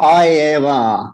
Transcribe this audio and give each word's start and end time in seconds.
Hi, 0.00 0.54
Eva. 0.54 1.12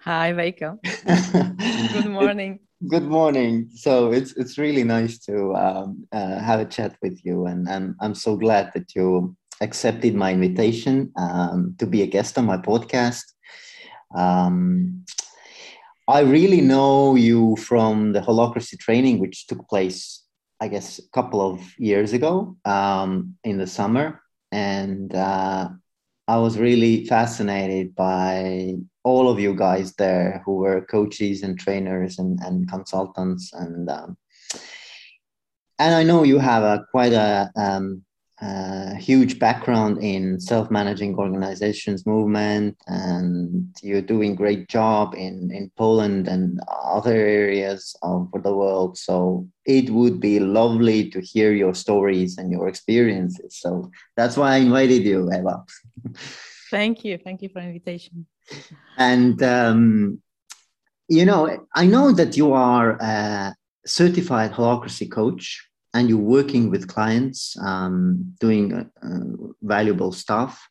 Hi, 0.00 0.32
Veiko. 0.32 0.80
Good 1.92 2.06
morning. 2.06 2.58
Good 2.88 3.04
morning. 3.04 3.70
So 3.76 4.10
it's 4.10 4.32
it's 4.32 4.58
really 4.58 4.82
nice 4.82 5.20
to 5.26 5.54
um, 5.54 6.04
uh, 6.10 6.40
have 6.40 6.58
a 6.58 6.64
chat 6.64 6.96
with 7.02 7.24
you, 7.24 7.46
and, 7.46 7.68
and 7.68 7.94
I'm 8.00 8.16
so 8.16 8.34
glad 8.34 8.72
that 8.74 8.96
you 8.96 9.36
accepted 9.60 10.16
my 10.16 10.32
invitation 10.32 11.12
um, 11.16 11.76
to 11.78 11.86
be 11.86 12.02
a 12.02 12.08
guest 12.08 12.36
on 12.36 12.46
my 12.46 12.56
podcast. 12.56 13.22
Um, 14.12 15.04
I 16.08 16.22
really 16.22 16.62
know 16.62 17.14
you 17.14 17.54
from 17.58 18.12
the 18.12 18.22
Holacracy 18.22 18.76
training, 18.76 19.20
which 19.20 19.46
took 19.46 19.68
place, 19.68 20.24
I 20.58 20.66
guess, 20.66 20.98
a 20.98 21.08
couple 21.12 21.40
of 21.40 21.60
years 21.78 22.12
ago 22.12 22.56
um, 22.64 23.36
in 23.44 23.58
the 23.58 23.68
summer, 23.68 24.20
and 24.50 25.14
uh, 25.14 25.68
I 26.32 26.38
was 26.38 26.56
really 26.58 27.04
fascinated 27.04 27.94
by 27.94 28.76
all 29.04 29.28
of 29.28 29.38
you 29.38 29.54
guys 29.54 29.92
there 29.96 30.40
who 30.46 30.56
were 30.56 30.86
coaches 30.86 31.42
and 31.42 31.58
trainers 31.58 32.18
and, 32.18 32.40
and 32.40 32.66
consultants. 32.70 33.52
And 33.52 33.90
um, 33.90 34.16
and 35.78 35.94
I 35.94 36.02
know 36.04 36.22
you 36.22 36.38
have 36.38 36.62
a 36.62 36.86
quite 36.90 37.12
a 37.12 37.50
um, 37.54 38.02
uh, 38.42 38.94
huge 38.94 39.38
background 39.38 40.02
in 40.02 40.40
self-managing 40.40 41.14
organizations 41.16 42.04
movement 42.06 42.76
and 42.88 43.68
you're 43.82 44.02
doing 44.02 44.34
great 44.34 44.68
job 44.68 45.14
in, 45.14 45.50
in 45.52 45.70
poland 45.76 46.26
and 46.26 46.60
other 46.68 47.14
areas 47.14 47.94
of 48.02 48.28
the 48.42 48.54
world. 48.54 48.98
So 48.98 49.48
it 49.64 49.90
would 49.90 50.20
be 50.20 50.40
lovely 50.40 51.08
to 51.10 51.20
hear 51.20 51.52
your 51.52 51.74
stories 51.74 52.38
and 52.38 52.50
your 52.50 52.68
experiences. 52.68 53.58
So 53.60 53.90
that's 54.16 54.36
why 54.36 54.54
i 54.54 54.56
invited 54.56 55.04
you 55.04 55.30
eva. 55.32 55.64
Thank 56.70 57.04
you. 57.04 57.18
Thank 57.18 57.42
you 57.42 57.50
for 57.50 57.60
the 57.60 57.66
invitation. 57.66 58.26
And 58.96 59.42
um, 59.42 60.22
you 61.08 61.24
know 61.24 61.66
i 61.74 61.84
know 61.86 62.12
that 62.12 62.36
you 62.36 62.52
are 62.52 62.92
a 63.00 63.54
certified 63.84 64.52
holacracy 64.52 65.10
coach 65.10 65.68
and 65.94 66.08
you're 66.08 66.18
working 66.18 66.70
with 66.70 66.88
clients 66.88 67.56
um, 67.60 68.34
doing 68.40 68.72
uh, 68.72 69.52
valuable 69.62 70.12
stuff. 70.12 70.66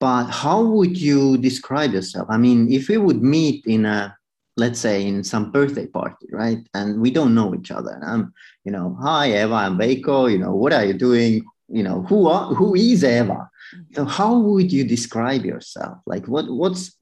But 0.00 0.24
how 0.24 0.62
would 0.62 0.96
you 0.98 1.38
describe 1.38 1.92
yourself? 1.92 2.28
I 2.30 2.36
mean 2.36 2.72
if 2.72 2.88
we 2.88 2.96
would 2.96 3.22
meet 3.22 3.64
in 3.66 3.86
a 3.86 4.16
let's 4.56 4.78
say 4.78 5.04
in 5.04 5.24
some 5.24 5.50
birthday 5.50 5.86
party 5.86 6.26
right? 6.30 6.58
And 6.74 7.00
we 7.00 7.10
don't 7.10 7.34
know 7.34 7.54
each 7.54 7.70
other. 7.70 7.90
And 7.90 8.04
i'm 8.04 8.34
you 8.64 8.72
know 8.72 8.96
hi 9.00 9.32
eva 9.42 9.54
i'm 9.54 9.78
Veiko. 9.78 10.30
You 10.30 10.38
know 10.38 10.54
what 10.54 10.72
are 10.72 10.84
you 10.84 10.94
doing? 10.94 11.44
You 11.68 11.82
know 11.82 12.02
who 12.02 12.28
are 12.28 12.54
who 12.54 12.74
is 12.74 13.04
eva? 13.04 13.48
So 13.94 14.04
how 14.04 14.38
would 14.38 14.72
you 14.72 14.84
describe 14.84 15.44
yourself? 15.44 15.98
Like 16.06 16.26
what 16.26 16.50
what's 16.50 16.96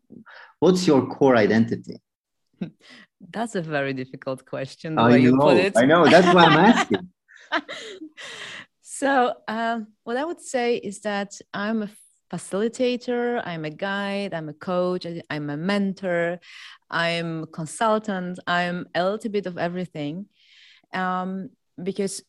what's 0.60 0.86
your 0.86 1.06
core 1.06 1.36
identity? 1.36 2.00
That's 3.30 3.54
a 3.54 3.62
very 3.62 3.92
difficult 3.92 4.44
question 4.46 4.98
I 4.98 5.10
know, 5.10 5.16
you 5.16 5.36
put 5.38 5.56
it. 5.56 5.76
I 5.76 5.84
know. 5.84 6.06
That's 6.06 6.32
why 6.34 6.44
i'm 6.44 6.58
asking 6.58 7.08
so 8.80 9.34
um, 9.48 9.88
what 10.04 10.16
i 10.16 10.24
would 10.24 10.40
say 10.40 10.76
is 10.76 11.00
that 11.00 11.38
i'm 11.52 11.82
a 11.82 11.90
facilitator 12.32 13.42
i'm 13.44 13.64
a 13.64 13.70
guide 13.70 14.32
i'm 14.32 14.48
a 14.48 14.54
coach 14.54 15.06
i'm 15.28 15.50
a 15.50 15.56
mentor 15.56 16.38
i'm 16.90 17.42
a 17.42 17.46
consultant 17.46 18.38
i'm 18.46 18.86
a 18.94 19.04
little 19.04 19.30
bit 19.30 19.46
of 19.46 19.58
everything. 19.58 20.26
Um, 20.94 21.50
because 21.82 22.22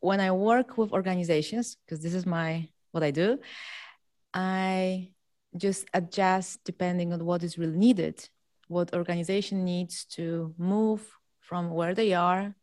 when 0.00 0.20
i 0.20 0.30
work 0.30 0.78
with 0.78 0.92
organizations 0.92 1.76
because 1.84 2.02
this 2.02 2.14
is 2.14 2.26
my 2.26 2.68
what 2.92 3.02
i 3.02 3.10
do 3.10 3.38
i 4.34 5.10
just 5.56 5.86
adjust 5.94 6.62
depending 6.64 7.12
on 7.12 7.24
what 7.24 7.42
is 7.42 7.58
really 7.58 7.76
needed 7.76 8.28
what 8.68 8.94
organization 8.94 9.64
needs 9.64 10.04
to 10.04 10.54
move 10.58 11.02
from 11.40 11.70
where 11.70 11.94
they 11.94 12.14
are 12.14 12.54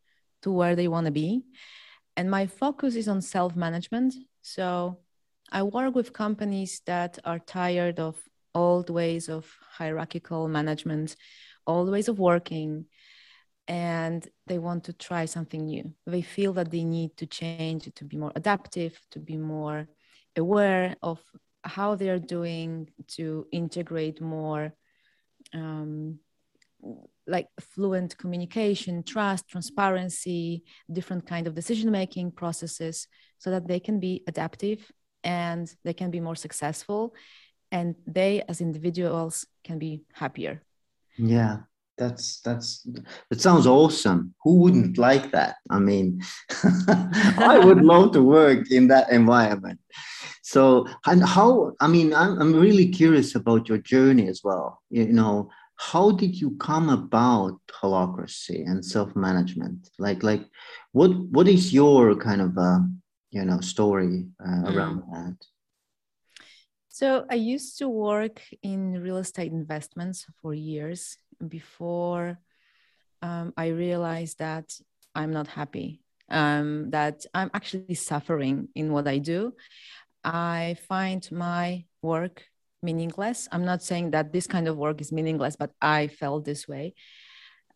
to 0.41 0.51
where 0.51 0.75
they 0.75 0.87
want 0.87 1.05
to 1.05 1.11
be 1.11 1.43
and 2.17 2.29
my 2.29 2.47
focus 2.47 2.95
is 2.95 3.07
on 3.07 3.21
self 3.21 3.55
management. 3.55 4.15
So 4.41 4.97
I 5.51 5.63
work 5.63 5.95
with 5.95 6.11
companies 6.11 6.81
that 6.87 7.19
are 7.23 7.39
tired 7.39 7.99
of 7.99 8.17
old 8.55 8.89
ways 8.89 9.29
of 9.29 9.45
hierarchical 9.77 10.47
management, 10.47 11.15
old 11.67 11.89
ways 11.91 12.09
of 12.09 12.17
working, 12.19 12.85
and 13.67 14.27
they 14.47 14.57
want 14.57 14.85
to 14.85 14.93
try 14.93 15.25
something 15.25 15.65
new. 15.65 15.93
They 16.07 16.23
feel 16.23 16.53
that 16.53 16.71
they 16.71 16.83
need 16.83 17.15
to 17.17 17.27
change 17.27 17.89
to 17.93 18.03
be 18.03 18.17
more 18.17 18.31
adaptive, 18.35 18.99
to 19.11 19.19
be 19.19 19.37
more 19.37 19.87
aware 20.35 20.95
of 21.03 21.21
how 21.63 21.95
they're 21.95 22.19
doing, 22.19 22.89
to 23.09 23.45
integrate 23.51 24.19
more 24.21 24.73
um, 25.53 26.19
like 27.27 27.47
fluent 27.59 28.17
communication 28.17 29.03
trust 29.03 29.47
transparency 29.47 30.63
different 30.91 31.27
kind 31.27 31.45
of 31.47 31.53
decision 31.53 31.91
making 31.91 32.31
processes 32.31 33.07
so 33.37 33.51
that 33.51 33.67
they 33.67 33.79
can 33.79 33.99
be 33.99 34.23
adaptive 34.27 34.91
and 35.23 35.73
they 35.83 35.93
can 35.93 36.09
be 36.09 36.19
more 36.19 36.35
successful 36.35 37.13
and 37.71 37.95
they 38.05 38.41
as 38.47 38.61
individuals 38.61 39.45
can 39.63 39.77
be 39.77 40.03
happier. 40.13 40.63
Yeah 41.17 41.57
that's 41.97 42.39
that's 42.41 42.87
that 43.29 43.41
sounds 43.41 43.65
awesome. 43.67 44.33
Who 44.43 44.59
wouldn't 44.61 44.97
like 44.97 45.31
that? 45.31 45.55
I 45.69 45.79
mean 45.79 46.21
i 47.37 47.59
would 47.63 47.81
love 47.93 48.11
to 48.13 48.21
work 48.21 48.71
in 48.71 48.87
that 48.87 49.11
environment. 49.11 49.79
So 50.43 50.87
and 51.05 51.23
how 51.23 51.73
i 51.79 51.87
mean 51.87 52.13
I'm, 52.13 52.39
I'm 52.39 52.53
really 52.55 52.87
curious 52.87 53.35
about 53.35 53.67
your 53.67 53.79
journey 53.79 54.27
as 54.27 54.41
well. 54.43 54.81
You 54.89 55.11
know 55.11 55.49
how 55.77 56.11
did 56.11 56.35
you 56.35 56.57
come 56.57 56.89
about 56.89 57.59
holacracy 57.71 58.65
and 58.65 58.83
self-management? 58.83 59.89
Like 59.99 60.23
like 60.23 60.43
what 60.91 61.11
what 61.31 61.47
is 61.47 61.73
your 61.73 62.15
kind 62.15 62.41
of 62.41 62.57
uh, 62.57 62.79
you 63.29 63.45
know 63.45 63.61
story 63.61 64.25
uh, 64.45 64.71
around 64.71 65.03
mm. 65.03 65.11
that? 65.11 65.37
So 66.89 67.25
i 67.29 67.35
used 67.35 67.77
to 67.77 67.87
work 67.87 68.41
in 68.63 68.99
real 69.03 69.17
estate 69.17 69.51
investments 69.51 70.25
for 70.41 70.55
years 70.55 71.17
before 71.47 72.39
um, 73.21 73.53
i 73.55 73.67
realized 73.67 74.39
that 74.39 74.73
i'm 75.13 75.31
not 75.31 75.45
happy 75.45 76.01
um, 76.31 76.89
that 76.89 77.23
i'm 77.35 77.51
actually 77.53 77.93
suffering 77.93 78.69
in 78.73 78.91
what 78.91 79.07
i 79.07 79.19
do. 79.19 79.53
I 80.23 80.75
find 80.89 81.25
my 81.31 81.85
work 82.01 82.43
meaningless. 82.81 83.47
I'm 83.51 83.65
not 83.65 83.83
saying 83.83 84.11
that 84.11 84.31
this 84.31 84.47
kind 84.47 84.67
of 84.67 84.77
work 84.77 85.01
is 85.01 85.11
meaningless, 85.11 85.55
but 85.55 85.71
I 85.81 86.07
felt 86.07 86.45
this 86.45 86.67
way. 86.67 86.93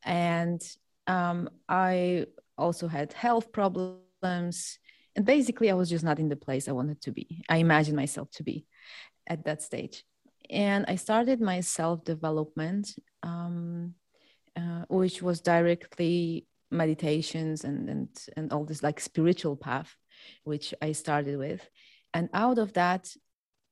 And 0.03 0.61
um, 1.07 1.49
I 1.67 2.25
also 2.57 2.87
had 2.87 3.13
health 3.13 3.51
problems. 3.51 4.79
And 5.15 5.25
basically, 5.25 5.69
I 5.69 5.73
was 5.73 5.89
just 5.89 6.03
not 6.03 6.19
in 6.19 6.29
the 6.29 6.35
place 6.35 6.67
I 6.67 6.73
wanted 6.73 7.01
to 7.01 7.11
be. 7.11 7.43
I 7.49 7.57
imagined 7.57 7.97
myself 7.97 8.31
to 8.31 8.43
be 8.43 8.65
at 9.27 9.45
that 9.45 9.61
stage. 9.61 10.03
And 10.49 10.85
I 10.87 10.95
started 10.95 11.41
my 11.41 11.61
self 11.61 12.03
development, 12.03 12.95
um, 13.23 13.95
uh, 14.55 14.85
which 14.89 15.21
was 15.21 15.41
directly 15.41 16.47
meditations 16.69 17.63
and, 17.63 17.89
and, 17.89 18.07
and 18.37 18.53
all 18.53 18.63
this 18.63 18.83
like 18.83 18.99
spiritual 18.99 19.55
path, 19.55 19.95
which 20.43 20.73
I 20.81 20.93
started 20.93 21.37
with. 21.37 21.67
And 22.13 22.29
out 22.33 22.57
of 22.57 22.73
that, 22.73 23.09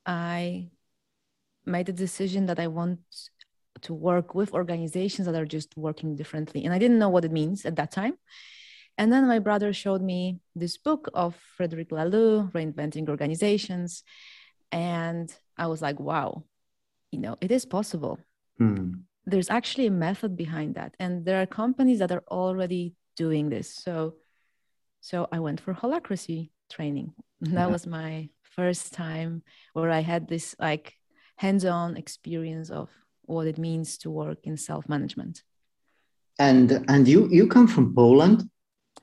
I 0.06 0.70
made 1.66 1.90
a 1.90 1.94
decision 1.94 2.46
that 2.48 2.60
I 2.60 2.68
want 2.68 3.00
to 3.82 3.94
work 3.94 4.36
with 4.36 4.54
organizations 4.54 5.26
that 5.26 5.36
are 5.36 5.46
just 5.46 5.76
working 5.78 6.16
differently. 6.16 6.66
And 6.66 6.74
I 6.74 6.80
didn't 6.80 7.00
know 7.00 7.10
what 7.10 7.26
it 7.26 7.32
means 7.32 7.66
at 7.66 7.76
that 7.78 7.92
time. 7.92 8.16
And 8.98 9.14
then 9.14 9.28
my 9.28 9.40
brother 9.40 9.72
showed 9.72 10.02
me 10.02 10.40
this 10.56 10.78
book 10.78 11.10
of 11.14 11.36
Frederic 11.56 11.90
Laloux, 11.90 12.52
Reinventing 12.52 13.08
Organizations. 13.08 14.04
And 14.72 15.34
I 15.58 15.68
was 15.68 15.82
like, 15.82 16.00
wow, 16.00 16.44
you 17.12 17.20
know, 17.20 17.38
it 17.40 17.52
is 17.52 17.66
possible. 17.66 18.20
Hmm. 18.58 18.92
There's 19.26 19.50
actually 19.50 19.88
a 19.88 19.92
method 19.92 20.36
behind 20.36 20.76
that. 20.76 20.96
And 21.00 21.24
there 21.24 21.42
are 21.42 21.46
companies 21.46 22.00
that 22.00 22.12
are 22.12 22.24
already 22.30 22.96
doing 23.16 23.50
this. 23.50 23.74
So 23.74 24.16
so 25.02 25.28
I 25.32 25.40
went 25.40 25.62
for 25.62 25.74
holacracy 25.74 26.50
training. 26.70 27.14
That 27.42 27.68
yeah. 27.68 27.68
was 27.68 27.88
my 27.88 28.30
first 28.44 28.92
time 28.92 29.44
where 29.72 29.92
I 29.92 30.02
had 30.02 30.28
this 30.28 30.56
like 30.60 30.99
hands-on 31.40 31.96
experience 31.96 32.70
of 32.70 32.90
what 33.22 33.48
it 33.48 33.58
means 33.58 33.98
to 33.98 34.10
work 34.10 34.40
in 34.44 34.58
self-management. 34.58 35.44
And 36.38 36.86
and 36.88 37.08
you 37.08 37.28
you 37.30 37.48
come 37.48 37.68
from 37.68 37.94
Poland. 37.96 38.50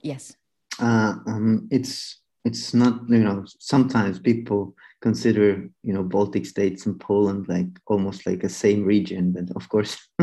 Yes. 0.03 0.37
Uh, 0.79 1.15
um, 1.27 1.69
it's 1.71 2.21
it's 2.44 2.75
not 2.75 2.94
you 3.09 3.25
know 3.25 3.44
sometimes 3.59 4.19
people 4.19 4.75
consider 5.00 5.47
you 5.83 5.93
know 5.94 6.03
Baltic 6.03 6.47
states 6.47 6.87
and 6.87 7.00
Poland 7.00 7.49
like 7.49 7.73
almost 7.87 8.27
like 8.27 8.44
a 8.44 8.49
same 8.49 8.85
region, 8.85 9.33
but 9.33 9.56
of 9.56 9.69
course 9.69 9.97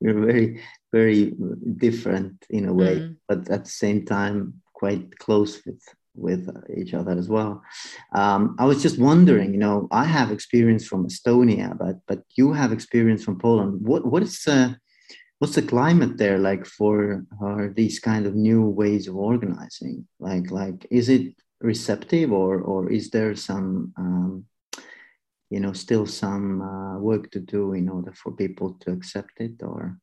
we're 0.00 0.24
very 0.26 0.62
very 0.92 1.34
different 1.76 2.34
in 2.48 2.68
a 2.68 2.72
way, 2.72 2.96
mm. 2.96 3.16
but 3.28 3.50
at 3.50 3.64
the 3.64 3.70
same 3.84 4.04
time 4.04 4.62
quite 4.72 5.18
close 5.18 5.60
with 5.66 5.82
with 6.20 6.48
each 6.76 6.94
other 6.94 7.12
as 7.12 7.28
well. 7.28 7.62
Um, 8.14 8.56
I 8.58 8.64
was 8.64 8.82
just 8.82 8.98
wondering, 8.98 9.52
you 9.52 9.58
know, 9.58 9.88
I 9.90 10.04
have 10.04 10.30
experience 10.30 10.86
from 10.86 11.06
Estonia, 11.06 11.76
but 11.76 11.96
but 12.06 12.20
you 12.36 12.52
have 12.52 12.72
experience 12.72 13.24
from 13.24 13.38
Poland. 13.38 13.80
What 13.82 14.04
what 14.06 14.22
is 14.22 14.46
uh, 14.46 14.74
what's 15.38 15.54
the 15.54 15.62
climate 15.62 16.18
there 16.18 16.38
like 16.38 16.66
for 16.66 17.24
uh, 17.44 17.68
these 17.74 17.98
kind 17.98 18.26
of 18.26 18.34
new 18.34 18.62
ways 18.68 19.08
of 19.08 19.16
organizing? 19.16 20.06
Like 20.18 20.50
like 20.50 20.86
is 20.90 21.08
it 21.08 21.34
receptive 21.60 22.32
or 22.32 22.60
or 22.60 22.90
is 22.90 23.10
there 23.10 23.34
some 23.34 23.92
um, 23.96 24.44
you 25.50 25.60
know 25.60 25.72
still 25.72 26.06
some 26.06 26.62
uh, 26.62 26.98
work 26.98 27.30
to 27.32 27.40
do 27.40 27.72
in 27.74 27.88
order 27.88 28.12
for 28.12 28.32
people 28.32 28.76
to 28.80 28.92
accept 28.92 29.40
it 29.40 29.62
or 29.62 29.98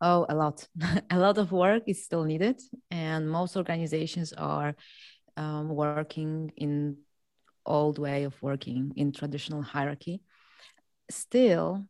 oh 0.00 0.26
a 0.28 0.34
lot. 0.34 0.66
A 1.10 1.18
lot 1.18 1.38
of 1.38 1.52
work 1.52 1.84
is 1.86 2.04
still 2.04 2.24
needed 2.24 2.60
and 2.90 3.30
most 3.30 3.56
organizations 3.56 4.32
are 4.32 4.74
um, 5.36 5.68
working 5.68 6.52
in 6.56 6.96
old 7.64 7.98
way 7.98 8.24
of 8.24 8.34
working 8.42 8.92
in 8.96 9.12
traditional 9.12 9.62
hierarchy. 9.62 10.22
Still 11.10 11.86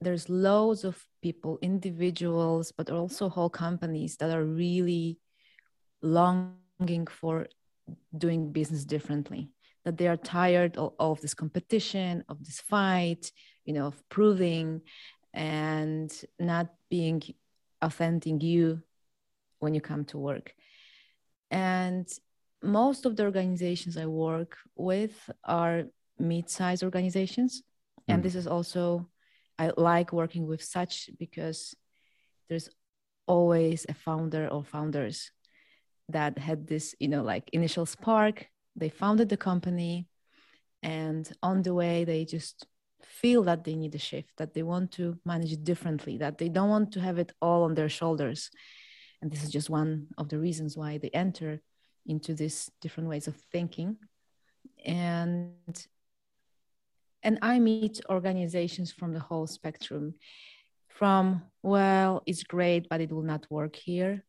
there's 0.00 0.28
loads 0.28 0.84
of 0.84 1.02
people 1.22 1.58
individuals 1.62 2.72
but 2.76 2.90
also 2.90 3.28
whole 3.28 3.50
companies 3.50 4.16
that 4.16 4.30
are 4.30 4.44
really 4.44 5.18
longing 6.02 7.06
for 7.08 7.46
doing 8.16 8.52
business 8.52 8.84
differently 8.84 9.50
that 9.84 9.96
they 9.96 10.08
are 10.08 10.16
tired 10.16 10.76
of, 10.76 10.92
of 10.98 11.20
this 11.20 11.34
competition 11.34 12.24
of 12.28 12.44
this 12.44 12.60
fight 12.60 13.30
you 13.64 13.72
know 13.72 13.86
of 13.86 14.08
proving 14.08 14.80
and 15.36 16.10
not 16.40 16.74
being 16.90 17.22
authentic 17.82 18.42
you 18.42 18.82
when 19.58 19.74
you 19.74 19.80
come 19.80 20.04
to 20.06 20.18
work. 20.18 20.54
And 21.50 22.08
most 22.62 23.06
of 23.06 23.14
the 23.14 23.22
organizations 23.22 23.96
i 23.96 24.06
work 24.06 24.56
with 24.74 25.14
are 25.44 25.84
mid-sized 26.18 26.82
organizations. 26.82 27.62
Mm. 28.08 28.14
and 28.14 28.22
this 28.22 28.34
is 28.34 28.46
also 28.46 29.08
i 29.58 29.70
like 29.76 30.12
working 30.12 30.46
with 30.46 30.62
such 30.62 31.10
because 31.18 31.74
there's 32.48 32.68
always 33.26 33.86
a 33.88 33.94
founder 33.94 34.48
or 34.48 34.62
founders 34.64 35.30
that 36.08 36.38
had 36.38 36.66
this 36.66 36.94
you 37.00 37.08
know 37.08 37.22
like 37.22 37.50
initial 37.52 37.86
spark. 37.86 38.46
They 38.76 38.88
founded 38.88 39.28
the 39.28 39.36
company 39.36 40.06
and 40.82 41.30
on 41.42 41.62
the 41.62 41.74
way 41.74 42.04
they 42.04 42.24
just 42.24 42.66
feel 43.08 43.42
that 43.42 43.64
they 43.64 43.74
need 43.74 43.94
a 43.94 43.98
shift 43.98 44.32
that 44.36 44.54
they 44.54 44.62
want 44.62 44.90
to 44.92 45.18
manage 45.24 45.52
it 45.52 45.64
differently 45.64 46.18
that 46.18 46.38
they 46.38 46.48
don't 46.48 46.68
want 46.68 46.92
to 46.92 47.00
have 47.00 47.18
it 47.18 47.32
all 47.40 47.64
on 47.64 47.74
their 47.74 47.88
shoulders 47.88 48.50
and 49.22 49.30
this 49.30 49.42
is 49.42 49.50
just 49.50 49.70
one 49.70 50.06
of 50.18 50.28
the 50.28 50.38
reasons 50.38 50.76
why 50.76 50.98
they 50.98 51.10
enter 51.10 51.60
into 52.06 52.34
these 52.34 52.70
different 52.80 53.08
ways 53.08 53.26
of 53.26 53.36
thinking 53.52 53.96
and 54.84 55.86
and 57.22 57.38
i 57.42 57.58
meet 57.58 58.00
organizations 58.10 58.92
from 58.92 59.12
the 59.12 59.20
whole 59.20 59.46
spectrum 59.46 60.14
from 60.88 61.42
well 61.62 62.22
it's 62.26 62.42
great 62.44 62.88
but 62.88 63.00
it 63.00 63.12
will 63.12 63.22
not 63.22 63.46
work 63.50 63.76
here 63.76 64.24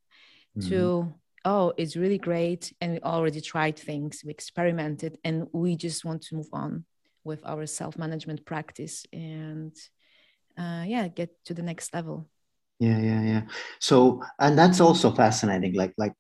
mm-hmm. 0.58 0.70
to 0.70 1.14
oh, 1.46 1.72
it's 1.78 1.96
really 1.96 2.18
great. 2.18 2.74
And 2.82 2.92
we 2.92 3.00
already 3.00 3.40
tried 3.40 3.80
things, 3.80 4.22
we 4.26 4.32
experimented, 4.32 5.18
and 5.24 5.48
we 5.54 5.78
just 5.78 6.04
want 6.04 6.24
to 6.24 6.36
move 6.36 6.50
on 6.52 6.84
with 7.28 7.46
our 7.46 7.66
self 7.68 7.98
management 7.98 8.46
practice 8.46 9.06
and, 9.14 9.76
uh, 10.58 10.84
yeah, 10.88 11.08
get 11.08 11.30
to 11.46 11.54
the 11.54 11.62
next 11.62 11.94
level. 11.94 12.28
Yeah, 12.80 13.00
yeah, 13.00 13.22
yeah. 13.22 13.42
So, 13.80 14.24
and 14.40 14.58
that's 14.58 14.80
also 14.80 15.12
fascinating. 15.14 15.74
Like, 15.76 15.94
like, 15.98 16.14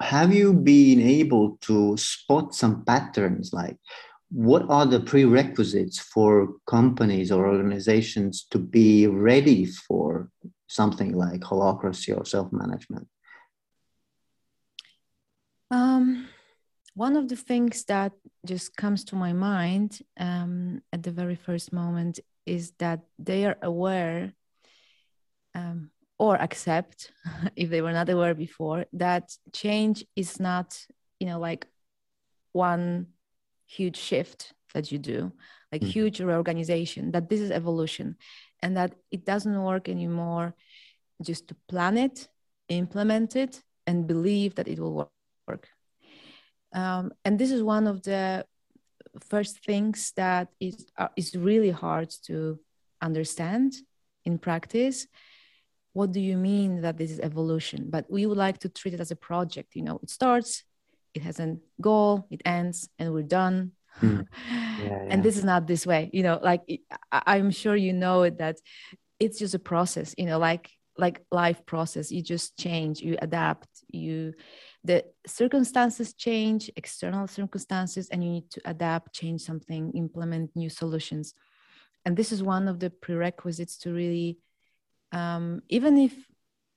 have 0.00 0.32
you 0.32 0.52
been 0.52 1.00
able 1.00 1.58
to 1.62 1.96
spot 1.96 2.54
some 2.54 2.84
patterns? 2.84 3.52
Like, 3.52 3.76
what 4.30 4.64
are 4.70 4.86
the 4.86 5.00
prerequisites 5.00 5.98
for 5.98 6.54
companies 6.66 7.30
or 7.30 7.46
organizations 7.46 8.46
to 8.50 8.58
be 8.58 9.06
ready 9.06 9.66
for 9.66 10.30
something 10.68 11.12
like 11.12 11.40
holacracy 11.40 12.16
or 12.16 12.24
self 12.24 12.50
management? 12.52 13.08
Um, 15.70 16.28
one 16.94 17.16
of 17.16 17.28
the 17.28 17.36
things 17.36 17.84
that 17.84 18.12
just 18.46 18.76
comes 18.76 19.04
to 19.04 19.16
my 19.16 19.32
mind 19.32 20.00
um, 20.18 20.82
at 20.92 21.02
the 21.02 21.10
very 21.10 21.34
first 21.34 21.72
moment 21.72 22.20
is 22.44 22.72
that 22.78 23.00
they 23.18 23.46
are 23.46 23.56
aware 23.62 24.32
um, 25.54 25.90
or 26.18 26.36
accept, 26.36 27.12
if 27.56 27.70
they 27.70 27.80
were 27.80 27.92
not 27.92 28.08
aware 28.08 28.34
before, 28.34 28.84
that 28.92 29.32
change 29.52 30.04
is 30.16 30.38
not, 30.38 30.86
you 31.18 31.26
know, 31.26 31.38
like 31.38 31.66
one 32.52 33.06
huge 33.66 33.96
shift 33.96 34.52
that 34.74 34.92
you 34.92 34.98
do, 34.98 35.32
like 35.70 35.80
mm-hmm. 35.80 35.90
huge 35.90 36.20
reorganization, 36.20 37.12
that 37.12 37.28
this 37.28 37.40
is 37.40 37.50
evolution 37.50 38.16
and 38.62 38.76
that 38.76 38.94
it 39.10 39.24
doesn't 39.24 39.62
work 39.62 39.88
anymore 39.88 40.54
just 41.22 41.48
to 41.48 41.56
plan 41.68 41.96
it, 41.96 42.28
implement 42.68 43.36
it, 43.36 43.62
and 43.86 44.06
believe 44.06 44.54
that 44.56 44.68
it 44.68 44.78
will 44.78 44.94
work. 44.94 45.08
Um, 46.72 47.12
and 47.24 47.38
this 47.38 47.50
is 47.50 47.62
one 47.62 47.86
of 47.86 48.02
the 48.02 48.44
first 49.20 49.64
things 49.64 50.12
that 50.16 50.48
is, 50.60 50.86
uh, 50.98 51.08
is 51.16 51.34
really 51.36 51.70
hard 51.70 52.10
to 52.26 52.58
understand 53.00 53.74
in 54.24 54.38
practice. 54.38 55.06
What 55.92 56.12
do 56.12 56.20
you 56.20 56.36
mean 56.36 56.80
that 56.82 56.96
this 56.96 57.10
is 57.10 57.20
evolution? 57.20 57.88
But 57.90 58.10
we 58.10 58.24
would 58.24 58.38
like 58.38 58.58
to 58.60 58.68
treat 58.68 58.94
it 58.94 59.00
as 59.00 59.10
a 59.10 59.16
project. 59.16 59.74
You 59.74 59.82
know, 59.82 60.00
it 60.02 60.10
starts, 60.10 60.64
it 61.14 61.22
has 61.22 61.38
a 61.38 61.58
goal, 61.80 62.26
it 62.30 62.40
ends, 62.44 62.88
and 62.98 63.12
we're 63.12 63.22
done. 63.22 63.72
Mm. 64.00 64.26
Yeah, 64.50 64.84
yeah. 64.84 65.06
and 65.10 65.22
this 65.22 65.36
is 65.36 65.44
not 65.44 65.66
this 65.66 65.86
way. 65.86 66.08
You 66.14 66.22
know, 66.22 66.40
like 66.42 66.62
I'm 67.10 67.50
sure 67.50 67.76
you 67.76 67.92
know 67.92 68.22
it 68.22 68.38
that 68.38 68.56
it's 69.20 69.38
just 69.38 69.54
a 69.54 69.58
process. 69.58 70.14
You 70.16 70.24
know, 70.24 70.38
like 70.38 70.70
like 70.96 71.22
life 71.30 71.64
process. 71.66 72.10
You 72.10 72.22
just 72.22 72.56
change, 72.58 73.00
you 73.00 73.16
adapt, 73.20 73.68
you 73.88 74.32
the 74.84 75.04
circumstances 75.26 76.12
change, 76.14 76.70
external 76.76 77.26
circumstances, 77.28 78.08
and 78.08 78.22
you 78.24 78.30
need 78.30 78.50
to 78.50 78.60
adapt, 78.64 79.14
change 79.14 79.42
something, 79.42 79.92
implement 79.92 80.50
new 80.56 80.68
solutions. 80.68 81.34
And 82.04 82.16
this 82.16 82.32
is 82.32 82.42
one 82.42 82.66
of 82.66 82.80
the 82.80 82.90
prerequisites 82.90 83.78
to 83.78 83.92
really, 83.92 84.38
um, 85.12 85.62
even 85.68 85.98
if 85.98 86.12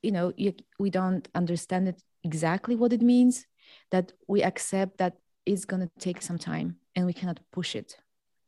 you 0.03 0.11
know 0.11 0.33
you, 0.37 0.53
we 0.79 0.91
don't 0.91 1.27
understand 1.33 1.87
it 1.87 2.01
exactly 2.23 2.75
what 2.75 2.93
it 2.93 3.01
means, 3.01 3.47
that 3.91 4.11
we 4.27 4.43
accept 4.43 4.99
that 4.99 5.17
it's 5.45 5.65
going 5.65 5.81
to 5.81 5.89
take 5.99 6.21
some 6.21 6.37
time 6.37 6.77
and 6.95 7.05
we 7.05 7.13
cannot 7.13 7.39
push 7.51 7.75
it. 7.75 7.97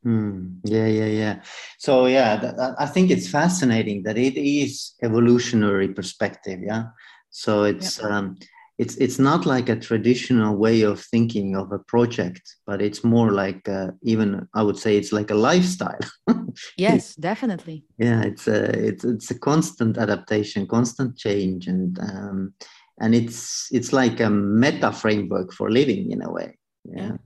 Mm, 0.06 0.60
yeah, 0.64 0.86
yeah, 0.86 1.06
yeah. 1.06 1.42
So 1.78 2.06
yeah, 2.06 2.38
th- 2.40 2.54
I 2.78 2.86
think 2.86 3.10
it's 3.10 3.28
fascinating 3.28 4.04
that 4.04 4.16
it 4.16 4.36
is 4.36 4.94
evolutionary 5.02 5.88
perspective. 5.88 6.60
Yeah. 6.62 6.84
So 7.30 7.64
it's 7.64 7.98
yep. 7.98 8.10
um, 8.10 8.38
it's 8.78 8.96
it's 8.96 9.18
not 9.18 9.44
like 9.44 9.68
a 9.68 9.76
traditional 9.76 10.56
way 10.56 10.82
of 10.82 11.00
thinking 11.00 11.56
of 11.56 11.72
a 11.72 11.78
project 11.80 12.42
but 12.66 12.80
it's 12.80 13.02
more 13.02 13.32
like 13.32 13.68
uh, 13.68 13.90
even 14.02 14.46
i 14.54 14.62
would 14.62 14.78
say 14.78 14.96
it's 14.96 15.12
like 15.12 15.30
a 15.30 15.34
lifestyle. 15.34 15.98
Yes 16.76 17.14
definitely. 17.14 17.84
Yeah 17.98 18.22
it's 18.22 18.48
a 18.48 18.64
it's 18.88 19.04
it's 19.04 19.30
a 19.30 19.38
constant 19.38 19.96
adaptation 19.98 20.66
constant 20.66 21.16
change 21.16 21.68
and 21.68 21.98
um, 22.00 22.54
and 23.00 23.14
it's 23.14 23.68
it's 23.70 23.92
like 23.92 24.20
a 24.20 24.30
meta 24.30 24.92
framework 24.92 25.52
for 25.52 25.70
living 25.70 26.10
in 26.10 26.22
a 26.22 26.32
way. 26.32 26.58
Yeah. 26.84 27.02
yeah. 27.02 27.16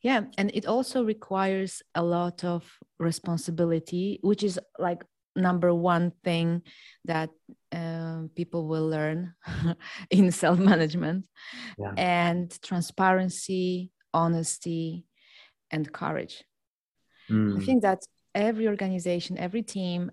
Yeah 0.00 0.22
and 0.38 0.50
it 0.54 0.66
also 0.66 1.04
requires 1.04 1.82
a 1.94 2.02
lot 2.02 2.44
of 2.44 2.78
responsibility 2.98 4.20
which 4.22 4.42
is 4.42 4.58
like 4.78 5.04
number 5.36 5.74
one 5.74 6.12
thing 6.22 6.62
that 7.04 7.30
uh, 7.72 8.22
people 8.34 8.66
will 8.68 8.88
learn 8.88 9.34
in 10.10 10.30
self 10.30 10.58
management 10.58 11.26
yeah. 11.78 11.92
and 11.96 12.60
transparency, 12.62 13.90
honesty, 14.12 15.04
and 15.70 15.92
courage. 15.92 16.44
Mm. 17.30 17.60
I 17.60 17.64
think 17.64 17.82
that 17.82 18.00
every 18.34 18.68
organization, 18.68 19.38
every 19.38 19.62
team, 19.62 20.10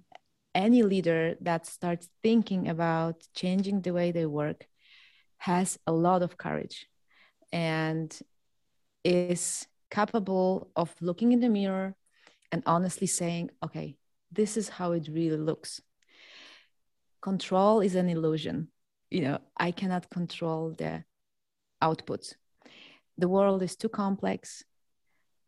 any 0.54 0.84
leader 0.84 1.36
that 1.42 1.66
starts 1.66 2.10
thinking 2.24 2.68
about 2.68 3.24
changing 3.36 3.82
the 3.82 3.92
way 3.92 4.12
they 4.12 4.26
work 4.26 4.66
has 5.38 5.80
a 5.88 5.92
lot 5.92 6.22
of 6.22 6.38
courage 6.38 6.88
and 7.52 8.18
is 9.04 9.68
capable 9.90 10.70
of 10.76 10.94
looking 11.02 11.32
in 11.32 11.40
the 11.40 11.50
mirror 11.50 11.96
and 12.52 12.64
honestly 12.66 13.08
saying, 13.08 13.50
okay, 13.64 13.96
this 14.32 14.58
is 14.58 14.70
how 14.70 14.94
it 14.94 15.08
really 15.12 15.38
looks. 15.38 15.82
Control 17.22 17.82
is 17.82 17.96
an 17.96 18.10
illusion. 18.10 18.70
You 19.10 19.22
know 19.24 19.40
i 19.58 19.72
cannot 19.72 20.10
control 20.10 20.74
the 20.78 21.04
outputs 21.84 22.36
the 23.18 23.28
world 23.28 23.62
is 23.62 23.76
too 23.76 23.90
complex. 23.90 24.64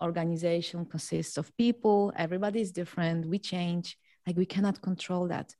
Organization 0.01 0.85
consists 0.85 1.37
of 1.37 1.55
people. 1.57 2.13
Everybody 2.15 2.61
is 2.61 2.71
different. 2.71 3.25
We 3.25 3.39
change. 3.39 3.97
Like 4.27 4.37
we 4.37 4.45
cannot 4.45 4.81
control 4.81 5.27
that. 5.29 5.55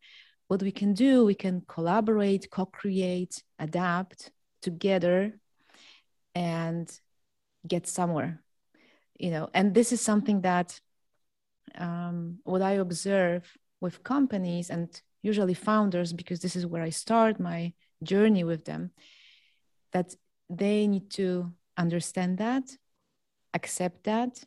What 0.48 0.62
we 0.62 0.72
can 0.72 0.94
do 0.94 1.26
we 1.26 1.34
can 1.34 1.64
collaborate 1.68 2.52
co-create 2.52 3.42
adapt 3.58 4.32
together 4.62 5.40
and 6.36 6.88
get 7.68 7.88
somewhere 7.88 8.44
you 9.18 9.32
know. 9.32 9.50
And 9.54 9.74
this 9.74 9.92
is 9.92 10.02
something 10.02 10.42
that 10.42 10.80
um, 11.78 12.40
what 12.44 12.62
i 12.62 12.74
observe 12.74 13.58
with 13.82 14.04
companies 14.04 14.70
and 14.70 15.02
usually 15.22 15.54
founders 15.54 16.14
because 16.14 16.40
this 16.40 16.56
is 16.56 16.66
where 16.66 16.84
i 16.84 16.90
start 16.90 17.40
my 17.40 17.74
journey 18.04 18.44
with 18.44 18.66
them 18.66 18.92
that 19.92 20.16
they 20.50 20.88
need 20.88 21.10
to 21.10 21.52
understand 21.78 22.38
that 22.38 22.64
accept 23.54 24.04
that. 24.04 24.44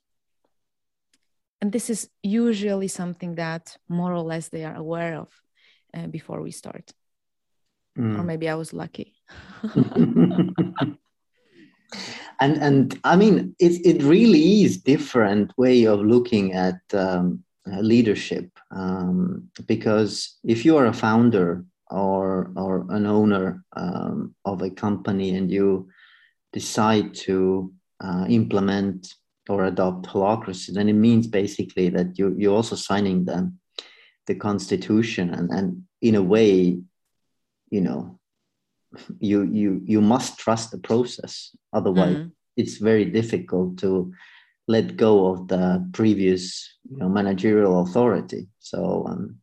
And 1.60 1.72
this 1.72 1.88
is 1.88 2.10
usually 2.22 2.88
something 2.88 3.36
that 3.36 3.78
more 3.88 4.12
or 4.12 4.20
less 4.20 4.48
they 4.48 4.64
are 4.64 4.74
aware 4.74 5.16
of 5.16 5.30
uh, 5.94 6.06
before 6.08 6.42
we 6.42 6.50
start. 6.50 6.92
Mm. 7.98 8.18
or 8.18 8.24
maybe 8.24 8.46
i 8.46 8.54
was 8.54 8.74
lucky 8.74 9.14
and 12.40 12.56
and 12.58 12.98
i 13.04 13.16
mean 13.16 13.54
it, 13.58 13.84
it 13.84 14.02
really 14.02 14.62
is 14.62 14.78
different 14.78 15.52
way 15.56 15.84
of 15.84 16.00
looking 16.00 16.52
at 16.52 16.80
um, 16.92 17.42
leadership 17.80 18.48
um, 18.70 19.48
because 19.66 20.38
if 20.44 20.64
you 20.64 20.76
are 20.76 20.86
a 20.86 20.92
founder 20.92 21.64
or 21.90 22.52
or 22.56 22.86
an 22.90 23.06
owner 23.06 23.64
um, 23.76 24.34
of 24.44 24.62
a 24.62 24.70
company 24.70 25.36
and 25.36 25.50
you 25.50 25.88
decide 26.52 27.14
to 27.14 27.72
uh, 28.00 28.26
implement 28.28 29.14
or 29.48 29.64
adopt 29.64 30.06
holacracy, 30.06 30.72
then 30.72 30.88
it 30.88 30.94
means 30.94 31.26
basically 31.26 31.88
that 31.88 32.18
you 32.18 32.34
you're 32.38 32.54
also 32.54 32.76
signing 32.76 33.24
the 33.24 33.52
the 34.26 34.34
constitution 34.34 35.32
and 35.34 35.50
and 35.50 35.82
in 36.02 36.14
a 36.14 36.22
way, 36.22 36.78
you 37.70 37.80
know, 37.80 38.18
you 39.18 39.42
you 39.42 39.80
you 39.84 40.00
must 40.00 40.38
trust 40.38 40.70
the 40.70 40.78
process. 40.78 41.54
Otherwise, 41.72 42.16
mm-hmm. 42.16 42.28
it's 42.56 42.76
very 42.78 43.04
difficult 43.04 43.78
to 43.78 44.12
let 44.68 44.96
go 44.96 45.26
of 45.26 45.48
the 45.48 45.88
previous 45.92 46.68
you 46.90 46.98
know 46.98 47.08
managerial 47.08 47.82
authority. 47.82 48.48
So 48.58 49.06
um, 49.08 49.38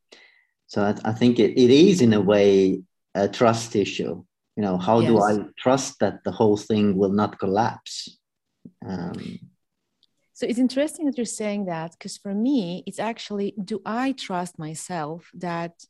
so 0.68 0.82
I, 0.84 1.10
I 1.10 1.14
think 1.14 1.40
it, 1.40 1.52
it 1.60 1.70
is 1.70 2.02
in 2.02 2.14
a 2.14 2.22
way 2.22 2.82
a 3.16 3.28
trust 3.28 3.76
issue. 3.76 4.24
You 4.56 4.64
know, 4.64 4.78
how 4.78 5.00
yes. 5.00 5.10
do 5.10 5.22
I 5.22 5.46
trust 5.58 6.00
that 6.00 6.24
the 6.24 6.32
whole 6.32 6.58
thing 6.58 6.96
will 6.96 7.12
not 7.12 7.40
collapse? 7.40 8.18
Um, 8.86 9.40
so 10.34 10.48
it's 10.48 10.60
interesting 10.60 11.06
that 11.06 11.18
you're 11.18 11.26
saying 11.26 11.66
that 11.66 11.92
because 11.92 12.18
for 12.18 12.34
me, 12.34 12.84
it's 12.86 13.00
actually 13.00 13.54
do 13.64 13.82
I 13.86 14.14
trust 14.14 14.60
myself 14.60 15.30
that 15.36 15.84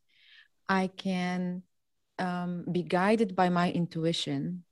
I 0.70 0.88
can 0.88 1.64
um, 2.20 2.66
be 2.72 2.84
guided 2.84 3.36
by 3.36 3.50
my 3.50 3.72
intuition 3.72 4.64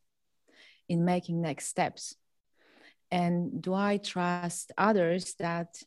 in 0.87 1.05
making 1.05 1.41
next 1.41 1.67
steps? 1.67 2.15
And 3.11 3.61
do 3.61 3.73
I 3.73 3.97
trust 3.97 4.71
others 4.77 5.35
that 5.39 5.81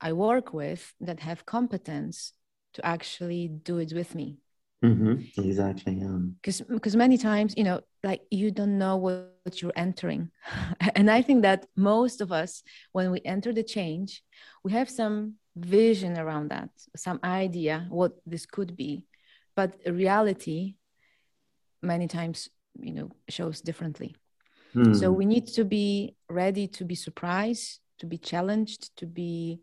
I 0.00 0.12
work 0.12 0.52
with 0.52 0.92
that 1.00 1.20
have 1.20 1.46
competence 1.46 2.32
to 2.74 2.84
actually 2.84 3.48
do 3.48 3.78
it 3.78 3.92
with 3.92 4.14
me? 4.14 4.38
Mm-hmm. 4.84 5.40
Exactly. 5.46 6.02
Because 6.40 6.62
because 6.62 6.96
many 6.96 7.18
times 7.18 7.52
you 7.56 7.64
know 7.64 7.80
like 8.02 8.22
you 8.30 8.50
don't 8.50 8.78
know 8.78 8.96
what, 8.96 9.34
what 9.42 9.60
you're 9.60 9.76
entering, 9.76 10.30
and 10.94 11.10
I 11.10 11.20
think 11.20 11.42
that 11.42 11.66
most 11.76 12.22
of 12.22 12.32
us 12.32 12.62
when 12.92 13.10
we 13.10 13.20
enter 13.24 13.52
the 13.52 13.62
change, 13.62 14.22
we 14.64 14.72
have 14.72 14.88
some 14.88 15.34
vision 15.54 16.18
around 16.18 16.50
that, 16.50 16.70
some 16.96 17.20
idea 17.22 17.86
what 17.90 18.12
this 18.24 18.46
could 18.46 18.74
be, 18.74 19.04
but 19.54 19.76
reality 19.86 20.74
many 21.82 22.06
times 22.06 22.48
you 22.78 22.92
know 22.92 23.10
shows 23.28 23.60
differently. 23.60 24.14
Mm. 24.74 24.98
So 24.98 25.10
we 25.10 25.26
need 25.26 25.48
to 25.48 25.64
be 25.64 26.14
ready 26.28 26.68
to 26.68 26.84
be 26.84 26.94
surprised, 26.94 27.80
to 27.98 28.06
be 28.06 28.18
challenged, 28.18 28.96
to 28.98 29.06
be 29.06 29.60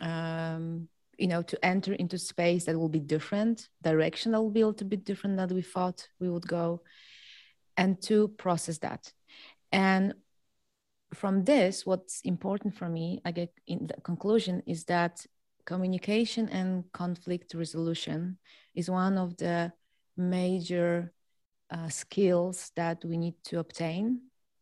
um, 0.00 0.88
you 1.18 1.26
know 1.26 1.42
to 1.42 1.62
enter 1.64 1.92
into 1.94 2.16
space 2.16 2.64
that 2.64 2.78
will 2.78 2.88
be 2.88 3.00
different 3.00 3.68
direction 3.82 4.32
that 4.32 4.40
will 4.40 4.50
be 4.50 4.60
a 4.60 4.66
little 4.66 4.86
bit 4.86 5.04
different 5.04 5.36
than 5.36 5.54
we 5.54 5.62
thought 5.62 6.08
we 6.20 6.30
would 6.30 6.46
go 6.46 6.80
and 7.76 8.00
to 8.00 8.28
process 8.28 8.78
that 8.78 9.12
and 9.72 10.14
from 11.12 11.44
this 11.44 11.84
what's 11.84 12.20
important 12.22 12.74
for 12.76 12.88
me 12.88 13.20
i 13.24 13.32
get 13.32 13.52
in 13.66 13.86
the 13.88 14.00
conclusion 14.02 14.62
is 14.66 14.84
that 14.84 15.26
communication 15.70 16.48
and 16.48 16.70
conflict 17.02 17.48
resolution 17.64 18.38
is 18.74 18.88
one 19.04 19.18
of 19.18 19.36
the 19.36 19.70
major 20.16 21.12
uh, 21.70 21.90
skills 22.02 22.72
that 22.74 22.98
we 23.04 23.16
need 23.24 23.36
to 23.44 23.58
obtain 23.58 24.02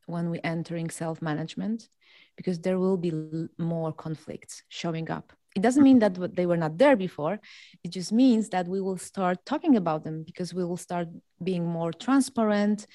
when 0.07 0.25
we 0.33 0.39
entering 0.43 0.91
self-management 0.91 1.89
because 2.37 2.59
there 2.59 2.79
will 2.81 2.97
be 2.97 3.13
more 3.57 3.93
conflicts 3.93 4.55
showing 4.69 5.09
up. 5.17 5.33
It 5.55 5.63
doesn't 5.63 5.87
mean 5.89 6.01
that 6.01 6.15
they 6.39 6.47
were 6.51 6.63
not 6.65 6.77
there 6.77 6.97
before. 6.97 7.39
It 7.85 7.91
just 7.99 8.13
means 8.13 8.49
that 8.51 8.67
we 8.67 8.81
will 8.81 8.99
start 8.99 9.37
talking 9.47 9.77
about 9.77 10.03
them 10.05 10.25
because 10.31 10.53
we 10.53 10.65
will 10.65 10.83
start 10.89 11.07
being 11.43 11.65
more 11.79 11.93
transparent 11.93 12.87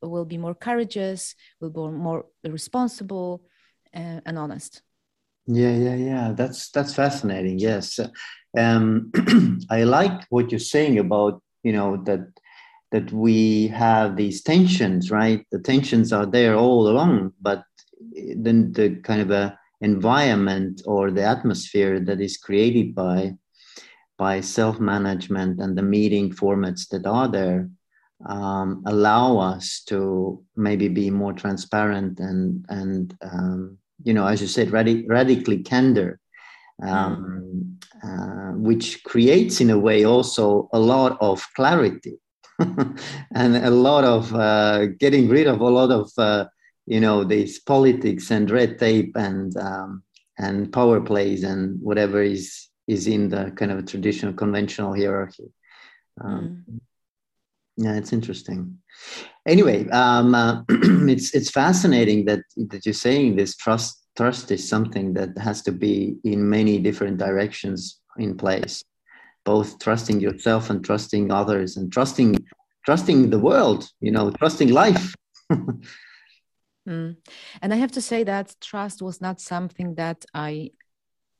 we'll 0.00 0.24
be 0.24 0.38
more 0.38 0.54
courageous 0.54 1.34
we'll 1.60 1.70
be 1.70 1.96
more 1.96 2.26
responsible 2.44 3.42
and, 3.92 4.22
and 4.26 4.38
honest 4.38 4.82
yeah 5.48 5.74
yeah 5.74 5.94
yeah. 5.94 6.32
That's 6.36 6.70
that's 6.70 6.94
fascinating 6.94 7.58
yes. 7.58 7.98
Um, 8.56 9.12
i 9.70 9.84
like 9.84 10.24
what 10.30 10.50
you're 10.50 10.58
saying 10.58 10.98
about 10.98 11.42
you 11.62 11.72
know 11.72 12.02
that 12.04 12.26
that 12.92 13.12
we 13.12 13.68
have 13.68 14.16
these 14.16 14.42
tensions 14.42 15.10
right? 15.10 15.44
The 15.52 15.58
tensions 15.58 16.12
are 16.12 16.26
there 16.26 16.54
all 16.54 16.88
along 16.88 17.32
but 17.40 17.64
then 18.36 18.72
the 18.72 18.96
kind 19.02 19.20
of 19.22 19.30
a 19.30 19.58
environment 19.80 20.82
or 20.86 21.10
the 21.10 21.22
atmosphere 21.22 22.00
that 22.00 22.20
is 22.20 22.36
created 22.36 22.94
by 22.94 23.34
by 24.18 24.40
self-management 24.40 25.60
and 25.60 25.78
the 25.78 25.82
meeting 25.82 26.30
formats 26.30 26.88
that 26.88 27.06
are 27.06 27.28
there 27.28 27.70
um, 28.26 28.82
allow 28.86 29.38
us 29.38 29.82
to 29.86 30.42
maybe 30.56 30.88
be 30.88 31.10
more 31.10 31.32
transparent 31.32 32.18
and 32.18 32.66
and 32.68 33.16
um, 33.22 33.78
you 34.04 34.14
know 34.14 34.26
as 34.26 34.40
you 34.40 34.46
said 34.46 34.68
radi- 34.68 35.08
radically 35.08 35.58
candor 35.62 36.20
um, 36.82 37.78
uh, 38.04 38.52
which 38.52 39.02
creates 39.02 39.60
in 39.60 39.70
a 39.70 39.78
way 39.78 40.04
also 40.04 40.68
a 40.72 40.78
lot 40.78 41.18
of 41.20 41.44
clarity 41.54 42.18
and 42.60 43.56
a 43.56 43.70
lot 43.70 44.04
of 44.04 44.34
uh, 44.34 44.86
getting 44.98 45.28
rid 45.28 45.46
of 45.46 45.60
a 45.60 45.68
lot 45.68 45.90
of 45.90 46.10
uh, 46.18 46.46
you 46.86 47.00
know 47.00 47.24
these 47.24 47.60
politics 47.60 48.30
and 48.30 48.50
red 48.50 48.78
tape 48.78 49.12
and 49.16 49.56
um, 49.56 50.02
and 50.38 50.72
power 50.72 51.00
plays 51.00 51.42
and 51.44 51.80
whatever 51.80 52.22
is 52.22 52.68
is 52.86 53.06
in 53.06 53.28
the 53.28 53.52
kind 53.56 53.70
of 53.70 53.78
a 53.78 53.82
traditional 53.82 54.32
conventional 54.32 54.94
hierarchy. 54.94 55.52
Um, 56.20 56.64
mm. 56.68 56.80
yeah 57.76 57.94
it's 57.96 58.12
interesting 58.12 58.78
anyway 59.48 59.88
um, 59.90 60.34
uh, 60.34 60.62
it's 60.68 61.34
it's 61.34 61.50
fascinating 61.50 62.24
that 62.24 62.40
that 62.56 62.84
you're 62.84 62.92
saying 62.92 63.34
this 63.34 63.56
trust 63.56 64.06
trust 64.16 64.50
is 64.50 64.68
something 64.68 65.12
that 65.14 65.36
has 65.38 65.62
to 65.62 65.72
be 65.72 66.16
in 66.24 66.48
many 66.48 66.78
different 66.78 67.18
directions 67.18 68.00
in 68.18 68.36
place 68.36 68.84
both 69.44 69.78
trusting 69.78 70.20
yourself 70.20 70.70
and 70.70 70.84
trusting 70.84 71.32
others 71.32 71.76
and 71.76 71.92
trusting 71.92 72.36
trusting 72.84 73.30
the 73.30 73.38
world 73.38 73.88
you 74.00 74.12
know 74.12 74.30
trusting 74.30 74.70
life 74.70 75.14
Mm. 76.88 77.16
And 77.60 77.74
I 77.74 77.76
have 77.76 77.92
to 77.92 78.00
say 78.00 78.24
that 78.24 78.56
trust 78.60 79.02
was 79.02 79.20
not 79.20 79.40
something 79.40 79.96
that 79.96 80.24
I 80.32 80.70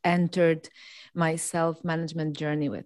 entered 0.05 0.69
my 1.15 1.37
self 1.37 1.83
management 1.85 2.37
journey 2.37 2.69
with. 2.69 2.85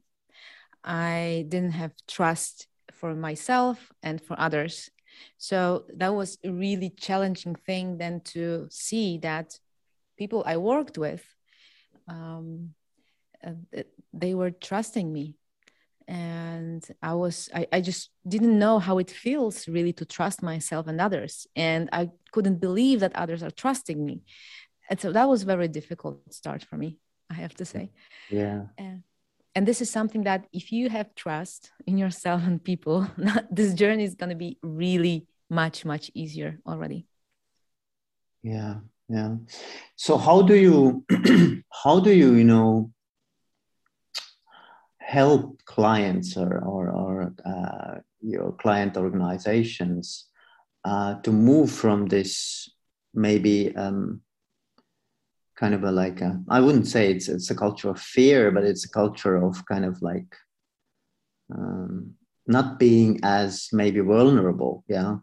I 0.85 1.45
didn't 1.49 1.73
have 1.73 1.93
trust 2.07 2.69
for 2.93 3.15
myself 3.15 3.93
and 4.03 4.21
for 4.21 4.39
others. 4.39 4.91
So 5.39 5.85
that 5.97 6.15
was 6.15 6.39
a 6.45 6.51
really 6.51 6.91
challenging 6.91 7.55
thing 7.55 7.99
then 7.99 8.21
to 8.35 8.69
see 8.71 9.19
that 9.19 9.59
people 10.17 10.43
I 10.47 10.57
worked 10.57 10.99
with, 10.99 11.25
um, 12.09 12.75
uh, 13.47 13.53
they 14.13 14.35
were 14.35 14.51
trusting 14.51 15.13
me. 15.13 15.37
And 16.09 16.85
i 17.01 17.15
was 17.15 17.49
I, 17.55 17.67
I 17.73 17.81
just 17.81 18.11
didn't 18.27 18.59
know 18.59 18.81
how 18.81 18.99
it 18.99 19.11
feels 19.11 19.69
really 19.69 19.93
to 19.95 20.05
trust 20.05 20.43
myself 20.43 20.87
and 20.89 21.01
others. 21.01 21.47
And 21.55 21.89
i 21.93 22.11
couldn't 22.33 22.61
believe 22.61 23.01
that 23.01 23.15
others 23.15 23.43
are 23.43 23.51
trusting 23.51 24.05
me. 24.05 24.23
And 24.91 25.01
so 25.01 25.13
that 25.13 25.29
was 25.29 25.43
a 25.43 25.47
very 25.47 25.69
difficult 25.69 26.35
start 26.35 26.63
for 26.65 26.77
me 26.77 26.99
i 27.33 27.35
have 27.35 27.55
to 27.55 27.65
say. 27.65 27.91
Yeah. 28.31 28.63
And, 28.79 29.03
and 29.55 29.67
this 29.67 29.81
is 29.81 29.91
something 29.91 30.25
that 30.25 30.47
if 30.53 30.73
you 30.73 30.89
have 30.89 31.15
trust 31.15 31.71
in 31.87 31.99
yourself 31.99 32.43
and 32.45 32.63
people 32.63 33.07
this 33.51 33.75
journey 33.75 34.05
is 34.05 34.15
going 34.15 34.31
to 34.31 34.37
be 34.37 34.59
really 34.63 35.27
much 35.51 35.85
much 35.85 36.11
easier 36.15 36.59
already. 36.67 37.07
Yeah 38.43 38.77
yeah. 39.13 39.37
So 39.97 40.17
how 40.17 40.43
do 40.43 40.55
you 40.55 41.05
how 41.85 42.01
do 42.01 42.13
you 42.13 42.35
you 42.35 42.45
know 42.45 42.91
help 44.99 45.61
clients 45.67 46.37
or, 46.39 46.65
or, 46.65 46.89
or 46.89 47.35
uh, 47.45 47.99
your 48.23 48.53
client 48.53 48.97
organizations 48.97 50.29
uh, 50.85 51.21
to 51.21 51.31
move 51.31 51.71
from 51.71 52.07
this 52.07 52.71
maybe 53.13 53.77
um, 53.77 54.23
kind 55.63 55.75
of 55.75 55.85
a 55.85 55.93
like 55.93 56.21
I 56.49 56.59
wouldn't 56.59 56.89
say 56.89 57.13
it's 57.13 57.29
it's 57.29 57.51
a 57.51 57.55
culture 57.55 57.91
of 57.91 58.01
fear, 58.01 58.51
but 58.51 58.65
it's 58.65 58.85
a 58.85 58.95
culture 59.01 59.37
of 59.37 59.65
kind 59.67 59.85
of 59.85 60.03
like 60.03 60.35
um, 61.55 62.15
not 62.49 62.81
being 62.81 63.21
as 63.23 63.69
maybe 63.73 64.01
vulnerable, 64.01 64.83
yeah, 64.89 65.19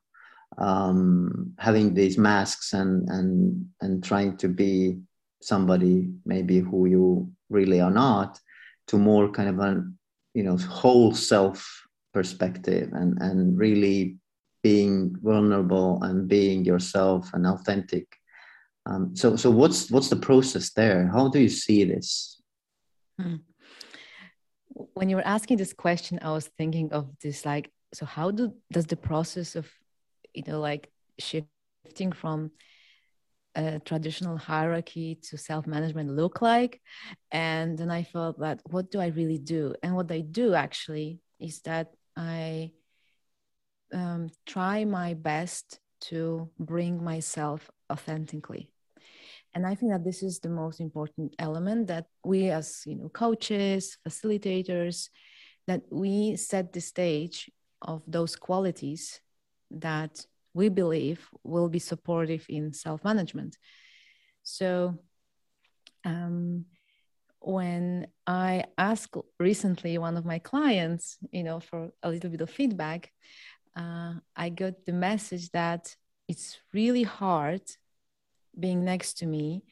um, 0.57 1.53
having 1.59 1.93
these 1.93 2.17
masks 2.17 2.71
and 2.71 3.09
and 3.09 3.67
and 3.81 4.01
trying 4.01 4.37
to 4.37 4.47
be 4.47 4.99
somebody 5.41 6.09
maybe 6.25 6.59
who 6.59 6.85
you 6.85 7.29
really 7.49 7.81
are 7.81 7.91
not, 7.91 8.39
to 8.87 8.97
more 8.97 9.29
kind 9.29 9.49
of 9.49 9.59
a 9.59 9.83
you 10.33 10.43
know 10.43 10.55
whole 10.55 11.13
self 11.13 11.59
perspective 12.13 12.87
and 12.93 13.21
and 13.21 13.57
really 13.57 14.15
being 14.63 15.15
vulnerable 15.21 16.01
and 16.03 16.29
being 16.29 16.63
yourself 16.63 17.29
and 17.33 17.45
authentic 17.45 18.18
um, 18.89 19.15
so 19.15 19.35
so 19.35 19.51
what's 19.51 19.91
what's 19.91 20.09
the 20.09 20.15
process 20.15 20.71
there? 20.71 21.07
How 21.07 21.29
do 21.29 21.39
you 21.39 21.49
see 21.49 21.83
this? 21.83 22.41
Hmm. 23.19 23.35
when 24.93 25.09
you 25.09 25.17
were 25.17 25.27
asking 25.27 25.57
this 25.57 25.73
question 25.73 26.19
i 26.21 26.31
was 26.31 26.47
thinking 26.57 26.93
of 26.93 27.09
this 27.21 27.45
like 27.45 27.69
so 27.93 28.05
how 28.05 28.31
do 28.31 28.53
does 28.71 28.85
the 28.85 28.95
process 28.95 29.57
of 29.57 29.67
you 30.33 30.43
know 30.47 30.61
like 30.61 30.89
shifting 31.19 32.13
from 32.13 32.51
a 33.55 33.79
traditional 33.79 34.37
hierarchy 34.37 35.15
to 35.15 35.37
self-management 35.37 36.09
look 36.09 36.41
like? 36.41 36.79
And 37.31 37.77
then 37.77 37.91
i 37.91 38.03
felt 38.03 38.39
that 38.39 38.61
what 38.69 38.89
do 38.91 38.99
i 39.01 39.07
really 39.07 39.39
do? 39.39 39.75
And 39.83 39.95
what 39.95 40.09
i 40.11 40.21
do 40.21 40.53
actually 40.53 41.19
is 41.39 41.59
that 41.61 41.87
i 42.15 42.71
um, 43.91 44.29
try 44.45 44.85
my 44.85 45.15
best 45.15 45.79
to 46.09 46.49
bring 46.57 47.03
myself 47.03 47.69
authentically 47.91 48.71
and 49.53 49.65
i 49.65 49.75
think 49.75 49.91
that 49.91 50.03
this 50.03 50.23
is 50.23 50.39
the 50.39 50.49
most 50.49 50.79
important 50.79 51.33
element 51.39 51.87
that 51.87 52.05
we 52.23 52.49
as 52.49 52.83
you 52.85 52.95
know 52.95 53.09
coaches 53.09 53.97
facilitators 54.07 55.09
that 55.67 55.81
we 55.91 56.35
set 56.35 56.73
the 56.73 56.81
stage 56.81 57.51
of 57.81 58.01
those 58.07 58.35
qualities 58.35 59.21
that 59.71 60.25
we 60.53 60.67
believe 60.69 61.29
will 61.43 61.69
be 61.69 61.79
supportive 61.79 62.43
in 62.49 62.73
self-management. 62.73 63.55
So 64.41 64.97
um, 66.03 66.65
when 67.41 68.07
i 68.27 68.65
asked 68.77 69.15
recently 69.39 69.97
one 69.97 70.17
of 70.17 70.25
my 70.25 70.39
clients 70.39 71.17
you 71.31 71.41
know 71.41 71.61
for 71.61 71.89
a 72.03 72.09
little 72.09 72.29
bit 72.29 72.41
of 72.41 72.49
feedback 72.49 73.11
uh, 73.77 74.13
I 74.35 74.49
got 74.49 74.85
the 74.85 74.91
message 74.91 75.49
that 75.51 75.95
it's 76.27 76.57
really 76.73 77.03
hard 77.03 77.61
being 78.57 78.83
next 78.83 79.19
to 79.19 79.25
me 79.25 79.63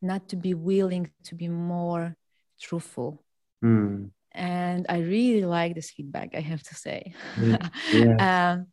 not 0.00 0.28
to 0.28 0.36
be 0.36 0.54
willing 0.54 1.10
to 1.24 1.34
be 1.34 1.48
more 1.48 2.16
truthful. 2.60 3.24
Mm. 3.64 4.10
And 4.30 4.86
I 4.88 4.98
really 4.98 5.44
like 5.44 5.74
this 5.74 5.90
feedback, 5.90 6.34
I 6.36 6.40
have 6.40 6.62
to 6.62 6.74
say. 6.74 7.14
Because 7.34 7.70
yeah. 7.92 8.52
um, 8.52 8.66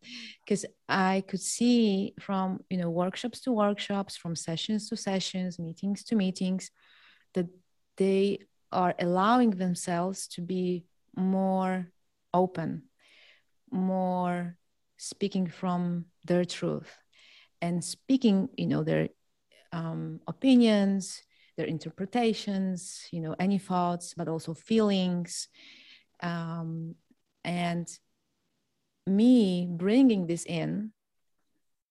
I 0.87 1.23
could 1.27 1.41
see 1.41 2.13
from 2.19 2.59
you 2.69 2.77
know 2.77 2.91
workshops 2.91 3.39
to 3.41 3.51
workshops, 3.51 4.15
from 4.15 4.35
sessions 4.35 4.89
to 4.89 4.97
sessions, 4.97 5.57
meetings 5.57 6.03
to 6.05 6.15
meetings, 6.15 6.69
that 7.33 7.47
they 7.97 8.39
are 8.71 8.93
allowing 8.99 9.51
themselves 9.51 10.27
to 10.27 10.41
be 10.41 10.85
more 11.15 11.89
open 12.33 12.83
more 13.71 14.57
speaking 14.97 15.47
from 15.47 16.05
their 16.25 16.45
truth 16.45 16.91
and 17.61 17.83
speaking 17.83 18.49
you 18.57 18.67
know 18.67 18.83
their 18.83 19.09
um, 19.71 20.19
opinions 20.27 21.21
their 21.57 21.65
interpretations 21.65 23.07
you 23.11 23.21
know 23.21 23.35
any 23.39 23.57
thoughts 23.57 24.13
but 24.15 24.27
also 24.27 24.53
feelings 24.53 25.47
um, 26.21 26.95
and 27.43 27.87
me 29.07 29.67
bringing 29.69 30.27
this 30.27 30.45
in 30.45 30.91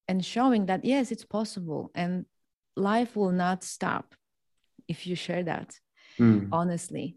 and 0.08 0.24
showing 0.24 0.66
that 0.66 0.84
yes 0.84 1.12
it's 1.12 1.24
possible 1.24 1.90
and 1.94 2.26
life 2.76 3.16
will 3.16 3.32
not 3.32 3.62
stop 3.62 4.14
if 4.88 5.06
you 5.06 5.14
share 5.14 5.42
that 5.42 5.78
mm. 6.18 6.48
honestly 6.52 7.16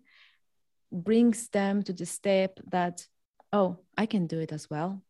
brings 0.92 1.50
them 1.50 1.84
to 1.84 1.92
the 1.92 2.06
step 2.06 2.60
that 2.72 3.06
oh, 3.54 3.78
I 3.98 4.06
can 4.06 4.28
do 4.28 4.40
it 4.40 4.52
as 4.52 4.70
well. 4.70 5.02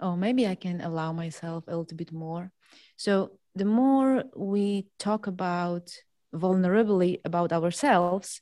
Oh, 0.00 0.16
maybe 0.16 0.46
I 0.46 0.54
can 0.54 0.80
allow 0.80 1.12
myself 1.12 1.64
a 1.66 1.76
little 1.76 1.96
bit 1.96 2.12
more. 2.12 2.50
So 2.96 3.38
the 3.58 3.64
more 3.64 4.24
we 4.36 4.86
talk 4.98 5.26
about 5.26 5.90
vulnerably 6.34 7.20
about 7.24 7.52
ourselves, 7.52 8.40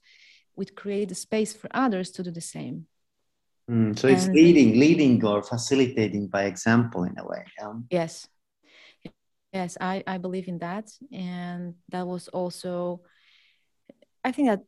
we 0.57 0.67
create 0.67 1.11
a 1.11 1.15
space 1.15 1.53
for 1.53 1.69
others 1.73 2.11
to 2.13 2.23
do 2.23 2.31
the 2.31 2.41
same. 2.41 2.87
Mm, 3.71 3.99
so 3.99 4.09
it's 4.09 4.27
leading, 4.29 4.79
leading 4.79 5.25
or 5.25 5.43
facilitating 5.43 6.29
by 6.29 6.45
example 6.45 7.03
in 7.05 7.19
a 7.19 7.27
way. 7.27 7.45
Yes. 7.91 8.29
Yes, 9.53 9.79
I, 9.81 10.05
I 10.07 10.19
believe 10.19 10.49
in 10.49 10.59
that. 10.59 10.91
And 11.13 11.75
that 11.89 12.07
was 12.07 12.29
also, 12.29 13.01
I 14.23 14.33
think 14.33 14.49
that 14.49 14.63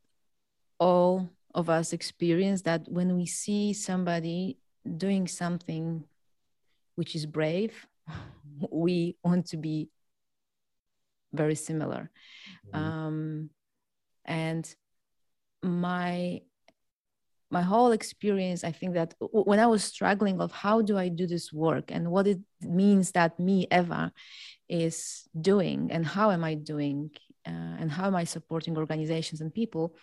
all 0.80 1.28
of 1.54 1.68
us 1.68 1.92
experience 1.92 2.62
that 2.62 2.88
when 2.88 3.16
we 3.16 3.26
see 3.26 3.72
somebody 3.72 4.58
doing 4.96 5.28
something 5.28 6.04
which 6.94 7.14
is 7.14 7.26
brave, 7.26 7.86
we 8.70 9.16
want 9.22 9.46
to 9.48 9.56
be 9.56 9.90
very 11.32 11.54
similar. 11.54 12.10
Mm-hmm. 12.72 12.84
Um, 12.84 13.50
and 14.24 14.74
my 15.62 16.40
my 17.50 17.62
whole 17.62 17.92
experience 17.92 18.62
i 18.62 18.70
think 18.70 18.92
that 18.92 19.14
when 19.18 19.58
i 19.58 19.66
was 19.66 19.82
struggling 19.82 20.38
of 20.38 20.52
how 20.52 20.82
do 20.82 20.98
i 20.98 21.08
do 21.08 21.26
this 21.26 21.50
work 21.50 21.90
and 21.90 22.10
what 22.10 22.26
it 22.26 22.38
means 22.60 23.12
that 23.12 23.40
me 23.40 23.66
eva 23.72 24.12
is 24.68 25.26
doing 25.40 25.88
and 25.90 26.04
how 26.04 26.30
am 26.30 26.44
i 26.44 26.52
doing 26.52 27.10
uh, 27.46 27.74
and 27.80 27.90
how 27.90 28.06
am 28.06 28.14
i 28.14 28.22
supporting 28.22 28.76
organizations 28.76 29.40
and 29.40 29.52
people 29.52 29.96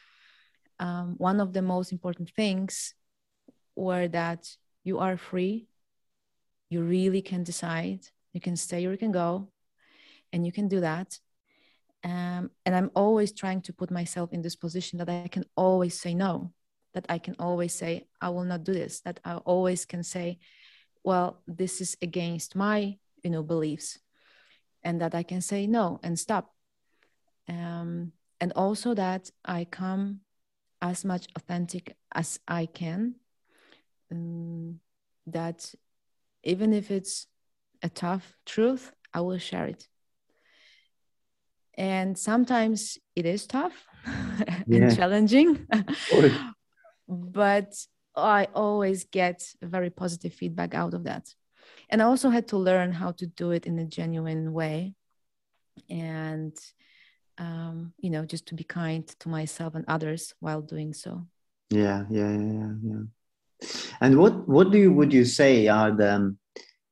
um, 0.80 1.16
one 1.18 1.40
of 1.40 1.54
the 1.54 1.62
most 1.62 1.92
important 1.92 2.32
things 2.32 2.94
were 3.76 4.08
that 4.10 4.48
you 4.84 5.00
are 5.00 5.18
free. 5.18 5.68
You 6.70 6.82
really 6.82 7.22
can 7.22 7.44
decide. 7.44 8.02
You 8.34 8.42
can 8.42 8.56
stay 8.56 8.86
or 8.86 8.92
you 8.92 8.98
can 8.98 9.12
go, 9.12 9.50
and 10.36 10.46
you 10.46 10.52
can 10.52 10.68
do 10.68 10.82
that. 10.82 11.18
Um, 12.04 12.52
and 12.66 12.76
I'm 12.76 12.92
always 12.94 13.32
trying 13.32 13.62
to 13.62 13.74
put 13.74 13.90
myself 13.90 14.34
in 14.34 14.42
this 14.42 14.56
position 14.56 15.00
that 15.00 15.10
I 15.10 15.30
can 15.30 15.46
always 15.56 16.00
say 16.00 16.14
no, 16.14 16.52
that 16.94 17.06
I 17.08 17.20
can 17.20 17.36
always 17.40 17.74
say, 17.74 18.08
I 18.22 18.30
will 18.30 18.44
not 18.44 18.66
do 18.66 18.74
this, 18.74 19.00
that 19.02 19.22
I 19.24 19.38
always 19.38 19.86
can 19.86 20.04
say, 20.04 20.38
well, 21.04 21.42
this 21.48 21.80
is 21.80 21.96
against 22.02 22.54
my, 22.54 22.98
you 23.24 23.30
know, 23.30 23.44
beliefs, 23.44 23.98
and 24.84 25.00
that 25.02 25.16
I 25.16 25.24
can 25.24 25.42
say 25.42 25.68
no 25.68 26.00
and 26.04 26.20
stop. 26.20 26.54
Um, 27.48 28.12
and 28.42 28.52
also 28.54 28.94
that 28.94 29.32
I 29.46 29.64
come 29.64 30.20
as 30.82 31.06
much 31.06 31.28
authentic 31.38 31.96
as 32.14 32.40
I 32.46 32.66
can. 32.66 33.16
Um, 34.12 34.82
that 35.28 35.74
even 36.44 36.74
if 36.74 36.92
it's 36.92 37.28
a 37.82 37.90
tough 37.90 38.36
truth, 38.46 38.92
I 39.14 39.22
will 39.22 39.40
share 39.40 39.66
it. 39.66 39.88
And 41.78 42.18
sometimes 42.18 42.98
it 43.16 43.26
is 43.26 43.46
tough 43.48 43.74
and 44.68 44.96
challenging, 44.96 45.68
but 47.08 47.74
I 48.16 48.48
always 48.54 49.06
get 49.06 49.44
very 49.62 49.90
positive 49.90 50.34
feedback 50.34 50.74
out 50.74 50.94
of 50.94 51.04
that. 51.04 51.34
And 51.90 52.02
I 52.02 52.06
also 52.06 52.30
had 52.30 52.48
to 52.50 52.58
learn 52.58 52.92
how 52.94 53.12
to 53.14 53.28
do 53.28 53.52
it 53.52 53.66
in 53.66 53.78
a 53.80 53.86
genuine 53.86 54.54
way. 54.54 54.96
And 55.90 56.58
um, 57.38 57.94
you 58.00 58.10
know, 58.10 58.26
just 58.26 58.48
to 58.48 58.56
be 58.56 58.64
kind 58.64 59.08
to 59.20 59.30
myself 59.30 59.76
and 59.76 59.86
others 59.88 60.34
while 60.40 60.62
doing 60.62 60.94
so. 60.94 61.28
Yeah, 61.70 62.06
yeah, 62.10 62.32
yeah, 62.32 62.72
yeah. 62.84 63.02
And 64.02 64.18
what 64.18 64.48
what 64.48 64.72
do 64.72 64.78
you 64.78 64.92
would 64.94 65.12
you 65.12 65.26
say 65.26 65.68
are 65.68 65.92
the 65.92 66.36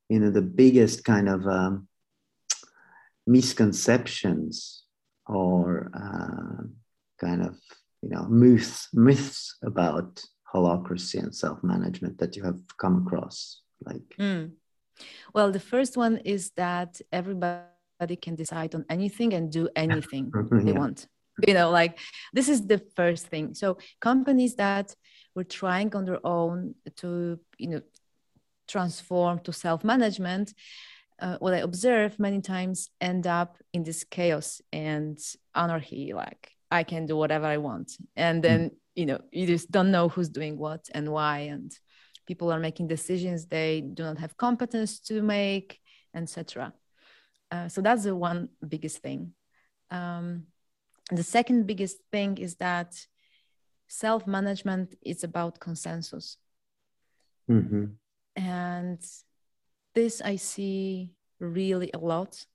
you 0.08 0.18
know 0.18 0.30
the 0.30 0.42
biggest 0.42 1.04
kind 1.04 1.28
of 1.28 1.46
um, 1.46 1.88
misconceptions 3.26 4.84
or 5.26 5.90
uh, 5.94 6.62
kind 7.20 7.42
of 7.42 7.56
you 8.02 8.10
know 8.10 8.26
myths 8.28 8.88
myths 8.92 9.56
about 9.62 10.22
holacracy 10.52 11.18
and 11.22 11.34
self 11.34 11.62
management 11.62 12.18
that 12.18 12.36
you 12.36 12.42
have 12.42 12.60
come 12.78 13.06
across 13.06 13.62
like 13.86 14.02
mm. 14.18 14.50
well 15.34 15.50
the 15.50 15.60
first 15.60 15.96
one 15.96 16.18
is 16.18 16.50
that 16.56 17.00
everybody 17.12 17.64
everybody 18.04 18.16
can 18.16 18.34
decide 18.34 18.74
on 18.74 18.84
anything 18.88 19.34
and 19.34 19.50
do 19.50 19.68
anything 19.76 20.32
they 20.50 20.72
want. 20.72 21.06
You 21.46 21.54
know 21.54 21.70
like 21.70 21.98
this 22.32 22.48
is 22.48 22.66
the 22.66 22.80
first 22.94 23.26
thing. 23.26 23.54
So 23.54 23.78
companies 24.00 24.54
that 24.54 24.94
were 25.34 25.44
trying 25.44 25.94
on 25.96 26.04
their 26.04 26.24
own 26.24 26.74
to 26.96 27.38
you 27.58 27.68
know 27.68 27.82
transform 28.68 29.40
to 29.40 29.52
self-management 29.52 30.54
uh, 31.20 31.36
what 31.38 31.54
I 31.54 31.58
observe 31.58 32.18
many 32.18 32.40
times 32.40 32.90
end 33.00 33.26
up 33.26 33.56
in 33.72 33.82
this 33.82 34.04
chaos 34.04 34.60
and 34.72 35.18
anarchy. 35.54 36.12
Like 36.12 36.50
I 36.70 36.82
can 36.82 37.06
do 37.06 37.16
whatever 37.16 37.46
I 37.46 37.58
want, 37.58 37.92
and 38.16 38.42
then 38.42 38.70
mm. 38.70 38.74
you 38.94 39.06
know 39.06 39.20
you 39.30 39.46
just 39.46 39.70
don't 39.70 39.90
know 39.90 40.08
who's 40.08 40.28
doing 40.28 40.58
what 40.58 40.88
and 40.92 41.10
why, 41.10 41.50
and 41.52 41.72
people 42.26 42.52
are 42.52 42.60
making 42.60 42.88
decisions 42.88 43.46
they 43.46 43.80
do 43.80 44.02
not 44.02 44.18
have 44.18 44.36
competence 44.36 45.00
to 45.00 45.22
make, 45.22 45.80
etc. 46.14 46.72
Uh, 47.50 47.68
so 47.68 47.80
that's 47.80 48.04
the 48.04 48.16
one 48.16 48.48
biggest 48.66 48.98
thing. 48.98 49.32
Um, 49.90 50.44
the 51.10 51.22
second 51.22 51.66
biggest 51.66 51.98
thing 52.10 52.38
is 52.38 52.56
that 52.56 52.94
self 53.88 54.26
management 54.26 54.94
is 55.02 55.22
about 55.22 55.60
consensus. 55.60 56.36
Mm-hmm. 57.50 57.84
And 58.36 59.02
this 59.94 60.20
I 60.20 60.36
see 60.36 61.12
really 61.40 61.90
a 61.94 61.98
lot. 61.98 62.46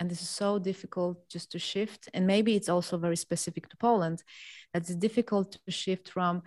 And 0.00 0.10
this 0.10 0.22
is 0.22 0.28
so 0.28 0.58
difficult 0.58 1.28
just 1.28 1.52
to 1.52 1.58
shift. 1.58 2.08
And 2.12 2.26
maybe 2.26 2.56
it's 2.56 2.68
also 2.68 2.98
very 2.98 3.16
specific 3.16 3.68
to 3.68 3.76
Poland 3.76 4.24
that 4.72 4.82
it's 4.82 4.96
difficult 4.96 5.58
to 5.64 5.70
shift 5.70 6.08
from 6.08 6.42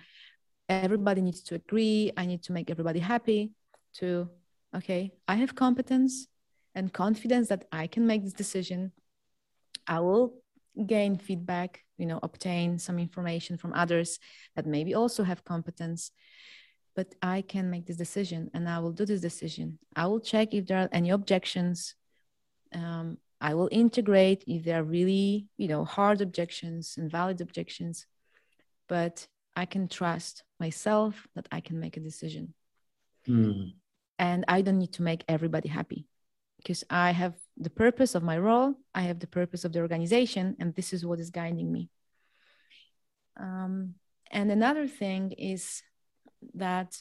everybody 0.68 1.22
needs 1.22 1.42
to 1.44 1.56
agree, 1.56 2.12
I 2.18 2.26
need 2.26 2.44
to 2.44 2.52
make 2.52 2.70
everybody 2.70 3.00
happy, 3.00 3.52
to 3.96 4.30
okay, 4.76 5.14
I 5.28 5.36
have 5.36 5.56
competence 5.56 6.28
and 6.74 6.92
confidence 6.92 7.48
that 7.48 7.66
I 7.72 7.88
can 7.88 8.06
make 8.06 8.24
this 8.24 8.34
decision. 8.34 8.92
I 9.88 10.00
will 10.02 10.42
gain 10.86 11.18
feedback, 11.18 11.82
you 11.98 12.06
know, 12.06 12.20
obtain 12.22 12.78
some 12.80 13.00
information 13.00 13.58
from 13.58 13.74
others 13.74 14.20
that 14.56 14.66
maybe 14.66 14.94
also 14.94 15.24
have 15.24 15.46
competence 15.46 16.12
but 16.96 17.14
I 17.22 17.42
can 17.42 17.70
make 17.70 17.86
this 17.86 17.98
decision 17.98 18.50
and 18.54 18.70
I 18.70 18.80
will 18.80 18.92
do 18.92 19.06
this 19.06 19.22
decision. 19.22 19.80
I 19.96 20.08
will 20.08 20.22
check 20.22 20.54
if 20.54 20.66
there 20.66 20.80
are 20.80 20.90
any 20.92 21.10
objections. 21.10 21.96
Um, 22.74 23.18
I 23.42 23.54
will 23.54 23.70
integrate 23.72 24.44
if 24.48 24.64
there 24.64 24.80
are 24.80 24.84
really, 24.84 25.48
you 25.58 25.68
know, 25.68 25.84
hard 25.84 26.22
objections 26.22 26.96
and 26.98 27.12
valid 27.12 27.42
objections, 27.42 28.06
but 28.88 29.28
I 29.56 29.66
can 29.66 29.88
trust 29.88 30.44
myself 30.60 31.28
that 31.36 31.48
I 31.52 31.60
can 31.60 31.80
make 31.80 31.98
a 31.98 32.00
decision. 32.00 32.54
Mm. 33.28 33.74
And 34.18 34.46
I 34.48 34.62
don't 34.62 34.80
need 34.80 34.94
to 34.94 35.04
make 35.04 35.26
everybody 35.28 35.68
happy 35.68 36.08
because 36.58 36.86
I 36.90 37.12
have 37.12 37.34
the 37.58 37.70
purpose 37.70 38.16
of 38.16 38.24
my 38.24 38.38
role, 38.38 38.76
I 38.94 39.02
have 39.02 39.20
the 39.20 39.28
purpose 39.28 39.66
of 39.66 39.74
the 39.74 39.82
organization, 39.82 40.56
and 40.60 40.74
this 40.74 40.94
is 40.94 41.06
what 41.06 41.20
is 41.20 41.30
guiding 41.30 41.72
me. 41.72 41.90
Um, 43.38 43.96
and 44.32 44.50
another 44.50 44.88
thing 44.88 45.34
is 45.34 45.84
that 46.54 46.98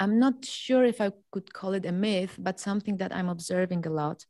I'm 0.00 0.18
not 0.18 0.44
sure 0.44 0.84
if 0.84 1.00
I 1.00 1.12
could 1.32 1.52
call 1.52 1.74
it 1.74 1.86
a 1.86 1.92
myth, 1.92 2.36
but 2.38 2.60
something 2.60 2.98
that 2.98 3.14
I'm 3.14 3.28
observing 3.28 3.86
a 3.86 3.90
lot 3.90 4.26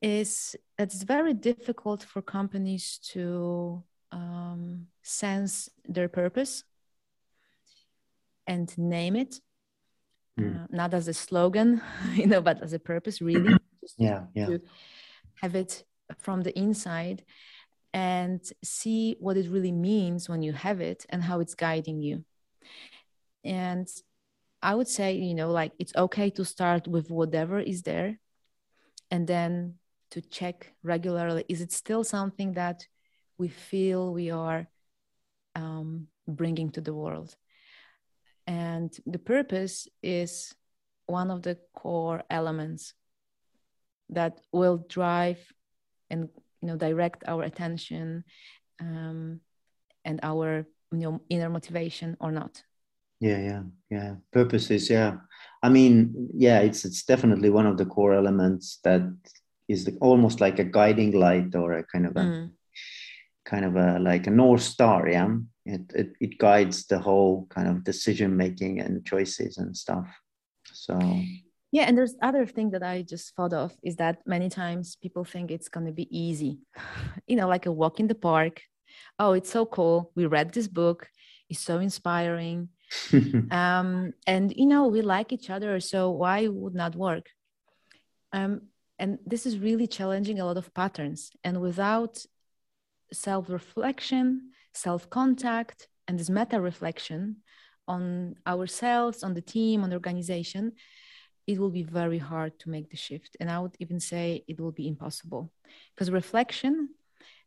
is 0.00 0.56
it's 0.78 1.02
very 1.02 1.34
difficult 1.34 2.02
for 2.02 2.22
companies 2.22 2.98
to 3.12 3.82
um, 4.12 4.86
sense 5.02 5.68
their 5.86 6.08
purpose 6.08 6.64
and 8.46 8.76
name 8.78 9.16
it, 9.16 9.40
mm. 10.38 10.64
uh, 10.64 10.66
not 10.70 10.94
as 10.94 11.08
a 11.08 11.14
slogan, 11.14 11.82
you 12.14 12.26
know, 12.26 12.40
but 12.40 12.62
as 12.62 12.72
a 12.72 12.78
purpose, 12.78 13.20
really. 13.20 13.54
yeah, 13.98 14.24
yeah. 14.34 14.46
To 14.46 14.60
have 15.42 15.54
it 15.54 15.84
from 16.16 16.42
the 16.42 16.58
inside 16.58 17.22
and 17.92 18.40
see 18.62 19.16
what 19.20 19.36
it 19.36 19.50
really 19.50 19.72
means 19.72 20.28
when 20.28 20.42
you 20.42 20.52
have 20.52 20.80
it 20.80 21.04
and 21.10 21.22
how 21.22 21.40
it's 21.40 21.54
guiding 21.54 22.00
you 22.00 22.24
and 23.48 23.88
i 24.62 24.74
would 24.74 24.88
say 24.88 25.14
you 25.14 25.34
know 25.34 25.50
like 25.50 25.72
it's 25.78 25.96
okay 25.96 26.30
to 26.30 26.44
start 26.44 26.86
with 26.86 27.10
whatever 27.10 27.58
is 27.58 27.82
there 27.82 28.18
and 29.10 29.26
then 29.26 29.74
to 30.10 30.20
check 30.20 30.72
regularly. 30.82 31.44
Is 31.48 31.60
it 31.60 31.72
still 31.72 32.04
something 32.04 32.54
that 32.54 32.86
we 33.36 33.48
feel 33.48 34.12
we 34.12 34.30
are 34.30 34.66
um, 35.54 36.08
bringing 36.26 36.70
to 36.72 36.80
the 36.80 36.94
world? 36.94 37.34
And 38.46 38.96
the 39.06 39.18
purpose 39.18 39.88
is 40.02 40.54
one 41.06 41.30
of 41.30 41.42
the 41.42 41.58
core 41.74 42.22
elements 42.30 42.94
that 44.10 44.40
will 44.52 44.78
drive 44.88 45.38
and 46.10 46.28
you 46.62 46.68
know 46.68 46.76
direct 46.76 47.24
our 47.28 47.42
attention 47.42 48.24
um, 48.80 49.40
and 50.04 50.20
our 50.22 50.66
you 50.92 50.98
know 50.98 51.20
inner 51.28 51.50
motivation 51.50 52.16
or 52.18 52.32
not 52.32 52.62
yeah 53.20 53.38
yeah 53.38 53.62
yeah. 53.90 54.14
Purposes 54.32 54.90
yeah. 54.90 55.16
I 55.62 55.68
mean 55.68 56.30
yeah 56.34 56.60
it's 56.60 56.84
it's 56.84 57.04
definitely 57.04 57.50
one 57.50 57.66
of 57.66 57.76
the 57.76 57.86
core 57.86 58.14
elements 58.14 58.78
that 58.84 59.02
is 59.68 59.84
the, 59.84 59.96
almost 60.00 60.40
like 60.40 60.58
a 60.58 60.64
guiding 60.64 61.12
light 61.12 61.54
or 61.54 61.72
a 61.74 61.84
kind 61.84 62.06
of 62.06 62.12
a 62.12 62.20
mm. 62.20 62.50
kind 63.44 63.64
of 63.64 63.76
a 63.76 63.98
like 63.98 64.26
a 64.26 64.30
north 64.30 64.62
star 64.62 65.08
yeah? 65.08 65.28
It, 65.66 65.82
it 65.94 66.12
it 66.20 66.38
guides 66.38 66.86
the 66.86 66.98
whole 66.98 67.46
kind 67.50 67.68
of 67.68 67.84
decision 67.84 68.36
making 68.36 68.80
and 68.80 69.04
choices 69.04 69.58
and 69.58 69.76
stuff. 69.76 70.08
So. 70.72 70.98
Yeah 71.70 71.84
and 71.84 71.98
there's 71.98 72.14
other 72.22 72.46
thing 72.46 72.70
that 72.70 72.82
i 72.82 73.02
just 73.02 73.36
thought 73.36 73.52
of 73.52 73.76
is 73.82 73.96
that 73.96 74.26
many 74.26 74.48
times 74.48 74.96
people 74.96 75.22
think 75.24 75.50
it's 75.50 75.68
going 75.68 75.84
to 75.86 75.92
be 75.92 76.08
easy. 76.10 76.60
You 77.26 77.36
know 77.36 77.48
like 77.48 77.66
a 77.66 77.72
walk 77.72 78.00
in 78.00 78.06
the 78.06 78.14
park. 78.14 78.62
Oh 79.18 79.32
it's 79.32 79.50
so 79.50 79.66
cool. 79.66 80.12
We 80.14 80.24
read 80.24 80.52
this 80.52 80.68
book. 80.68 81.08
It's 81.50 81.60
so 81.60 81.78
inspiring 81.78 82.68
um, 83.50 84.12
and 84.26 84.52
you 84.56 84.66
know 84.66 84.86
we 84.86 85.02
like 85.02 85.32
each 85.32 85.50
other 85.50 85.80
so 85.80 86.10
why 86.10 86.46
would 86.46 86.74
not 86.74 86.96
work? 86.96 87.26
Um, 88.32 88.62
and 88.98 89.18
this 89.26 89.46
is 89.46 89.58
really 89.58 89.86
challenging 89.86 90.40
a 90.40 90.44
lot 90.44 90.56
of 90.56 90.72
patterns 90.74 91.30
and 91.44 91.60
without 91.60 92.24
self-reflection 93.12 94.50
self-contact 94.74 95.88
and 96.06 96.18
this 96.18 96.28
meta-reflection 96.28 97.36
on 97.86 98.34
ourselves 98.46 99.22
on 99.22 99.32
the 99.34 99.40
team 99.40 99.82
on 99.82 99.88
the 99.90 99.96
organization 99.96 100.72
it 101.46 101.58
will 101.58 101.70
be 101.70 101.82
very 101.82 102.18
hard 102.18 102.58
to 102.58 102.68
make 102.68 102.90
the 102.90 102.96
shift 102.96 103.34
and 103.40 103.50
i 103.50 103.58
would 103.58 103.74
even 103.80 103.98
say 103.98 104.44
it 104.46 104.60
will 104.60 104.72
be 104.72 104.86
impossible. 104.86 105.50
Because 105.94 106.10
reflection 106.10 106.90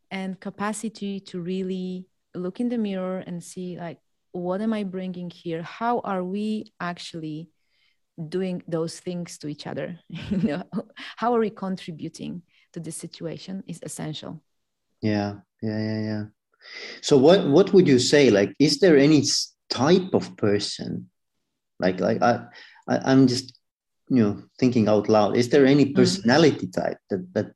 and 0.10 0.40
capacity 0.40 1.20
to 1.22 1.40
really 1.40 2.08
look 2.36 2.60
in 2.60 2.70
the 2.70 2.78
mirror 2.78 3.20
and 3.20 3.44
see 3.44 3.78
like 3.78 4.00
what 4.32 4.62
am 4.62 4.74
i 4.74 4.84
bringing 4.84 5.30
here 5.30 5.62
how 5.62 6.00
are 6.00 6.24
we 6.24 6.72
actually 6.80 7.50
doing 8.30 8.62
those 8.68 9.00
things 9.00 9.38
to 9.38 9.48
each 9.48 9.68
other 9.68 10.00
you 10.10 10.38
know 10.38 10.64
how 11.18 11.34
are 11.34 11.40
we 11.40 11.50
contributing 11.50 12.42
to 12.74 12.80
this 12.80 12.96
situation 12.96 13.64
is 13.68 13.80
essential 13.84 14.42
yeah 15.02 15.36
yeah 15.62 15.80
yeah 15.80 16.00
yeah 16.00 16.24
so 17.02 17.18
what 17.18 17.48
what 17.48 17.74
would 17.74 17.88
you 17.88 18.00
say 18.00 18.30
like 18.30 18.54
is 18.60 18.80
there 18.80 18.98
any 18.98 19.24
type 19.70 20.14
of 20.14 20.36
person 20.38 21.10
like 21.80 22.00
like 22.00 22.22
i, 22.22 22.46
I 22.88 23.00
i'm 23.12 23.28
just 23.28 23.58
you 24.10 24.24
know 24.24 24.44
thinking 24.60 24.88
out 24.88 25.10
loud 25.10 25.38
is 25.38 25.50
there 25.50 25.66
any 25.66 25.86
mm. 25.86 25.96
personality 25.96 26.68
mm. 26.68 26.74
type 26.74 26.98
that 27.10 27.34
that 27.34 27.52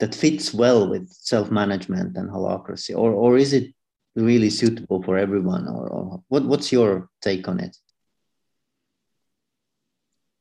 that 0.00 0.14
fits 0.14 0.54
well 0.54 0.88
with 0.88 1.08
self-management 1.10 2.16
and 2.16 2.30
holacracy 2.30 2.96
or 2.96 3.12
or 3.12 3.36
is 3.36 3.52
it 3.52 3.74
really 4.18 4.50
suitable 4.50 5.02
for 5.02 5.16
everyone 5.16 5.68
or, 5.68 5.88
or 5.88 6.22
what, 6.28 6.44
what's 6.44 6.72
your 6.72 7.08
take 7.22 7.46
on 7.48 7.60
it 7.60 7.76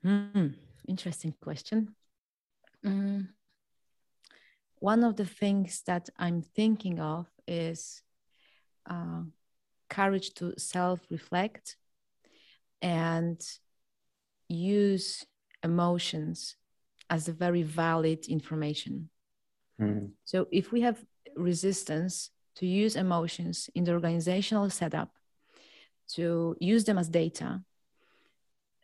mm, 0.05 0.53
interesting 0.87 1.33
question 1.41 1.93
mm. 2.85 3.27
one 4.79 5.03
of 5.03 5.15
the 5.15 5.25
things 5.25 5.83
that 5.85 6.09
i'm 6.17 6.41
thinking 6.41 6.99
of 6.99 7.27
is 7.47 8.01
uh, 8.89 9.21
courage 9.89 10.33
to 10.33 10.53
self-reflect 10.57 11.77
and 12.81 13.41
use 14.49 15.25
emotions 15.63 16.55
as 17.09 17.27
a 17.27 17.33
very 17.33 17.63
valid 17.63 18.25
information 18.27 19.09
mm. 19.79 20.09
so 20.25 20.47
if 20.51 20.71
we 20.71 20.81
have 20.81 20.97
resistance 21.35 22.31
to 22.57 22.65
use 22.65 22.95
emotions 22.95 23.69
in 23.75 23.83
the 23.83 23.93
organizational 23.93 24.69
setup, 24.69 25.11
to 26.15 26.55
use 26.59 26.83
them 26.83 26.97
as 26.97 27.09
data, 27.09 27.61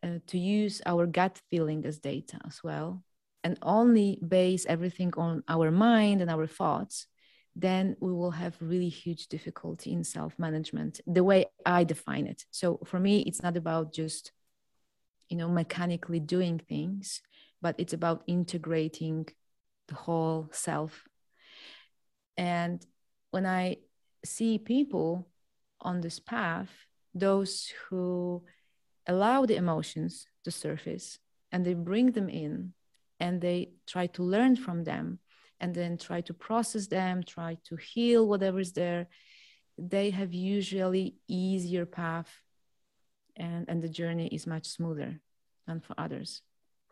uh, 0.03 0.19
to 0.27 0.37
use 0.37 0.81
our 0.85 1.05
gut 1.05 1.41
feeling 1.49 1.85
as 1.85 1.99
data 1.99 2.39
as 2.45 2.63
well, 2.63 3.03
and 3.43 3.57
only 3.61 4.19
base 4.27 4.65
everything 4.65 5.13
on 5.17 5.43
our 5.47 5.71
mind 5.71 6.21
and 6.21 6.29
our 6.29 6.47
thoughts, 6.47 7.07
then 7.55 7.95
we 7.99 8.11
will 8.11 8.31
have 8.31 8.55
really 8.59 8.89
huge 8.89 9.27
difficulty 9.27 9.91
in 9.91 10.03
self 10.03 10.37
management, 10.39 11.01
the 11.05 11.23
way 11.23 11.45
I 11.65 11.83
define 11.83 12.27
it. 12.27 12.45
So 12.51 12.79
for 12.85 12.99
me, 12.99 13.21
it's 13.21 13.41
not 13.41 13.57
about 13.57 13.93
just 13.93 14.31
you 15.29 15.37
know 15.37 15.49
mechanically 15.49 16.19
doing 16.19 16.59
things 16.59 17.21
but 17.61 17.75
it's 17.79 17.93
about 17.93 18.23
integrating 18.27 19.25
the 19.87 19.95
whole 19.95 20.49
self 20.51 21.07
and 22.37 22.85
when 23.33 23.47
I 23.47 23.77
see 24.23 24.59
people 24.59 25.27
on 25.81 26.01
this 26.01 26.19
path, 26.19 26.69
those 27.15 27.73
who 27.89 28.43
allow 29.07 29.47
the 29.47 29.55
emotions 29.55 30.27
to 30.43 30.51
surface 30.51 31.17
and 31.51 31.65
they 31.65 31.73
bring 31.73 32.11
them 32.11 32.29
in 32.29 32.73
and 33.19 33.41
they 33.41 33.71
try 33.87 34.05
to 34.05 34.21
learn 34.21 34.55
from 34.55 34.83
them 34.83 35.17
and 35.59 35.73
then 35.73 35.97
try 35.97 36.21
to 36.21 36.33
process 36.33 36.87
them 36.87 37.23
try 37.23 37.57
to 37.67 37.75
heal 37.75 38.27
whatever 38.27 38.59
is 38.59 38.71
there 38.73 39.07
they 39.77 40.09
have 40.09 40.33
usually 40.33 41.15
easier 41.27 41.85
path 41.85 42.31
and 43.35 43.65
and 43.67 43.81
the 43.81 43.89
journey 43.89 44.27
is 44.27 44.47
much 44.47 44.65
smoother 44.67 45.19
than 45.67 45.79
for 45.81 45.95
others 45.97 46.41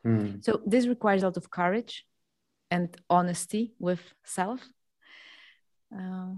mm. 0.06 0.43
so 0.43 0.60
this 0.65 0.86
requires 0.88 1.21
a 1.23 1.27
lot 1.27 1.38
of 1.38 1.49
courage 1.49 2.06
and 2.69 2.97
honesty 3.10 3.73
with 3.80 4.01
self 4.25 4.60
uh, 5.95 6.34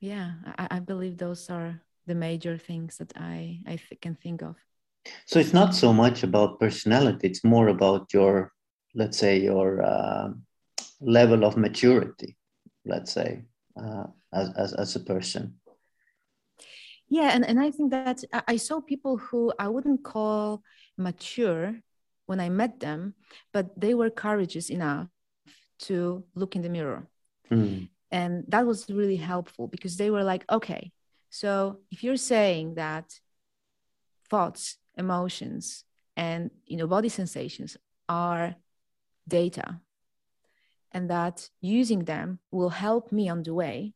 yeah 0.00 0.32
I, 0.58 0.68
I, 0.76 0.78
believe 0.80 1.16
those 1.16 1.50
are 1.50 1.80
the 2.06 2.14
major 2.14 2.58
things 2.58 2.98
that 2.98 3.12
i 3.16 3.60
i 3.66 3.76
th- 3.76 4.00
can 4.00 4.14
think 4.14 4.42
of. 4.42 4.56
So 5.26 5.38
it's 5.38 5.52
not 5.52 5.74
so 5.74 5.92
much 5.92 6.22
about 6.22 6.60
personality 6.60 7.28
it's 7.28 7.44
more 7.44 7.68
about 7.68 8.12
your 8.12 8.52
let's 8.94 9.18
say 9.18 9.38
your 9.38 9.82
uh, 9.82 10.28
level 11.00 11.44
of 11.44 11.56
maturity 11.56 12.36
let's 12.86 13.12
say 13.12 13.44
uh, 13.76 14.06
as, 14.32 14.50
as, 14.56 14.72
as 14.74 14.96
a 14.96 15.00
person. 15.00 15.54
Yeah 17.08 17.30
and, 17.34 17.44
and 17.44 17.60
i 17.60 17.70
think 17.70 17.90
that 17.90 18.24
i 18.48 18.56
saw 18.56 18.80
people 18.80 19.18
who 19.18 19.52
i 19.58 19.68
wouldn't 19.68 20.02
call 20.02 20.62
mature 20.96 21.76
when 22.26 22.40
i 22.40 22.48
met 22.48 22.80
them 22.80 23.14
but 23.52 23.78
they 23.78 23.94
were 23.94 24.10
courageous 24.10 24.70
enough 24.70 25.08
to 25.78 26.24
look 26.34 26.56
in 26.56 26.62
the 26.62 26.68
mirror. 26.68 27.08
Mm. 27.50 27.88
And 28.10 28.44
that 28.48 28.66
was 28.66 28.88
really 28.90 29.16
helpful 29.16 29.68
because 29.68 29.96
they 29.96 30.10
were 30.10 30.24
like 30.24 30.44
okay 30.50 30.92
so 31.30 31.78
if 31.90 32.04
you're 32.04 32.16
saying 32.16 32.74
that 32.74 33.18
thoughts 34.28 34.76
emotions 34.96 35.84
and 36.16 36.50
you 36.66 36.76
know 36.76 36.86
body 36.86 37.08
sensations 37.08 37.76
are 38.08 38.54
data 39.26 39.80
and 40.92 41.10
that 41.10 41.48
using 41.60 42.04
them 42.04 42.38
will 42.50 42.70
help 42.70 43.10
me 43.10 43.28
on 43.28 43.42
the 43.42 43.54
way 43.54 43.92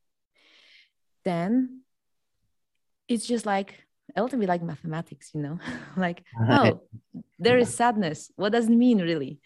then 1.25 1.83
it's 3.07 3.27
just 3.27 3.47
like 3.47 3.85
a 4.17 4.23
little 4.23 4.39
bit 4.39 4.49
like 4.49 4.63
mathematics, 4.63 5.31
you 5.35 5.43
know, 5.43 5.59
like, 5.97 6.23
oh, 6.49 6.81
there 7.39 7.59
is 7.59 7.73
sadness. 7.73 8.31
What 8.37 8.53
does 8.53 8.67
it 8.67 8.73
mean, 8.73 8.99
really? 8.99 9.39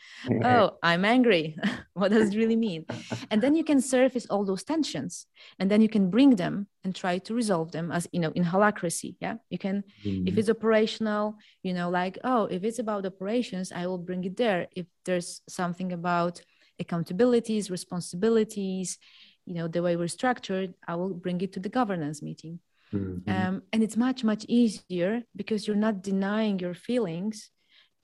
Oh, 0.45 0.79
I'm 0.83 1.05
angry. 1.05 1.57
what 1.95 2.11
does 2.11 2.31
it 2.31 2.37
really 2.37 2.57
mean? 2.57 2.87
And 3.31 3.43
then 3.43 3.55
you 3.55 3.65
can 3.65 3.81
surface 3.81 4.27
all 4.27 4.45
those 4.45 4.63
tensions 4.63 5.27
and 5.59 5.71
then 5.71 5.83
you 5.83 5.89
can 5.89 6.11
bring 6.11 6.37
them 6.37 6.69
and 6.85 6.95
try 6.95 7.19
to 7.19 7.35
resolve 7.35 7.73
them 7.73 7.93
as, 7.93 8.09
you 8.13 8.21
know, 8.21 8.33
in 8.35 8.45
holacracy. 8.45 9.17
Yeah. 9.21 9.37
You 9.51 9.59
can, 9.59 9.85
mm-hmm. 10.05 10.27
if 10.29 10.39
it's 10.39 10.49
operational, 10.49 11.37
you 11.63 11.75
know, 11.75 11.91
like, 11.91 12.19
oh, 12.25 12.47
if 12.47 12.65
it's 12.65 12.79
about 12.79 13.07
operations, 13.07 13.73
I 13.73 13.87
will 13.87 13.99
bring 13.99 14.25
it 14.25 14.37
there. 14.37 14.69
If 14.75 14.87
there's 15.05 15.43
something 15.49 15.93
about 15.93 16.41
accountabilities, 16.81 17.71
responsibilities, 17.71 18.99
you 19.45 19.55
know, 19.55 19.69
the 19.69 19.83
way 19.83 19.97
we're 19.97 20.09
structured, 20.09 20.75
I 20.87 20.95
will 20.95 21.15
bring 21.15 21.41
it 21.41 21.53
to 21.55 21.61
the 21.61 21.69
governance 21.69 22.23
meeting 22.23 22.61
Mm-hmm. 22.93 23.31
Um, 23.31 23.63
and 23.73 23.83
it's 23.83 23.97
much, 23.97 24.25
much 24.25 24.45
easier 24.49 25.23
because 25.35 25.67
you're 25.67 25.77
not 25.77 26.03
denying 26.03 26.59
your 26.59 26.75
feelings. 26.75 27.51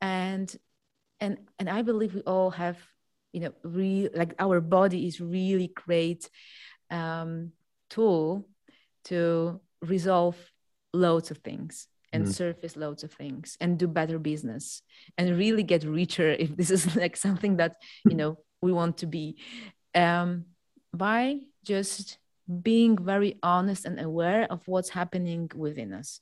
And 0.00 0.54
and 1.20 1.38
and 1.58 1.68
I 1.68 1.82
believe 1.82 2.14
we 2.14 2.22
all 2.22 2.50
have, 2.50 2.78
you 3.32 3.40
know, 3.40 3.52
real 3.62 4.10
like 4.14 4.34
our 4.38 4.60
body 4.60 5.06
is 5.06 5.20
really 5.20 5.72
great 5.74 6.30
um, 6.90 7.52
tool 7.90 8.48
to 9.04 9.60
resolve 9.82 10.36
loads 10.92 11.30
of 11.30 11.38
things 11.38 11.88
and 12.12 12.24
mm. 12.24 12.34
surface 12.34 12.76
loads 12.76 13.04
of 13.04 13.12
things 13.12 13.56
and 13.60 13.78
do 13.78 13.86
better 13.86 14.18
business 14.18 14.82
and 15.16 15.36
really 15.36 15.62
get 15.62 15.84
richer 15.84 16.30
if 16.38 16.56
this 16.56 16.70
is 16.70 16.96
like 16.96 17.16
something 17.16 17.56
that 17.56 17.76
you 18.08 18.14
know 18.20 18.38
we 18.62 18.72
want 18.72 18.98
to 18.98 19.06
be 19.06 19.36
um, 19.94 20.44
by 20.92 21.38
just 21.64 22.18
being 22.48 22.96
very 22.96 23.38
honest 23.42 23.84
and 23.84 24.00
aware 24.00 24.46
of 24.50 24.66
what's 24.66 24.88
happening 24.88 25.50
within 25.54 25.92
us. 25.92 26.20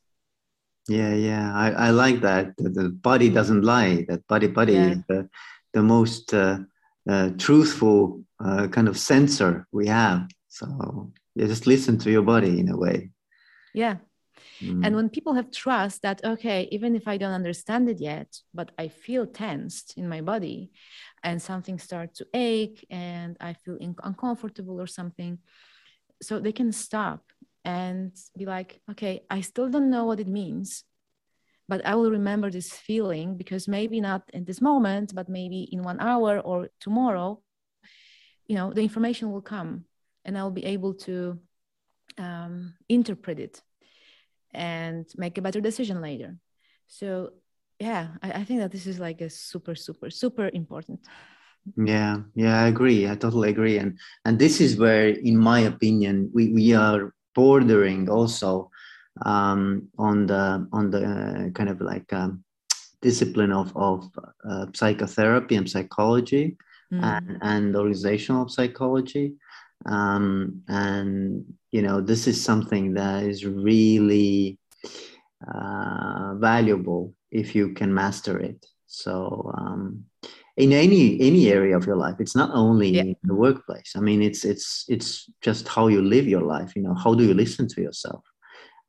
Yeah 0.88 1.14
yeah 1.14 1.52
i, 1.54 1.70
I 1.88 1.90
like 1.90 2.20
that. 2.20 2.56
The 2.56 2.88
body 2.90 3.28
doesn't 3.28 3.62
lie. 3.62 4.04
That 4.08 4.26
body 4.26 4.46
body 4.48 4.74
yeah. 4.74 4.90
is 4.90 4.98
the, 5.08 5.28
the 5.72 5.82
most 5.82 6.34
uh, 6.34 6.58
uh, 7.08 7.30
truthful 7.38 8.22
uh, 8.44 8.68
kind 8.68 8.88
of 8.88 8.98
sensor 8.98 9.66
we 9.72 9.86
have. 9.86 10.28
So 10.48 11.12
you 11.34 11.46
just 11.46 11.66
listen 11.66 11.98
to 11.98 12.10
your 12.10 12.22
body 12.22 12.60
in 12.60 12.68
a 12.68 12.76
way. 12.76 13.10
Yeah. 13.74 13.96
Mm. 14.62 14.86
and 14.86 14.96
when 14.96 15.08
people 15.08 15.34
have 15.34 15.50
trust 15.50 16.02
that 16.02 16.24
okay 16.24 16.68
even 16.70 16.94
if 16.96 17.08
i 17.08 17.16
don't 17.16 17.32
understand 17.32 17.88
it 17.88 18.00
yet 18.00 18.28
but 18.54 18.70
i 18.78 18.88
feel 18.88 19.26
tensed 19.26 19.96
in 19.96 20.08
my 20.08 20.20
body 20.20 20.70
and 21.22 21.40
something 21.40 21.78
starts 21.78 22.18
to 22.18 22.26
ache 22.32 22.86
and 22.90 23.36
i 23.40 23.52
feel 23.52 23.76
in- 23.76 24.02
uncomfortable 24.02 24.80
or 24.80 24.86
something 24.86 25.38
so 26.22 26.38
they 26.38 26.52
can 26.52 26.72
stop 26.72 27.22
and 27.64 28.12
be 28.37 28.46
like 28.46 28.81
okay 28.90 29.22
i 29.31 29.40
still 29.40 29.68
don't 29.68 29.90
know 29.90 30.05
what 30.05 30.20
it 30.20 30.29
means 30.29 30.85
but 31.68 31.85
i 31.85 31.94
will 31.94 32.11
remember 32.11 32.50
this 32.50 32.72
feeling 32.72 33.37
because 33.37 33.66
maybe 33.68 34.00
not 34.00 34.22
in 34.33 34.44
this 34.44 34.61
moment 34.61 35.14
but 35.14 35.29
maybe 35.29 35.68
in 35.72 35.83
one 35.83 36.00
hour 36.00 36.40
or 36.40 36.68
tomorrow 36.81 37.40
you 38.46 38.55
know 38.55 38.72
the 38.72 38.83
information 38.83 39.33
will 39.33 39.42
come 39.42 39.85
and 40.24 40.38
i'll 40.38 40.50
be 40.50 40.64
able 40.64 40.94
to 40.94 41.38
um, 42.18 42.74
interpret 42.88 43.38
it 43.38 43.62
and 44.52 45.07
make 45.16 45.38
a 45.38 45.42
better 45.42 45.61
decision 45.61 46.00
later. 46.00 46.37
So 46.87 47.31
yeah 47.79 48.09
I, 48.22 48.33
I 48.33 48.44
think 48.44 48.61
that 48.61 48.72
this 48.72 48.87
is 48.87 48.98
like 48.98 49.20
a 49.20 49.29
super 49.29 49.74
super 49.74 50.09
super 50.09 50.48
important 50.55 51.00
yeah 51.76 52.18
yeah 52.35 52.62
i 52.62 52.68
agree 52.68 53.09
i 53.09 53.14
totally 53.14 53.50
agree 53.50 53.79
and 53.79 53.98
and 54.24 54.38
this 54.38 54.61
is 54.61 54.76
where 54.76 55.09
in 55.09 55.37
my 55.37 55.61
opinion 55.61 56.31
we, 56.33 56.48
we 56.52 56.74
are 56.74 57.12
bordering 57.35 58.09
also 58.09 58.70
um, 59.24 59.88
on 59.98 60.26
the 60.26 60.68
on 60.72 60.90
the 60.90 61.05
uh, 61.05 61.50
kind 61.50 61.68
of 61.68 61.81
like 61.81 62.12
um, 62.12 62.44
discipline 63.00 63.52
of 63.52 63.76
of 63.76 64.09
uh, 64.48 64.66
psychotherapy 64.74 65.57
and 65.57 65.68
psychology 65.68 66.57
mm. 66.92 67.02
and, 67.02 67.38
and 67.42 67.76
organizational 67.76 68.48
psychology 68.48 69.35
um, 69.87 70.62
and 70.68 71.44
you 71.72 71.83
know 71.83 72.00
this 72.00 72.26
is 72.26 72.42
something 72.42 72.94
that 72.94 73.22
is 73.24 73.44
really 73.44 74.59
uh, 75.46 76.35
valuable 76.37 77.14
if 77.31 77.55
you 77.55 77.72
can 77.72 77.92
master 77.92 78.38
it 78.38 78.64
so 78.87 79.52
um, 79.59 80.05
in 80.57 80.73
any 80.73 81.21
any 81.21 81.49
area 81.51 81.77
of 81.77 81.87
your 81.87 81.97
life. 81.97 82.16
It's 82.19 82.37
not 82.37 82.51
only 82.55 82.90
yeah. 82.90 83.03
in 83.03 83.16
the 83.23 83.35
workplace. 83.35 83.92
I 83.97 84.01
mean 84.01 84.23
it's 84.23 84.45
it's 84.45 84.85
it's 84.88 85.31
just 85.42 85.69
how 85.69 85.88
you 85.88 86.03
live 86.03 86.27
your 86.27 86.42
life 86.42 86.75
you 86.75 86.83
know 86.83 86.95
how 86.95 87.14
do 87.14 87.25
you 87.25 87.35
listen 87.35 87.69
to 87.69 87.83
yourself? 87.83 88.25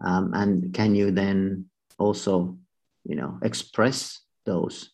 Um, 0.04 0.32
and 0.34 0.74
can 0.74 0.96
you 0.96 1.12
then 1.12 1.66
also 2.00 2.58
you 3.04 3.16
know 3.16 3.40
express 3.44 4.22
those 4.46 4.92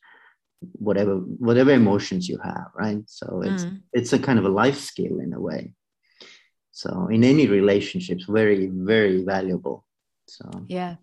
whatever 0.74 1.16
whatever 1.18 1.72
emotions 1.72 2.28
you 2.28 2.40
have 2.44 2.68
right? 2.76 3.04
So 3.06 3.42
it's 3.44 3.66
mm. 3.66 3.82
it's 3.94 4.14
a 4.14 4.20
kind 4.20 4.40
of 4.40 4.46
a 4.46 4.50
life 4.64 4.80
skill 4.80 5.20
in 5.20 5.34
a 5.34 5.40
way. 5.40 5.74
So 6.72 7.08
in 7.12 7.24
any 7.24 7.48
relationships 7.48 8.26
very 8.28 8.68
very 8.68 9.24
valuable. 9.24 9.86
So 10.28 10.50
yeah 10.68 10.96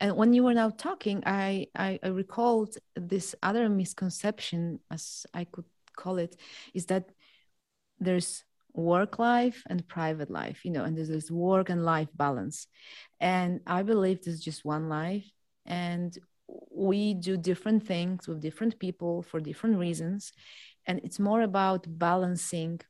and 0.00 0.16
when 0.16 0.32
you 0.32 0.42
were 0.44 0.54
now 0.54 0.70
talking, 0.70 1.22
I, 1.26 1.66
I, 1.76 1.98
I 2.02 2.08
recalled 2.08 2.76
this 2.96 3.34
other 3.42 3.68
misconception, 3.68 4.80
as 4.90 5.26
I 5.34 5.44
could 5.44 5.64
call 5.96 6.18
it, 6.18 6.36
is 6.74 6.86
that 6.86 7.10
there's 7.98 8.44
work 8.72 9.18
life 9.18 9.62
and 9.68 9.86
private 9.86 10.30
life, 10.30 10.64
you 10.64 10.70
know, 10.70 10.84
and 10.84 10.96
there's 10.96 11.08
this 11.08 11.30
work 11.30 11.70
and 11.70 11.84
life 11.84 12.08
balance. 12.14 12.66
And 13.20 13.60
I 13.66 13.82
believe 13.82 14.22
there's 14.22 14.40
just 14.40 14.64
one 14.64 14.88
life. 14.88 15.30
And 15.66 16.16
we 16.70 17.14
do 17.14 17.36
different 17.36 17.86
things 17.86 18.26
with 18.26 18.40
different 18.40 18.78
people 18.78 19.22
for 19.22 19.40
different 19.40 19.78
reasons. 19.78 20.32
And 20.86 21.00
it's 21.04 21.18
more 21.18 21.42
about 21.42 21.86
balancing, 21.86 22.80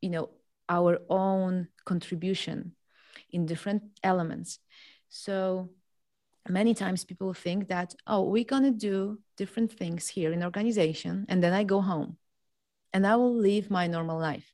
you 0.00 0.10
know, 0.10 0.30
our 0.68 0.98
own 1.08 1.68
contribution 1.84 2.72
in 3.30 3.46
different 3.46 3.82
elements. 4.02 4.58
So 5.08 5.70
many 6.48 6.74
times 6.74 7.04
people 7.04 7.32
think 7.32 7.68
that 7.68 7.94
oh 8.06 8.22
we're 8.22 8.44
going 8.44 8.64
to 8.64 8.70
do 8.70 9.18
different 9.36 9.72
things 9.72 10.08
here 10.08 10.32
in 10.32 10.42
organization 10.42 11.24
and 11.28 11.42
then 11.42 11.52
i 11.52 11.62
go 11.62 11.80
home 11.80 12.16
and 12.92 13.06
i 13.06 13.14
will 13.16 13.34
live 13.34 13.70
my 13.70 13.86
normal 13.86 14.18
life 14.18 14.52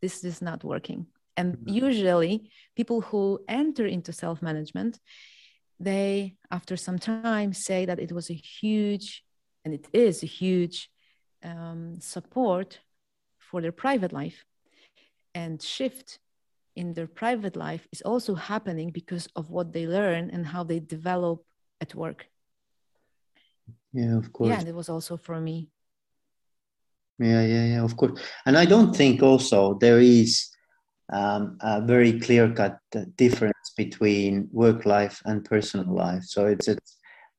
this 0.00 0.24
is 0.24 0.40
not 0.40 0.62
working 0.62 1.06
and 1.36 1.56
mm-hmm. 1.56 1.68
usually 1.86 2.50
people 2.76 3.00
who 3.00 3.40
enter 3.48 3.86
into 3.86 4.12
self-management 4.12 5.00
they 5.80 6.36
after 6.50 6.76
some 6.76 6.98
time 6.98 7.52
say 7.52 7.84
that 7.84 7.98
it 7.98 8.12
was 8.12 8.30
a 8.30 8.34
huge 8.34 9.24
and 9.64 9.74
it 9.74 9.86
is 9.92 10.22
a 10.22 10.26
huge 10.26 10.88
um, 11.42 12.00
support 12.00 12.80
for 13.38 13.60
their 13.60 13.72
private 13.72 14.12
life 14.12 14.44
and 15.34 15.60
shift 15.60 16.18
in 16.76 16.94
their 16.94 17.06
private 17.06 17.56
life 17.56 17.86
is 17.92 18.02
also 18.02 18.34
happening 18.34 18.90
because 18.90 19.28
of 19.36 19.50
what 19.50 19.72
they 19.72 19.86
learn 19.86 20.30
and 20.30 20.46
how 20.46 20.64
they 20.64 20.80
develop 20.80 21.44
at 21.80 21.94
work. 21.94 22.26
Yeah 23.92 24.16
of 24.16 24.32
course. 24.32 24.50
Yeah 24.50 24.60
and 24.60 24.68
it 24.68 24.74
was 24.74 24.88
also 24.88 25.16
for 25.16 25.40
me. 25.40 25.68
Yeah 27.18 27.42
yeah 27.42 27.64
yeah 27.64 27.82
of 27.84 27.96
course. 27.96 28.20
And 28.46 28.56
i 28.56 28.64
don't 28.64 28.96
think 28.96 29.22
also 29.22 29.74
there 29.74 30.00
is 30.00 30.48
um, 31.12 31.58
a 31.60 31.82
very 31.82 32.18
clear 32.20 32.50
cut 32.52 32.78
difference 33.16 33.72
between 33.76 34.48
work 34.52 34.86
life 34.86 35.20
and 35.24 35.44
personal 35.44 35.94
life. 35.94 36.24
So 36.24 36.46
it's 36.46 36.68
it's 36.68 36.96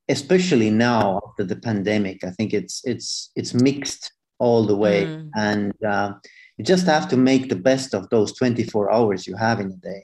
especially 0.10 0.70
now 0.70 1.20
after 1.26 1.46
the 1.46 1.56
pandemic 1.56 2.26
i 2.26 2.30
think 2.32 2.54
it's 2.54 2.82
it's 2.84 3.32
it's 3.38 3.54
mixed 3.54 4.12
all 4.38 4.66
the 4.66 4.76
way. 4.76 5.06
Mm. 5.06 5.30
and 5.36 5.74
uh, 5.86 6.12
you 6.58 6.64
just 6.64 6.86
have 6.86 7.08
to 7.10 7.18
make 7.18 7.50
the 7.50 7.56
best 7.56 7.94
of 7.94 8.10
those 8.10 8.34
24 8.34 8.92
hours 8.92 9.28
you 9.28 9.36
have 9.36 9.60
in 9.60 9.72
a 9.72 9.76
day 9.76 10.04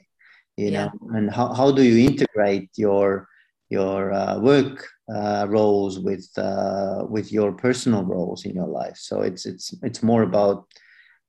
you 0.56 0.70
yeah. 0.70 0.84
know 0.84 0.90
and 1.16 1.30
how, 1.30 1.52
how 1.54 1.70
do 1.70 1.82
you 1.82 2.06
integrate 2.06 2.70
your 2.76 3.28
your 3.68 4.12
uh, 4.12 4.38
work 4.40 4.84
uh, 5.14 5.46
roles 5.48 5.98
with 6.00 6.28
uh, 6.36 7.04
with 7.08 7.32
your 7.32 7.52
personal 7.52 8.04
roles 8.04 8.44
in 8.44 8.54
your 8.54 8.66
life 8.66 8.96
so 8.96 9.22
it's 9.22 9.46
it's 9.46 9.74
it's 9.82 10.02
more 10.02 10.22
about 10.22 10.66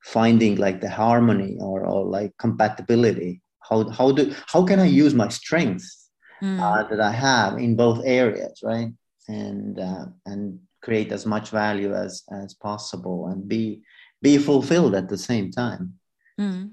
finding 0.03 0.55
like 0.55 0.81
the 0.81 0.89
harmony 0.89 1.57
or, 1.59 1.85
or 1.85 2.03
like 2.03 2.35
compatibility 2.37 3.41
how 3.69 3.87
how 3.89 4.11
do 4.11 4.33
how 4.47 4.63
can 4.65 4.79
i 4.79 4.85
use 4.85 5.13
my 5.13 5.27
strengths 5.27 6.09
mm. 6.41 6.89
that 6.89 6.99
i 6.99 7.11
have 7.11 7.59
in 7.59 7.75
both 7.75 8.01
areas 8.03 8.59
right 8.63 8.91
and 9.27 9.79
uh, 9.79 10.05
and 10.25 10.59
create 10.81 11.11
as 11.11 11.25
much 11.25 11.49
value 11.51 11.93
as 11.93 12.23
as 12.31 12.55
possible 12.55 13.27
and 13.27 13.47
be 13.47 13.81
be 14.21 14.37
fulfilled 14.37 14.95
at 14.95 15.09
the 15.09 15.17
same 15.17 15.51
time 15.51 15.93
mm. 16.39 16.69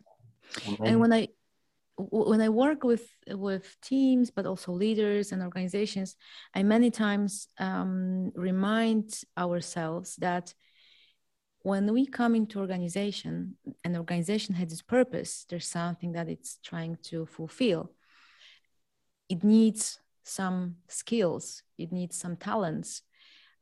and 0.84 1.00
when 1.00 1.12
i 1.12 1.28
when 1.98 2.40
I 2.40 2.48
work 2.48 2.84
with 2.84 3.08
with 3.26 3.76
teams, 3.82 4.30
but 4.30 4.46
also 4.46 4.72
leaders 4.72 5.32
and 5.32 5.42
organizations, 5.42 6.16
I 6.54 6.62
many 6.62 6.90
times 6.90 7.48
um, 7.58 8.30
remind 8.34 9.20
ourselves 9.36 10.16
that 10.16 10.54
when 11.62 11.92
we 11.92 12.06
come 12.06 12.34
into 12.34 12.60
organization, 12.60 13.56
an 13.84 13.96
organization 13.96 14.54
has 14.54 14.72
its 14.72 14.82
purpose. 14.82 15.44
There's 15.48 15.66
something 15.66 16.12
that 16.12 16.28
it's 16.28 16.58
trying 16.64 16.98
to 17.04 17.26
fulfill. 17.26 17.90
It 19.28 19.42
needs 19.42 19.98
some 20.22 20.76
skills. 20.86 21.62
It 21.76 21.90
needs 21.92 22.16
some 22.16 22.36
talents, 22.36 23.02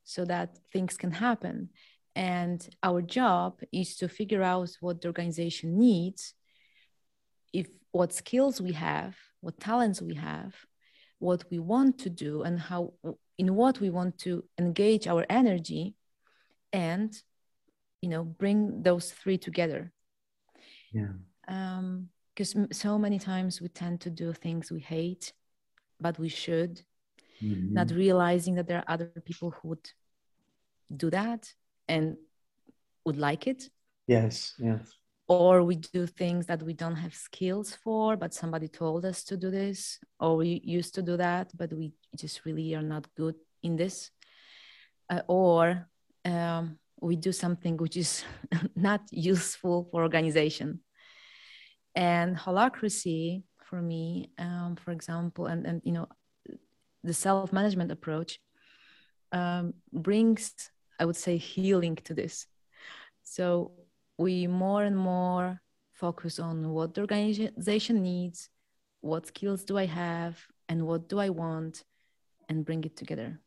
so 0.04 0.24
that 0.26 0.58
things 0.72 0.96
can 0.96 1.12
happen. 1.12 1.70
And 2.16 2.66
our 2.82 3.02
job 3.02 3.60
is 3.72 3.94
to 3.96 4.08
figure 4.08 4.42
out 4.42 4.70
what 4.80 5.02
the 5.02 5.08
organization 5.08 5.78
needs 5.78 6.32
if 7.52 7.66
what 7.92 8.14
skills 8.14 8.58
we 8.58 8.72
have, 8.72 9.14
what 9.42 9.60
talents 9.60 10.00
we 10.00 10.14
have, 10.14 10.54
what 11.18 11.44
we 11.50 11.58
want 11.58 11.98
to 11.98 12.10
do, 12.10 12.42
and 12.42 12.58
how 12.58 12.94
in 13.36 13.54
what 13.54 13.80
we 13.80 13.90
want 13.90 14.18
to 14.20 14.44
engage 14.58 15.06
our 15.06 15.26
energy, 15.28 15.94
and 16.72 17.14
you 18.00 18.08
know 18.08 18.24
bring 18.24 18.82
those 18.82 19.12
three 19.12 19.36
together. 19.36 19.92
Yeah. 20.92 21.12
Um, 21.48 22.08
because 22.34 22.56
so 22.72 22.98
many 22.98 23.18
times 23.18 23.60
we 23.60 23.68
tend 23.68 24.00
to 24.02 24.10
do 24.10 24.32
things 24.32 24.70
we 24.70 24.80
hate, 24.80 25.32
but 26.00 26.18
we 26.18 26.28
should, 26.28 26.82
mm-hmm. 27.42 27.72
not 27.72 27.90
realizing 27.90 28.54
that 28.56 28.66
there 28.68 28.78
are 28.78 28.92
other 28.92 29.06
people 29.24 29.50
who 29.50 29.68
would 29.68 29.90
do 30.94 31.08
that 31.10 31.52
and 31.88 32.16
would 33.04 33.16
like 33.16 33.46
it. 33.46 33.70
Yes, 34.06 34.54
yes. 34.58 34.92
Or 35.28 35.64
we 35.64 35.76
do 35.76 36.06
things 36.06 36.46
that 36.46 36.62
we 36.62 36.72
don't 36.72 36.94
have 36.96 37.14
skills 37.14 37.76
for 37.82 38.16
but 38.16 38.32
somebody 38.32 38.68
told 38.68 39.04
us 39.04 39.24
to 39.24 39.36
do 39.36 39.50
this 39.50 39.98
or 40.20 40.36
we 40.36 40.60
used 40.64 40.94
to 40.94 41.02
do 41.02 41.16
that 41.16 41.50
but 41.56 41.72
we 41.72 41.92
just 42.14 42.44
really 42.44 42.74
are 42.74 42.82
not 42.82 43.06
good 43.16 43.34
in 43.62 43.76
this. 43.76 44.10
Uh, 45.10 45.22
or 45.28 45.88
um, 46.24 46.78
we 47.00 47.16
do 47.16 47.32
something 47.32 47.76
which 47.76 47.96
is 47.96 48.24
not 48.76 49.00
useful 49.10 49.88
for 49.90 50.02
organization. 50.02 50.80
And 51.94 52.36
holacracy 52.36 53.42
for 53.64 53.82
me 53.82 54.30
um, 54.38 54.76
for 54.76 54.92
example 54.92 55.46
and, 55.46 55.66
and 55.66 55.82
you 55.84 55.92
know 55.92 56.06
the 57.02 57.14
self-management 57.14 57.90
approach 57.90 58.38
um, 59.32 59.74
brings 59.92 60.52
i 60.98 61.04
would 61.04 61.16
say 61.16 61.36
healing 61.36 61.96
to 61.96 62.14
this 62.14 62.46
so 63.22 63.72
we 64.18 64.46
more 64.46 64.84
and 64.84 64.96
more 64.96 65.60
focus 65.92 66.38
on 66.38 66.70
what 66.70 66.94
the 66.94 67.00
organization 67.00 68.02
needs, 68.02 68.48
what 69.00 69.26
skills 69.26 69.64
do 69.64 69.78
I 69.78 69.86
have, 69.86 70.38
and 70.68 70.86
what 70.86 71.08
do 71.08 71.18
I 71.18 71.30
want, 71.30 71.84
and 72.48 72.64
bring 72.64 72.84
it 72.84 72.96
together, 72.96 73.40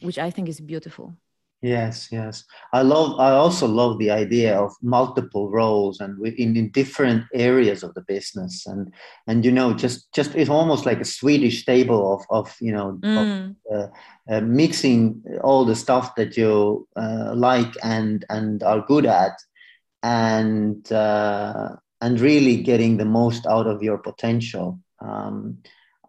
which 0.00 0.18
I 0.18 0.30
think 0.30 0.48
is 0.48 0.60
beautiful. 0.60 1.14
Yes, 1.62 2.08
yes. 2.12 2.44
I 2.72 2.82
love. 2.82 3.18
I 3.18 3.30
also 3.30 3.66
love 3.66 3.98
the 3.98 4.10
idea 4.10 4.56
of 4.60 4.72
multiple 4.82 5.50
roles 5.50 6.00
and 6.00 6.24
in, 6.26 6.54
in 6.54 6.70
different 6.70 7.24
areas 7.32 7.82
of 7.82 7.94
the 7.94 8.02
business, 8.02 8.66
and 8.66 8.92
and 9.26 9.42
you 9.44 9.50
know, 9.50 9.72
just 9.72 10.12
just 10.12 10.34
it's 10.34 10.50
almost 10.50 10.84
like 10.84 11.00
a 11.00 11.04
Swedish 11.04 11.64
table 11.64 12.14
of 12.14 12.26
of 12.28 12.54
you 12.60 12.72
know 12.72 12.98
mm. 13.02 13.56
of, 13.70 13.74
uh, 13.74 13.86
uh, 14.30 14.40
mixing 14.42 15.22
all 15.42 15.64
the 15.64 15.74
stuff 15.74 16.14
that 16.16 16.36
you 16.36 16.86
uh, 16.94 17.32
like 17.34 17.72
and 17.82 18.26
and 18.28 18.62
are 18.62 18.82
good 18.82 19.06
at 19.06 19.32
and 20.02 20.92
uh, 20.92 21.70
and 22.00 22.20
really 22.20 22.62
getting 22.62 22.98
the 22.98 23.04
most 23.04 23.46
out 23.46 23.66
of 23.66 23.82
your 23.82 23.98
potential. 23.98 24.78
Um, 25.00 25.58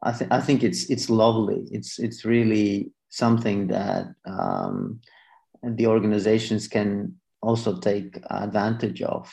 I 0.03 0.11
think 0.11 0.31
I 0.31 0.41
think 0.41 0.63
it's 0.63 0.89
it's 0.89 1.09
lovely. 1.09 1.67
It's 1.71 1.99
it's 1.99 2.25
really 2.25 2.91
something 3.09 3.67
that 3.67 4.07
um, 4.25 4.99
the 5.63 5.87
organizations 5.87 6.67
can 6.67 7.15
also 7.41 7.77
take 7.77 8.19
advantage 8.29 9.01
of. 9.01 9.31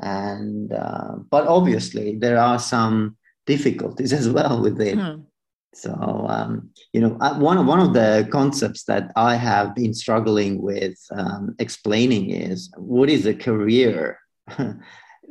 And 0.00 0.72
uh, 0.72 1.16
but 1.30 1.46
obviously 1.46 2.16
there 2.16 2.38
are 2.38 2.58
some 2.58 3.16
difficulties 3.46 4.12
as 4.20 4.28
well 4.28 4.60
with 4.60 4.80
it. 4.80 4.98
Hmm. 4.98 5.22
So, 5.76 5.92
um, 6.28 6.70
you 6.92 7.00
know, 7.00 7.18
one, 7.38 7.66
one 7.66 7.80
of 7.80 7.94
the 7.94 8.28
concepts 8.30 8.84
that 8.84 9.10
I 9.16 9.34
have 9.34 9.74
been 9.74 9.92
struggling 9.92 10.62
with 10.62 10.96
um, 11.10 11.56
explaining 11.58 12.30
is 12.30 12.70
what 12.76 13.10
is 13.10 13.26
a 13.26 13.34
career 13.34 14.20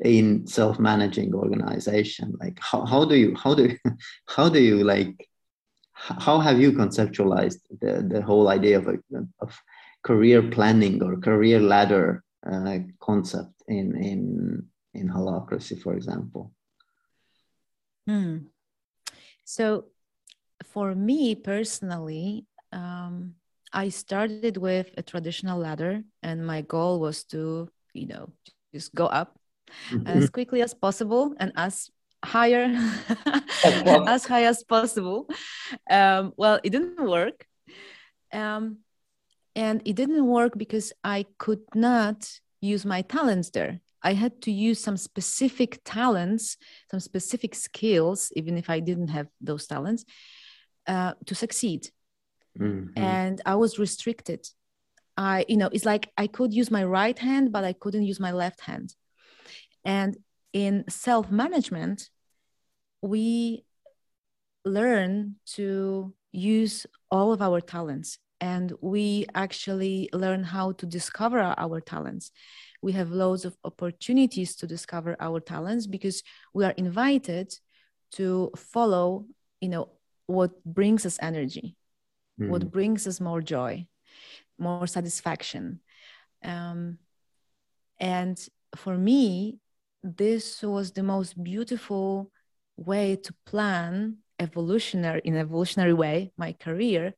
in 0.04 0.46
self-managing 0.46 1.34
organization? 1.34 2.36
Like, 2.42 2.60
how, 2.60 2.86
how 2.86 3.06
do 3.06 3.16
you, 3.16 3.36
how 3.42 3.56
do, 3.56 3.78
how 4.28 4.50
do 4.50 4.62
you 4.62 4.84
like, 4.84 5.30
how 5.94 6.40
have 6.40 6.60
you 6.60 6.74
conceptualized 6.74 7.60
the, 7.80 8.06
the 8.06 8.22
whole 8.22 8.50
idea 8.50 8.80
of, 8.80 8.88
a, 8.90 8.98
of 9.40 9.58
career 10.04 10.42
planning 10.44 11.02
or 11.02 11.18
career 11.18 11.60
ladder 11.60 12.24
uh, 12.46 12.78
concept 13.00 13.54
in, 13.68 13.96
in, 13.96 14.66
in 14.94 15.10
holacracy, 15.10 15.82
for 15.82 15.94
example? 15.96 16.52
Hmm. 18.08 18.38
So 19.46 19.86
for 20.72 20.96
me 20.96 21.36
personally, 21.36 22.46
um, 22.72 23.36
I 23.72 23.90
started 23.90 24.58
with 24.58 24.92
a 24.98 25.02
traditional 25.02 25.60
ladder, 25.60 26.04
and 26.22 26.46
my 26.46 26.62
goal 26.62 27.00
was 27.00 27.24
to, 27.26 27.70
you 27.94 28.08
know, 28.08 28.30
just 28.74 28.94
go 28.94 29.08
up 29.08 29.40
mm-hmm. 29.90 30.06
as 30.08 30.30
quickly 30.30 30.62
as 30.62 30.74
possible 30.74 31.34
and 31.40 31.52
as 31.56 31.90
higher, 32.24 32.70
as 33.66 34.26
high 34.32 34.46
as 34.46 34.64
possible. 34.64 35.28
Um, 35.90 36.34
well, 36.38 36.60
it 36.64 36.70
didn't 36.70 37.04
work. 37.04 37.46
Um, 38.32 38.80
and 39.56 39.82
it 39.86 39.96
didn't 39.96 40.26
work 40.26 40.58
because 40.58 40.94
I 41.04 41.26
could 41.38 41.62
not 41.76 42.30
use 42.62 42.86
my 42.86 43.02
talents 43.02 43.50
there. 43.52 43.82
I 44.02 44.14
had 44.14 44.42
to 44.42 44.52
use 44.52 44.80
some 44.80 44.98
specific 44.98 45.80
talents, 45.86 46.58
some 46.92 47.00
specific 47.00 47.56
skills, 47.56 48.32
even 48.36 48.58
if 48.58 48.70
I 48.70 48.80
didn't 48.80 49.10
have 49.10 49.28
those 49.40 49.66
talents, 49.68 50.06
uh, 50.88 51.14
to 51.26 51.36
succeed 51.36 51.90
mm-hmm. 52.60 52.98
and 52.98 53.42
i 53.46 53.56
was 53.56 53.80
restricted 53.80 54.46
i 55.18 55.46
you 55.48 55.58
know 55.58 55.70
it's 55.72 55.86
like 55.86 56.12
i 56.18 56.28
could 56.28 56.54
use 56.54 56.72
my 56.72 56.84
right 56.84 57.20
hand 57.20 57.52
but 57.52 57.64
i 57.64 57.74
couldn't 57.74 58.04
use 58.04 58.20
my 58.20 58.32
left 58.32 58.62
hand 58.62 58.94
and 59.86 60.18
in 60.54 60.84
self 60.90 61.32
management 61.32 62.10
we 63.02 63.66
learn 64.66 65.36
to 65.46 66.14
use 66.32 66.86
all 67.12 67.34
of 67.34 67.42
our 67.42 67.60
talents 67.60 68.18
and 68.50 68.68
we 68.82 69.26
actually 69.34 70.10
learn 70.24 70.44
how 70.44 70.68
to 70.80 70.86
discover 70.86 71.40
our 71.40 71.80
talents 71.80 72.26
we 72.82 72.92
have 72.92 73.10
loads 73.12 73.46
of 73.46 73.56
opportunities 73.64 74.56
to 74.58 74.68
discover 74.68 75.16
our 75.20 75.40
talents 75.40 75.88
because 75.88 76.18
we 76.54 76.66
are 76.66 76.76
invited 76.86 77.48
to 78.12 78.52
follow 78.56 79.26
you 79.62 79.70
know 79.70 79.88
what 80.28 80.64
brings 80.64 81.06
us 81.06 81.18
energy, 81.22 81.76
mm. 82.40 82.50
what 82.50 82.72
brings 82.72 83.08
us 83.08 83.20
more 83.20 83.42
joy, 83.42 83.86
more 84.58 84.88
satisfaction. 84.88 85.80
Um, 86.44 86.98
and 88.00 88.38
for 88.76 88.98
me, 88.98 89.60
this 90.04 90.62
was 90.62 90.92
the 90.92 91.04
most 91.04 91.42
beautiful 91.42 92.32
way 92.76 93.16
to 93.18 93.34
plan 93.46 94.18
evolutionary 94.40 95.22
in 95.24 95.38
evolutionary 95.38 95.94
way 95.94 96.34
my 96.38 96.54
career 96.54 97.14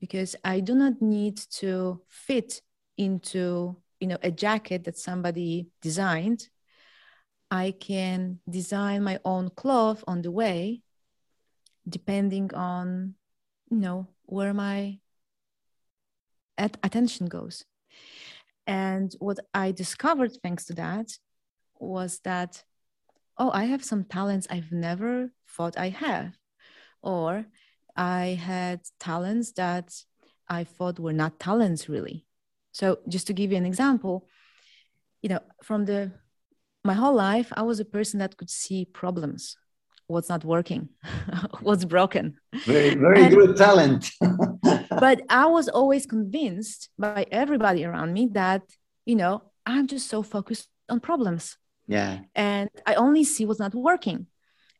because 0.00 0.34
I 0.44 0.60
do 0.60 0.74
not 0.74 1.00
need 1.00 1.36
to 1.60 2.00
fit 2.08 2.62
into 2.96 3.76
you 4.00 4.06
know 4.06 4.18
a 4.22 4.30
jacket 4.30 4.84
that 4.84 4.98
somebody 4.98 5.68
designed. 5.82 6.48
I 7.50 7.72
can 7.72 8.38
design 8.48 9.02
my 9.02 9.18
own 9.24 9.50
cloth 9.50 10.04
on 10.06 10.22
the 10.22 10.30
way, 10.30 10.82
depending 11.88 12.54
on 12.54 13.14
you 13.70 13.78
know 13.78 14.08
where 14.26 14.54
my 14.54 14.98
at- 16.56 16.78
attention 16.82 17.26
goes. 17.26 17.64
And 18.66 19.12
what 19.18 19.38
I 19.52 19.72
discovered 19.72 20.32
thanks 20.42 20.66
to 20.66 20.74
that 20.74 21.08
was 21.80 22.20
that, 22.24 22.62
oh, 23.36 23.50
I 23.52 23.64
have 23.64 23.84
some 23.84 24.04
talents 24.04 24.46
I've 24.50 24.70
never 24.70 25.32
thought 25.48 25.78
I 25.78 25.88
have. 25.88 26.36
Or 27.02 27.46
I 28.00 28.40
had 28.42 28.80
talents 28.98 29.52
that 29.52 29.94
I 30.48 30.64
thought 30.64 30.98
were 30.98 31.12
not 31.12 31.38
talents 31.38 31.86
really. 31.86 32.24
So 32.72 33.00
just 33.06 33.26
to 33.26 33.34
give 33.34 33.52
you 33.52 33.58
an 33.58 33.66
example, 33.66 34.26
you 35.20 35.28
know, 35.28 35.40
from 35.62 35.84
the 35.84 36.10
my 36.82 36.94
whole 36.94 37.14
life, 37.14 37.52
I 37.54 37.62
was 37.62 37.78
a 37.78 37.84
person 37.84 38.20
that 38.20 38.38
could 38.38 38.48
see 38.48 38.86
problems, 38.86 39.58
what's 40.06 40.30
not 40.30 40.46
working, 40.46 40.88
what's 41.60 41.84
broken. 41.84 42.36
Very, 42.64 42.94
very 42.94 43.24
and, 43.24 43.34
good 43.34 43.56
talent. 43.58 44.10
but 44.88 45.20
I 45.28 45.44
was 45.44 45.68
always 45.68 46.06
convinced 46.06 46.88
by 46.98 47.26
everybody 47.30 47.84
around 47.84 48.14
me 48.14 48.30
that, 48.32 48.62
you 49.04 49.16
know, 49.16 49.42
I'm 49.66 49.86
just 49.86 50.08
so 50.08 50.22
focused 50.22 50.68
on 50.88 51.00
problems. 51.00 51.58
Yeah. 51.86 52.20
And 52.34 52.70
I 52.86 52.94
only 52.94 53.24
see 53.24 53.44
what's 53.44 53.60
not 53.60 53.74
working 53.74 54.26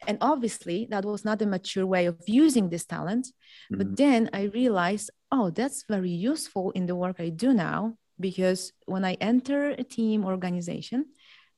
and 0.07 0.19
obviously 0.21 0.87
that 0.91 1.05
was 1.05 1.25
not 1.25 1.43
a 1.43 1.47
mature 1.47 1.87
way 1.87 2.07
of 2.07 2.17
using 2.27 2.69
this 2.69 2.85
talent 2.85 3.27
mm-hmm. 3.27 3.79
but 3.79 3.97
then 3.97 4.31
i 4.33 4.43
realized 4.45 5.11
oh 5.33 5.51
that's 5.51 5.85
very 5.89 6.11
useful 6.11 6.71
in 6.73 6.87
the 6.87 6.97
work 6.97 7.17
i 7.19 7.29
do 7.29 7.53
now 7.53 7.95
because 8.19 8.73
when 8.87 9.05
i 9.05 9.15
enter 9.21 9.71
a 9.71 9.85
team 9.85 10.25
organization 10.25 11.07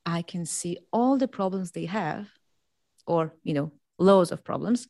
i 0.07 0.23
can 0.23 0.45
see 0.45 0.79
all 0.93 1.17
the 1.17 1.29
problems 1.29 1.71
they 1.71 1.87
have 1.87 2.29
or 3.07 3.35
you 3.43 3.55
know 3.55 3.73
loads 3.99 4.33
of 4.33 4.45
problems 4.45 4.89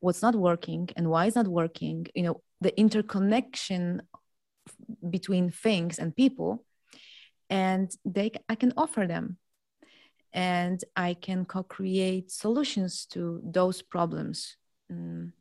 what's 0.00 0.22
not 0.22 0.34
working 0.34 0.88
and 0.96 1.08
why 1.08 1.26
it's 1.26 1.36
not 1.36 1.48
working 1.48 2.06
you 2.14 2.22
know 2.22 2.42
the 2.60 2.78
interconnection 2.78 4.02
between 5.08 5.50
things 5.50 5.98
and 5.98 6.16
people 6.16 6.64
and 7.50 7.90
they 8.04 8.30
i 8.48 8.54
can 8.54 8.72
offer 8.76 9.06
them 9.06 9.38
and 10.34 10.82
I 10.96 11.14
can 11.14 11.44
co 11.44 11.62
create 11.62 12.30
solutions 12.30 13.06
to 13.12 13.40
those 13.44 13.80
problems, 13.82 14.56
um, 14.90 15.32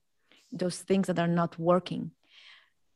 those 0.51 0.77
things 0.77 1.07
that 1.07 1.17
are 1.17 1.27
not 1.27 1.57
working, 1.57 2.11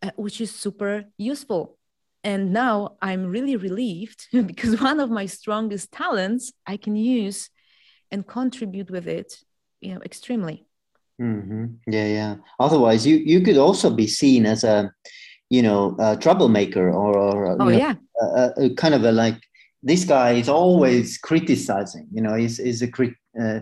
uh, 0.03 0.11
which 0.15 0.39
is 0.39 0.53
super 0.53 1.05
useful. 1.17 1.77
And 2.23 2.53
now 2.53 2.97
I'm 3.01 3.25
really 3.25 3.55
relieved 3.55 4.27
because 4.31 4.79
one 4.79 4.99
of 4.99 5.09
my 5.09 5.25
strongest 5.25 5.91
talents 5.91 6.53
I 6.67 6.77
can 6.77 6.95
use 6.95 7.49
and 8.11 8.25
contribute 8.25 8.91
with 8.91 9.07
it, 9.07 9.33
you 9.81 9.95
know, 9.95 10.01
extremely. 10.01 10.67
Mm-hmm. 11.19 11.65
Yeah, 11.87 12.05
yeah. 12.05 12.35
Otherwise, 12.59 13.07
you 13.07 13.17
you 13.17 13.41
could 13.41 13.57
also 13.57 13.89
be 13.89 14.05
seen 14.05 14.45
as 14.45 14.63
a, 14.63 14.93
you 15.49 15.63
know, 15.63 15.95
a 15.97 16.15
troublemaker 16.15 16.91
or, 16.91 17.17
or 17.17 17.47
oh 17.47 17.55
know, 17.55 17.69
yeah, 17.69 17.95
a, 18.21 18.51
a, 18.57 18.69
kind 18.75 18.93
of 18.93 19.03
a 19.03 19.11
like 19.11 19.41
this 19.87 20.03
guy 20.03 20.31
is 20.33 20.49
always 20.49 21.17
criticizing 21.17 22.07
you 22.11 22.21
know 22.21 22.35
he's, 22.35 22.57
he's 22.57 22.81
a 22.81 22.87
crit 22.87 23.13
uh, 23.41 23.59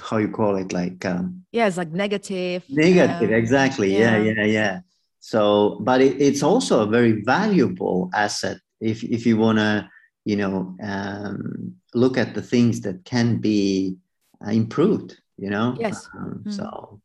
how 0.00 0.16
you 0.16 0.28
call 0.28 0.56
it 0.56 0.72
like 0.72 1.04
um, 1.04 1.44
yeah 1.52 1.66
it's 1.66 1.76
like 1.76 1.92
negative 1.92 2.64
negative 2.68 3.30
um, 3.30 3.34
exactly. 3.34 3.96
Yeah. 3.96 4.18
yeah. 4.18 4.32
yeah 4.32 4.44
yeah. 4.44 4.80
So 5.20 5.78
but 5.80 6.00
it, 6.00 6.20
it's 6.20 6.42
also 6.42 6.82
a 6.82 6.86
very 6.86 7.22
valuable 7.22 8.10
asset 8.14 8.58
if 8.80 9.02
if 9.04 9.26
you 9.26 9.36
want 9.36 9.58
to 9.58 9.88
you 10.24 10.36
know 10.36 10.76
um, 10.82 11.74
look 11.94 12.16
at 12.16 12.34
the 12.34 12.42
things 12.42 12.80
that 12.82 13.04
can 13.04 13.38
be 13.38 13.96
uh, 14.44 14.50
improved 14.50 15.18
you 15.38 15.50
know? 15.50 15.76
Yes. 15.78 16.08
Um, 16.14 16.40
mm-hmm. 16.40 16.50
so. 16.50 17.00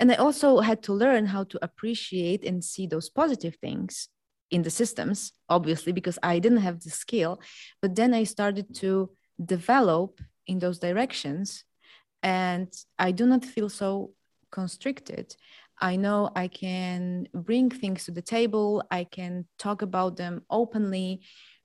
And 0.00 0.12
i 0.12 0.14
also 0.14 0.60
had 0.60 0.82
to 0.84 0.92
learn 0.92 1.26
how 1.26 1.44
to 1.44 1.58
appreciate 1.60 2.44
and 2.44 2.64
see 2.64 2.86
those 2.86 3.08
positive 3.10 3.56
things 3.56 4.08
in 4.50 4.62
the 4.62 4.70
systems, 4.70 5.32
obviously, 5.48 5.92
because 5.92 6.18
I 6.22 6.38
didn't 6.38 6.58
have 6.58 6.80
the 6.80 6.90
skill. 6.90 7.40
But 7.82 7.94
then 7.94 8.14
I 8.14 8.24
started 8.24 8.74
to 8.76 9.10
develop 9.44 10.20
in 10.46 10.58
those 10.58 10.78
directions, 10.78 11.64
and 12.22 12.72
I 12.98 13.12
do 13.12 13.26
not 13.26 13.44
feel 13.44 13.68
so 13.68 14.12
constricted. 14.50 15.34
I 15.80 15.96
know 15.96 16.30
I 16.34 16.48
can 16.48 17.28
bring 17.32 17.70
things 17.70 18.04
to 18.06 18.10
the 18.10 18.22
table, 18.22 18.82
I 18.90 19.04
can 19.04 19.46
talk 19.58 19.82
about 19.82 20.16
them 20.16 20.42
openly 20.50 21.20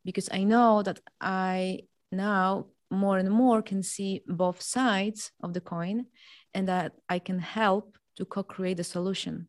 because 0.06 0.30
I 0.32 0.44
know 0.44 0.84
that 0.84 1.00
I 1.20 1.80
now 2.12 2.68
more 2.92 3.18
and 3.18 3.32
more 3.32 3.62
can 3.62 3.82
see 3.82 4.22
both 4.28 4.62
sides 4.62 5.32
of 5.42 5.54
the 5.54 5.62
coin 5.62 6.06
and 6.54 6.68
that 6.68 6.94
I 7.10 7.20
can 7.20 7.40
help 7.40 7.98
to 8.18 8.26
co 8.26 8.44
create 8.44 8.80
a 8.80 8.84
solution. 8.84 9.48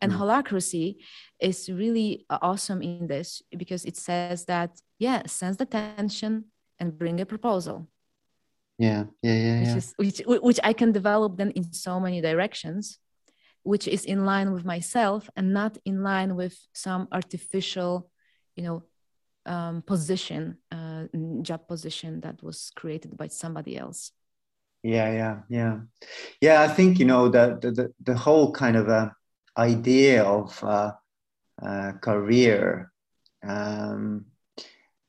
And 0.00 0.12
mm. 0.12 0.18
holacracy 0.18 0.96
is 1.40 1.68
really 1.68 2.26
uh, 2.30 2.38
awesome 2.42 2.82
in 2.82 3.06
this 3.06 3.42
because 3.56 3.84
it 3.84 3.96
says 3.96 4.44
that, 4.46 4.80
yeah, 4.98 5.22
sense 5.26 5.56
the 5.56 5.66
tension 5.66 6.46
and 6.78 6.98
bring 6.98 7.20
a 7.20 7.26
proposal. 7.26 7.88
Yeah, 8.78 9.04
yeah, 9.22 9.34
yeah. 9.34 9.58
Which, 9.60 9.68
yeah. 9.68 9.76
Is, 9.76 9.94
which, 9.96 10.22
which 10.26 10.60
I 10.64 10.72
can 10.72 10.92
develop 10.92 11.36
then 11.36 11.50
in 11.50 11.72
so 11.72 12.00
many 12.00 12.20
directions, 12.20 12.98
which 13.62 13.86
is 13.86 14.04
in 14.04 14.24
line 14.24 14.52
with 14.52 14.64
myself 14.64 15.30
and 15.36 15.52
not 15.52 15.78
in 15.84 16.02
line 16.02 16.34
with 16.34 16.56
some 16.72 17.08
artificial, 17.12 18.10
you 18.56 18.64
know, 18.64 18.82
um, 19.46 19.82
position, 19.82 20.58
uh, 20.72 21.04
job 21.42 21.68
position 21.68 22.20
that 22.20 22.42
was 22.42 22.72
created 22.74 23.16
by 23.16 23.28
somebody 23.28 23.76
else. 23.76 24.10
Yeah, 24.82 25.12
yeah, 25.12 25.38
yeah, 25.48 25.78
yeah. 26.40 26.62
I 26.62 26.68
think 26.68 26.98
you 26.98 27.06
know 27.06 27.28
the 27.28 27.58
the 27.60 27.92
the 28.02 28.14
whole 28.14 28.52
kind 28.52 28.76
of 28.76 28.88
uh, 28.88 29.10
idea 29.56 30.24
of 30.24 30.62
uh, 30.64 30.92
uh, 31.62 31.92
career 32.00 32.92
um, 33.46 34.26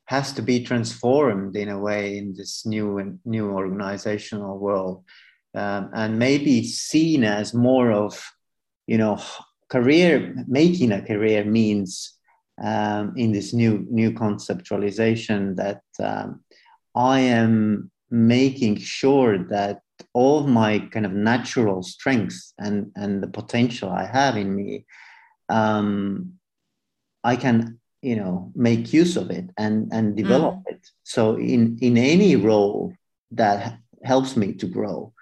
has 0.06 0.34
to 0.34 0.42
be 0.42 0.64
transformed 0.64 1.56
in 1.56 1.70
a 1.70 1.80
way 1.80 2.18
in 2.18 2.34
this 2.36 2.66
new 2.66 3.20
new 3.26 3.52
organizational 3.52 4.60
world 4.60 5.04
um, 5.56 5.90
and 5.94 6.20
maybe 6.20 6.64
seen 6.64 7.24
as 7.24 7.54
more 7.54 7.92
of 7.92 8.24
you 8.88 8.98
know 8.98 9.20
career 9.70 10.36
making 10.48 10.92
a 10.92 11.02
career 11.02 11.44
means 11.44 12.14
um, 12.64 13.14
in 13.18 13.32
this 13.32 13.54
new 13.54 13.86
new 13.90 14.12
conceptualization 14.12 15.56
that 15.56 15.82
um, 16.00 16.44
i 16.96 17.20
am 17.20 17.90
making 18.12 18.78
sure 18.78 19.40
that 19.40 19.82
all 20.14 20.40
of 20.40 20.48
my 20.48 20.80
kind 20.80 21.06
of 21.06 21.14
natural 21.14 21.84
strengths 21.84 22.54
and 22.58 22.92
and 22.96 23.22
the 23.22 23.28
potential 23.28 23.90
I 23.90 24.06
have 24.06 24.38
in 24.38 24.56
me, 24.56 24.86
um, 25.50 26.34
I 27.24 27.36
can 27.36 27.80
you 28.02 28.16
know 28.16 28.52
make 28.56 28.94
use 28.94 29.18
of 29.18 29.32
it 29.32 29.50
and 29.58 29.90
and 29.92 30.16
develop 30.16 30.56
mm. 30.56 30.68
it. 30.68 30.88
So 31.04 31.36
in 31.36 31.78
in 31.82 31.98
any 31.98 32.36
role 32.36 32.94
that 33.32 33.80
helps 34.04 34.38
me 34.38 34.54
to 34.54 34.68
grow. 34.68 35.14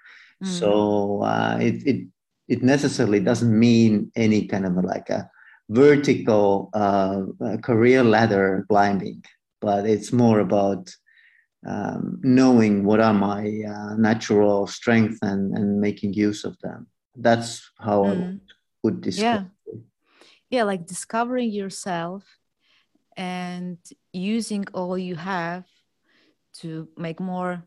Mm. 0.42 0.48
So 0.48 1.22
uh, 1.22 1.58
it 1.60 1.86
it 1.86 2.06
it 2.48 2.62
necessarily 2.62 3.20
doesn't 3.20 3.58
mean 3.58 4.12
any 4.16 4.46
kind 4.46 4.66
of 4.66 4.74
like 4.84 5.08
a 5.10 5.30
vertical 5.70 6.70
uh, 6.74 7.22
career 7.62 8.04
ladder 8.04 8.66
climbing, 8.68 9.24
but 9.60 9.86
it's 9.86 10.12
more 10.12 10.40
about 10.40 10.94
um, 11.66 12.20
knowing 12.22 12.84
what 12.84 13.00
are 13.00 13.14
my 13.14 13.62
uh, 13.66 13.94
natural 13.96 14.66
strengths 14.66 15.18
and, 15.22 15.56
and 15.56 15.80
making 15.80 16.12
use 16.12 16.44
of 16.44 16.58
them. 16.60 16.86
That's 17.16 17.70
how 17.78 18.04
mm. 18.04 18.36
I 18.36 18.40
would, 18.82 19.00
describe 19.00 19.50
yeah. 19.66 19.72
It. 19.72 19.80
Yeah, 20.50 20.62
like 20.64 20.86
discovering 20.86 21.50
yourself 21.50 22.24
and 23.16 23.78
using 24.12 24.66
all 24.74 24.98
you 24.98 25.16
have 25.16 25.64
to 26.60 26.88
make 26.96 27.20
more, 27.20 27.64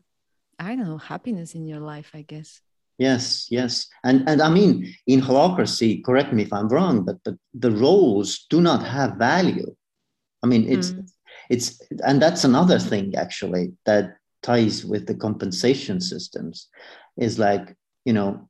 I 0.58 0.68
don't 0.68 0.86
know, 0.86 0.98
happiness 0.98 1.54
in 1.54 1.66
your 1.66 1.80
life, 1.80 2.10
I 2.14 2.22
guess. 2.22 2.60
Yes, 2.98 3.46
yes. 3.48 3.86
And 4.02 4.28
and 4.28 4.42
I 4.42 4.50
mean 4.50 4.92
in 5.06 5.20
holacracy, 5.20 6.02
correct 6.02 6.32
me 6.32 6.42
if 6.42 6.52
I'm 6.52 6.68
wrong, 6.68 7.04
but 7.04 7.22
the, 7.22 7.38
the 7.54 7.70
roles 7.70 8.46
do 8.50 8.60
not 8.60 8.82
have 8.84 9.14
value. 9.16 9.72
I 10.42 10.46
mean 10.48 10.68
it's 10.68 10.90
mm 10.90 11.08
it's 11.48 11.80
and 12.04 12.20
that's 12.20 12.44
another 12.44 12.78
thing 12.78 13.14
actually 13.16 13.72
that 13.86 14.16
ties 14.42 14.84
with 14.84 15.06
the 15.06 15.14
compensation 15.14 16.00
systems 16.00 16.68
is 17.16 17.38
like 17.38 17.76
you 18.04 18.12
know 18.12 18.48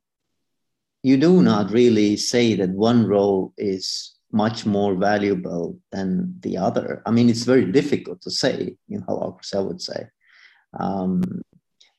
you 1.03 1.17
do 1.17 1.41
not 1.41 1.71
really 1.71 2.17
say 2.17 2.55
that 2.55 2.69
one 2.69 3.05
role 3.07 3.53
is 3.57 4.15
much 4.31 4.65
more 4.65 4.95
valuable 4.95 5.79
than 5.91 6.35
the 6.41 6.57
other. 6.57 7.01
I 7.05 7.11
mean 7.11 7.29
it's 7.29 7.45
very 7.45 7.71
difficult 7.71 8.21
to 8.21 8.31
say 8.31 8.75
in 8.89 9.01
holacracy 9.03 9.55
i 9.55 9.59
would 9.59 9.81
say. 9.81 10.07
Um, 10.79 11.41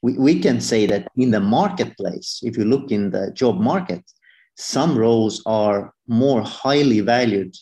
we, 0.02 0.16
we 0.16 0.38
can 0.38 0.60
say 0.60 0.86
that 0.86 1.08
in 1.16 1.30
the 1.30 1.40
marketplace 1.40 2.40
if 2.42 2.56
you 2.56 2.64
look 2.64 2.90
in 2.90 3.10
the 3.10 3.32
job 3.32 3.58
market 3.58 4.04
some 4.56 4.96
roles 4.96 5.42
are 5.46 5.92
more 6.06 6.42
highly 6.42 7.00
valued 7.00 7.54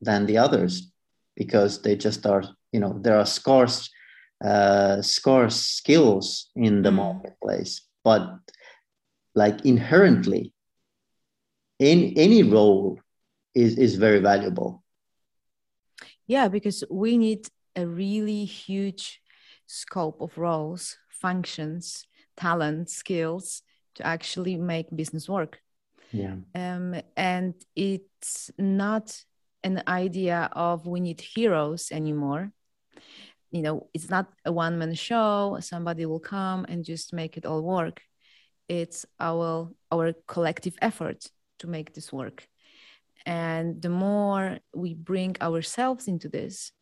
than 0.00 0.26
the 0.26 0.38
others 0.38 0.90
because 1.38 1.80
they 1.82 1.96
just 1.96 2.26
are 2.26 2.42
you 2.72 2.80
know 2.80 2.98
there 3.00 3.16
are 3.18 3.24
scarce 3.24 3.88
uh, 4.44 5.00
scarce 5.00 5.56
skills 5.56 6.50
in 6.54 6.82
the 6.82 6.90
mm. 6.90 6.96
marketplace. 6.96 7.82
But 8.04 8.28
like 9.34 9.64
inherently 9.64 10.52
in 11.78 12.14
any 12.16 12.42
role 12.42 13.00
is 13.54 13.78
is 13.78 13.94
very 13.94 14.20
valuable. 14.20 14.82
Yeah 16.26 16.48
because 16.48 16.84
we 16.90 17.16
need 17.16 17.48
a 17.76 17.86
really 17.86 18.44
huge 18.44 19.20
scope 19.66 20.20
of 20.20 20.36
roles 20.38 20.96
functions 21.08 22.06
talent 22.36 22.88
skills 22.88 23.62
to 23.94 24.06
actually 24.06 24.56
make 24.56 24.86
business 24.94 25.28
work. 25.28 25.60
Yeah. 26.12 26.36
Um, 26.54 26.94
and 27.16 27.54
it's 27.74 28.50
not 28.56 29.24
an 29.64 29.82
idea 29.88 30.48
of 30.52 30.86
we 30.86 31.00
need 31.00 31.20
heroes 31.20 31.90
anymore. 31.92 32.52
You 33.50 33.62
know 33.62 33.88
it's 33.94 34.10
not 34.10 34.26
a 34.44 34.52
one 34.52 34.78
man 34.78 34.94
show. 34.94 35.58
Somebody 35.60 36.06
will 36.06 36.20
come 36.20 36.66
and 36.68 36.84
just 36.84 37.12
make 37.12 37.36
it 37.36 37.46
all 37.46 37.62
work. 37.62 38.00
It's 38.68 39.06
our 39.18 39.70
our 39.90 40.12
collective 40.26 40.76
effort 40.82 41.26
to 41.60 41.66
make 41.66 41.94
this 41.94 42.12
work. 42.12 42.46
And 43.26 43.80
the 43.82 43.90
more 43.90 44.58
we 44.74 44.94
bring 44.94 45.36
ourselves 45.40 46.08
into 46.08 46.28
this 46.28 46.72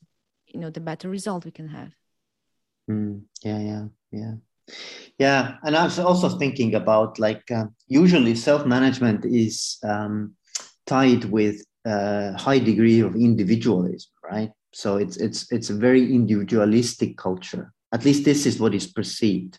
you 0.46 0.60
know 0.60 0.70
the 0.70 0.80
better 0.80 1.08
result 1.08 1.44
we 1.44 1.50
can 1.50 1.68
have. 1.68 1.92
Mm, 2.90 3.22
yeah 3.44 3.58
yeah 3.58 3.84
yeah. 4.12 4.34
Yeah 5.18 5.56
and 5.62 5.76
i 5.76 5.84
was 5.84 5.98
also 5.98 6.28
thinking 6.28 6.74
about 6.74 7.18
like 7.18 7.50
uh, 7.50 7.66
usually 7.88 8.34
self-management 8.34 9.24
is 9.24 9.78
um, 9.84 10.34
tied 10.86 11.24
with 11.24 11.62
a 11.86 12.36
high 12.36 12.58
degree 12.58 13.00
of 13.00 13.14
individualism 13.14 14.10
right? 14.30 14.50
So 14.72 14.96
it's 14.96 15.16
it's 15.16 15.50
it's 15.52 15.70
a 15.70 15.74
very 15.74 16.14
individualistic 16.14 17.16
culture. 17.16 17.72
At 17.92 18.04
least 18.04 18.24
this 18.24 18.44
is 18.46 18.60
what 18.60 18.74
is 18.74 18.86
perceived. 18.86 19.58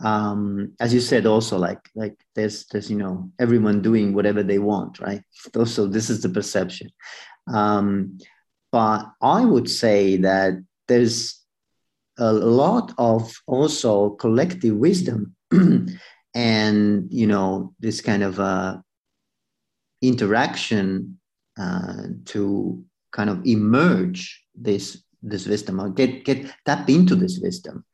Um, 0.00 0.74
as 0.78 0.94
you 0.94 1.00
said 1.00 1.26
also 1.26 1.58
like 1.58 1.80
like 1.94 2.16
there's 2.34 2.66
there's 2.66 2.88
you 2.88 2.96
know 2.96 3.30
everyone 3.38 3.82
doing 3.82 4.14
whatever 4.14 4.42
they 4.42 4.58
want 4.58 5.00
right? 5.00 5.22
So 5.64 5.86
this 5.86 6.08
is 6.08 6.22
the 6.22 6.28
perception. 6.28 6.90
Um, 7.52 8.18
but 8.70 9.06
i 9.22 9.44
would 9.44 9.68
say 9.68 10.16
that 10.16 10.52
there's 10.88 11.44
a 12.18 12.32
lot 12.32 12.92
of 12.98 13.32
also 13.46 14.10
collective 14.10 14.76
wisdom 14.76 15.34
and 16.34 17.08
you 17.10 17.26
know 17.26 17.72
this 17.78 18.00
kind 18.00 18.22
of 18.22 18.40
uh, 18.40 18.76
interaction 20.02 21.18
uh, 21.58 22.02
to 22.26 22.82
kind 23.12 23.30
of 23.30 23.44
emerge 23.46 24.44
this 24.54 25.02
this 25.22 25.46
wisdom 25.46 25.80
or 25.80 25.90
get 25.90 26.24
get 26.24 26.46
tap 26.64 26.88
into 26.88 27.14
this 27.16 27.40
wisdom 27.42 27.84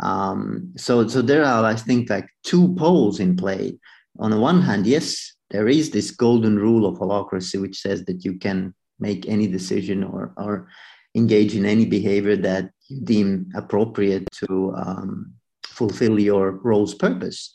um, 0.00 0.72
so, 0.76 1.06
so 1.06 1.22
there 1.22 1.44
are, 1.44 1.64
I 1.64 1.74
think, 1.74 2.10
like 2.10 2.28
two 2.42 2.74
poles 2.74 3.20
in 3.20 3.36
play. 3.36 3.78
On 4.18 4.30
the 4.30 4.40
one 4.40 4.62
hand, 4.62 4.86
yes, 4.86 5.34
there 5.50 5.68
is 5.68 5.90
this 5.90 6.10
golden 6.10 6.58
rule 6.58 6.86
of 6.86 6.98
holacracy 6.98 7.60
which 7.60 7.80
says 7.80 8.04
that 8.06 8.24
you 8.24 8.38
can 8.38 8.74
make 8.98 9.28
any 9.28 9.46
decision 9.46 10.02
or, 10.02 10.32
or 10.36 10.68
engage 11.14 11.54
in 11.54 11.64
any 11.64 11.84
behavior 11.84 12.36
that 12.36 12.70
you 12.88 13.00
deem 13.00 13.50
appropriate 13.54 14.28
to 14.32 14.72
um, 14.76 15.32
fulfill 15.64 16.18
your 16.18 16.52
role's 16.62 16.94
purpose. 16.94 17.52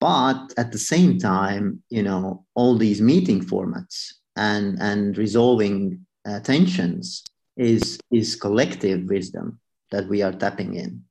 But 0.00 0.52
at 0.56 0.72
the 0.72 0.78
same 0.78 1.18
time, 1.18 1.82
you 1.88 2.02
know, 2.02 2.44
all 2.54 2.76
these 2.76 3.00
meeting 3.00 3.44
formats 3.44 4.12
and 4.36 4.78
and 4.80 5.16
resolving 5.18 6.06
uh, 6.26 6.40
tensions 6.40 7.24
is 7.56 7.98
is 8.10 8.36
collective 8.36 9.04
wisdom 9.08 9.58
that 9.90 10.08
we 10.08 10.22
are 10.22 10.32
tapping 10.32 10.74
in. 10.74 11.04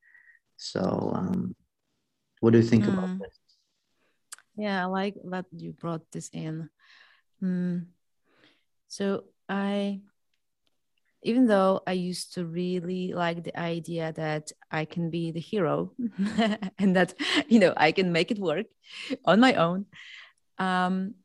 So, 0.57 1.11
um, 1.13 1.55
what 2.39 2.53
do 2.53 2.59
you 2.59 2.63
think 2.63 2.85
mm. 2.85 2.93
about 2.93 3.19
this? 3.19 3.39
Yeah, 4.55 4.83
I 4.83 4.85
like 4.85 5.15
that 5.25 5.45
you 5.51 5.73
brought 5.73 6.09
this 6.11 6.29
in. 6.31 6.69
Mm. 7.43 7.87
So, 8.87 9.25
I, 9.49 10.01
even 11.23 11.47
though 11.47 11.81
I 11.85 11.93
used 11.93 12.33
to 12.35 12.45
really 12.45 13.13
like 13.13 13.43
the 13.43 13.57
idea 13.59 14.13
that 14.13 14.51
I 14.71 14.85
can 14.85 15.09
be 15.09 15.31
the 15.31 15.39
hero 15.39 15.91
and 16.79 16.95
that, 16.95 17.13
you 17.47 17.59
know, 17.59 17.73
I 17.75 17.91
can 17.91 18.11
make 18.11 18.31
it 18.31 18.39
work 18.39 18.67
on 19.25 19.39
my 19.39 19.55
own, 19.55 19.85
um, 20.57 21.15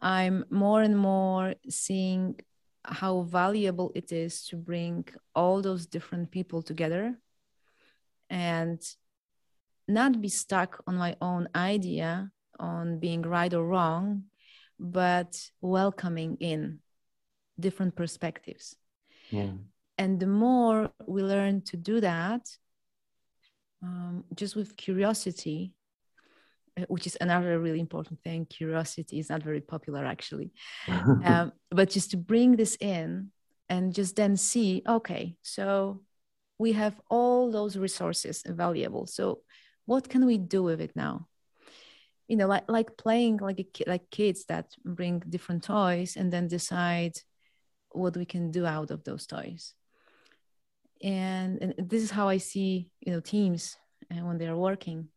I'm 0.00 0.44
more 0.50 0.82
and 0.82 0.96
more 0.96 1.54
seeing 1.68 2.40
how 2.84 3.22
valuable 3.22 3.92
it 3.94 4.12
is 4.12 4.46
to 4.46 4.56
bring 4.56 5.06
all 5.34 5.60
those 5.60 5.86
different 5.86 6.30
people 6.30 6.62
together 6.62 7.18
and 8.30 8.80
not 9.86 10.20
be 10.20 10.28
stuck 10.28 10.82
on 10.86 10.96
my 10.96 11.16
own 11.20 11.48
idea 11.54 12.30
on 12.58 12.98
being 12.98 13.22
right 13.22 13.52
or 13.52 13.64
wrong, 13.64 14.24
but 14.78 15.50
welcoming 15.60 16.36
in 16.40 16.78
different 17.58 17.96
perspectives. 17.96 18.76
Yeah. 19.30 19.52
And 19.98 20.18
the 20.18 20.26
more 20.26 20.90
we 21.06 21.22
learn 21.22 21.62
to 21.62 21.76
do 21.76 22.00
that, 22.00 22.48
um, 23.82 24.24
just 24.34 24.56
with 24.56 24.76
curiosity, 24.76 25.74
which 26.88 27.06
is 27.06 27.16
another 27.20 27.58
really 27.58 27.80
important 27.80 28.20
thing. 28.22 28.46
Curiosity 28.46 29.18
is 29.18 29.30
not 29.30 29.42
very 29.42 29.60
popular, 29.60 30.04
actually. 30.04 30.52
um, 31.24 31.52
but 31.70 31.90
just 31.90 32.10
to 32.12 32.16
bring 32.16 32.56
this 32.56 32.76
in 32.80 33.30
and 33.68 33.94
just 33.94 34.16
then 34.16 34.36
see, 34.36 34.82
okay, 34.86 35.36
so 35.42 36.00
we 36.60 36.72
have 36.72 37.00
all 37.08 37.50
those 37.50 37.78
resources 37.78 38.42
available 38.44 39.06
so 39.06 39.40
what 39.86 40.10
can 40.10 40.26
we 40.26 40.36
do 40.36 40.62
with 40.62 40.80
it 40.80 40.94
now 40.94 41.26
you 42.28 42.36
know 42.36 42.46
like 42.46 42.64
like 42.68 42.98
playing 42.98 43.38
like 43.38 43.58
a, 43.58 43.66
like 43.86 44.10
kids 44.10 44.44
that 44.44 44.66
bring 44.84 45.22
different 45.26 45.64
toys 45.64 46.16
and 46.16 46.30
then 46.30 46.46
decide 46.46 47.14
what 47.92 48.14
we 48.14 48.26
can 48.26 48.50
do 48.50 48.66
out 48.66 48.90
of 48.90 49.02
those 49.04 49.26
toys 49.26 49.72
and, 51.02 51.62
and 51.62 51.88
this 51.90 52.02
is 52.02 52.10
how 52.10 52.28
i 52.28 52.36
see 52.36 52.90
you 53.00 53.10
know 53.10 53.20
teams 53.20 53.78
uh, 54.12 54.22
when 54.26 54.36
they 54.36 54.46
are 54.46 54.56
working 54.68 55.08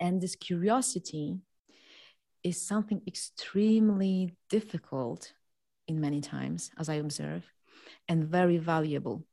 and 0.00 0.20
this 0.20 0.34
curiosity 0.34 1.38
is 2.42 2.60
something 2.60 3.02
extremely 3.06 4.34
difficult 4.48 5.32
in 5.86 6.00
many 6.00 6.20
times 6.20 6.70
as 6.78 6.88
i 6.88 6.94
observe 6.94 7.44
and 8.08 8.24
very 8.24 8.58
valuable. 8.58 9.24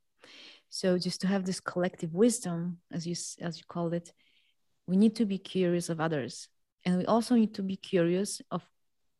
So 0.69 0.97
just 0.97 1.21
to 1.21 1.27
have 1.27 1.45
this 1.45 1.59
collective 1.59 2.13
wisdom, 2.13 2.77
as 2.91 3.07
you 3.07 3.15
as 3.41 3.57
you 3.57 3.63
call 3.67 3.93
it, 3.93 4.13
we 4.85 4.97
need 4.97 5.15
to 5.15 5.25
be 5.25 5.37
curious 5.37 5.89
of 5.89 5.99
others, 5.99 6.49
and 6.85 6.97
we 6.97 7.05
also 7.05 7.35
need 7.35 7.53
to 7.55 7.63
be 7.63 7.77
curious 7.77 8.41
of 8.51 8.63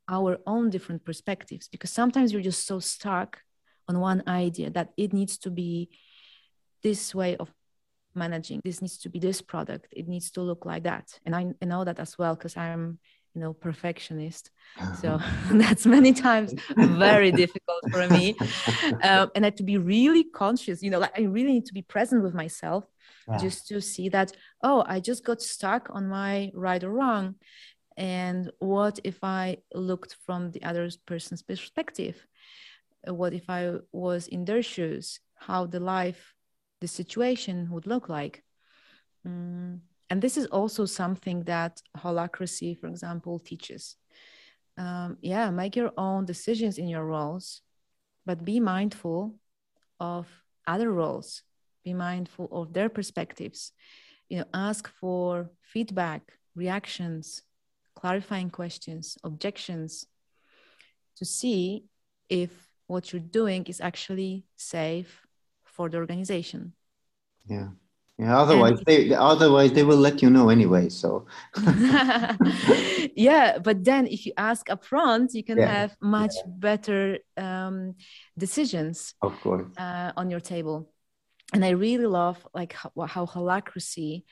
our 0.09 0.37
own 0.45 0.69
different 0.69 1.03
perspectives 1.03 1.67
because 1.67 1.91
sometimes 1.91 2.31
you're 2.31 2.49
just 2.51 2.65
so 2.65 2.79
stuck 2.79 3.41
on 3.89 3.99
one 3.99 4.23
idea 4.27 4.69
that 4.69 4.89
it 4.97 5.11
needs 5.11 5.37
to 5.37 5.49
be 5.49 5.89
this 6.83 7.13
way 7.13 7.35
of 7.37 7.51
managing 8.17 8.61
this 8.63 8.81
needs 8.81 8.97
to 8.99 9.09
be 9.09 9.19
this 9.19 9.41
product. 9.41 9.87
It 9.91 10.07
needs 10.07 10.31
to 10.31 10.41
look 10.41 10.65
like 10.65 10.83
that. 10.83 11.19
And 11.25 11.35
i, 11.35 11.45
I 11.61 11.65
know 11.65 11.83
that 11.83 11.99
as 11.99 12.17
well 12.17 12.35
because 12.35 12.57
i'm 12.57 12.99
you 13.37 13.43
know 13.43 13.53
perfectionist. 13.53 14.49
So 14.99 15.19
that's 15.51 15.85
many 15.85 16.11
times 16.11 16.55
very 16.75 17.31
difficult 17.31 17.83
for 17.91 18.07
me. 18.07 18.35
Um, 19.03 19.31
and 19.35 19.45
i 19.45 19.49
to 19.51 19.63
be 19.63 19.77
really 19.77 20.23
conscious 20.23 20.81
you 20.81 20.89
know 20.89 20.99
like 20.99 21.17
i 21.17 21.23
really 21.23 21.53
need 21.53 21.65
to 21.65 21.73
be 21.73 21.81
present 21.81 22.23
with 22.23 22.33
myself 22.33 22.83
wow. 23.27 23.37
just 23.37 23.67
to 23.67 23.81
see 23.81 24.07
that 24.09 24.31
oh 24.63 24.83
i 24.87 24.99
just 24.99 25.23
got 25.23 25.41
stuck 25.41 25.89
on 25.91 26.07
my 26.07 26.51
right 26.53 26.83
or 26.83 26.91
wrong. 26.91 27.35
And 27.97 28.51
what 28.59 28.99
if 29.03 29.23
i 29.23 29.57
looked 29.73 30.15
from 30.25 30.51
the 30.51 30.63
other 30.63 30.89
person's 31.05 31.43
perspective? 31.43 32.15
What 33.05 33.33
if 33.33 33.45
i 33.49 33.61
was 33.91 34.27
in 34.27 34.45
their 34.45 34.63
shoes? 34.63 35.19
How 35.47 35.67
the 35.67 35.79
life 35.79 36.33
the 36.81 36.87
situation 36.87 37.69
would 37.71 37.87
look 37.87 38.09
like. 38.09 38.43
Mm 39.27 39.79
and 40.09 40.21
this 40.21 40.37
is 40.37 40.45
also 40.47 40.85
something 40.85 41.43
that 41.43 41.81
holacracy 41.97 42.77
for 42.77 42.87
example 42.87 43.39
teaches. 43.39 43.95
Um, 44.77 45.17
yeah 45.21 45.49
make 45.49 45.75
your 45.75 45.91
own 45.97 46.25
decisions 46.25 46.77
in 46.77 46.87
your 46.87 47.03
roles 47.03 47.61
but 48.25 48.45
be 48.45 48.59
mindful 48.59 49.35
of 49.99 50.27
other 50.67 50.91
roles. 50.91 51.43
Be 51.83 51.93
mindful 51.93 52.49
of 52.51 52.73
their 52.73 52.89
perspectives. 52.89 53.71
You 54.29 54.39
know 54.39 54.45
ask 54.53 54.87
for 54.87 55.49
feedback 55.61 56.21
reactions 56.55 57.43
clarifying 57.95 58.49
questions 58.49 59.17
objections 59.23 60.05
to 61.15 61.25
see 61.25 61.85
if 62.29 62.51
what 62.85 63.11
you're 63.11 63.31
doing 63.41 63.65
is 63.65 63.81
actually 63.81 64.45
safe 64.55 65.26
for 65.77 65.87
the 65.89 65.97
organization. 65.97 66.73
Yeah. 67.45 67.69
Yeah 68.17 68.35
otherwise 68.35 68.79
they 68.87 69.13
otherwise 69.13 69.71
they 69.73 69.83
will 69.83 70.01
let 70.07 70.23
you 70.23 70.29
know 70.29 70.49
anyway 70.49 70.89
so. 70.89 71.27
Yeah 73.15 73.59
but 73.59 73.83
then 73.83 74.07
if 74.07 74.25
you 74.25 74.33
ask 74.37 74.67
upfront 74.67 75.33
you 75.33 75.43
can 75.43 75.59
yeah. 75.59 75.71
have 75.77 75.95
much 76.01 76.33
yeah. 76.35 76.51
better 76.67 77.19
um, 77.37 77.95
decisions 78.37 79.13
of 79.21 79.39
course. 79.41 79.67
uh, 79.77 80.11
on 80.17 80.31
your 80.31 80.39
table. 80.53 80.89
And 81.53 81.63
i 81.63 81.69
really 81.69 82.07
love 82.07 82.37
like 82.53 82.73
how, 82.73 82.91
how 83.15 83.25
holacracy 83.25 84.23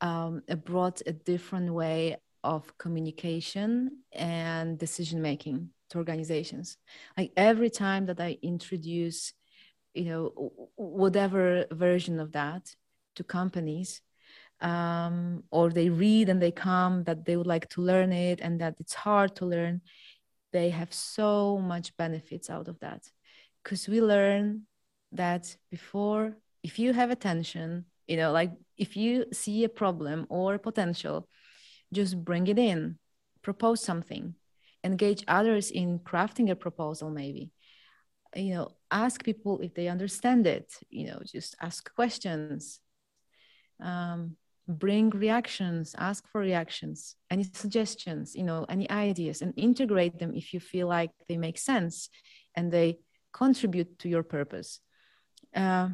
um, 0.00 0.42
brought 0.64 1.02
a 1.06 1.12
different 1.12 1.68
way 1.74 2.16
of 2.44 2.76
communication 2.78 3.98
and 4.12 4.78
decision 4.78 5.20
making 5.20 5.70
to 5.90 5.98
organizations. 5.98 6.76
Like 7.16 7.32
every 7.36 7.70
time 7.70 8.06
that 8.06 8.20
i 8.20 8.38
introduce 8.42 9.32
you 9.94 10.04
know 10.04 10.52
whatever 10.76 11.66
version 11.70 12.18
of 12.18 12.32
that 12.32 12.74
to 13.16 13.24
companies 13.24 14.00
um, 14.60 15.42
or 15.50 15.70
they 15.70 15.90
read 15.90 16.28
and 16.28 16.40
they 16.40 16.52
come 16.52 17.04
that 17.04 17.24
they 17.24 17.36
would 17.36 17.46
like 17.46 17.68
to 17.70 17.82
learn 17.82 18.12
it 18.12 18.40
and 18.40 18.60
that 18.60 18.76
it's 18.78 18.94
hard 18.94 19.34
to 19.36 19.46
learn 19.46 19.80
they 20.52 20.70
have 20.70 20.92
so 20.92 21.58
much 21.58 21.96
benefits 21.96 22.50
out 22.50 22.68
of 22.68 22.78
that. 22.80 23.10
Because 23.62 23.88
we 23.88 24.02
learn 24.02 24.66
that 25.12 25.56
before 25.70 26.36
if 26.62 26.78
you 26.78 26.92
have 26.92 27.10
attention 27.10 27.84
you 28.08 28.16
know 28.16 28.32
like 28.32 28.50
if 28.76 28.96
you 28.96 29.26
see 29.32 29.64
a 29.64 29.68
problem 29.68 30.26
or 30.30 30.58
potential 30.58 31.28
just 31.92 32.24
bring 32.24 32.46
it 32.46 32.58
in 32.58 32.98
propose 33.42 33.82
something 33.82 34.34
engage 34.84 35.22
others 35.28 35.70
in 35.70 35.98
crafting 35.98 36.50
a 36.50 36.56
proposal 36.56 37.10
maybe 37.10 37.50
you 38.34 38.54
know 38.54 38.68
ask 38.90 39.24
people 39.24 39.60
if 39.60 39.74
they 39.74 39.88
understand 39.88 40.46
it 40.46 40.72
you 40.90 41.06
know 41.06 41.20
just 41.24 41.54
ask 41.60 41.94
questions 41.94 42.80
um, 43.82 44.36
bring 44.68 45.10
reactions 45.10 45.94
ask 45.98 46.26
for 46.28 46.40
reactions 46.40 47.16
any 47.30 47.42
suggestions 47.42 48.34
you 48.34 48.44
know 48.44 48.64
any 48.68 48.88
ideas 48.90 49.42
and 49.42 49.52
integrate 49.56 50.18
them 50.18 50.34
if 50.34 50.54
you 50.54 50.60
feel 50.60 50.86
like 50.86 51.10
they 51.28 51.36
make 51.36 51.58
sense 51.58 52.08
and 52.54 52.70
they 52.70 52.98
contribute 53.32 53.98
to 54.00 54.08
your 54.08 54.22
purpose. 54.22 54.80
Uh, 55.54 55.88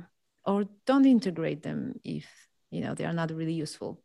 or 0.45 0.65
don't 0.87 1.07
integrate 1.07 1.63
them 1.63 1.95
if 2.05 2.27
you 2.71 2.81
know 2.81 2.95
they 2.95 3.05
are 3.05 3.13
not 3.13 3.31
really 3.31 3.53
useful. 3.53 4.01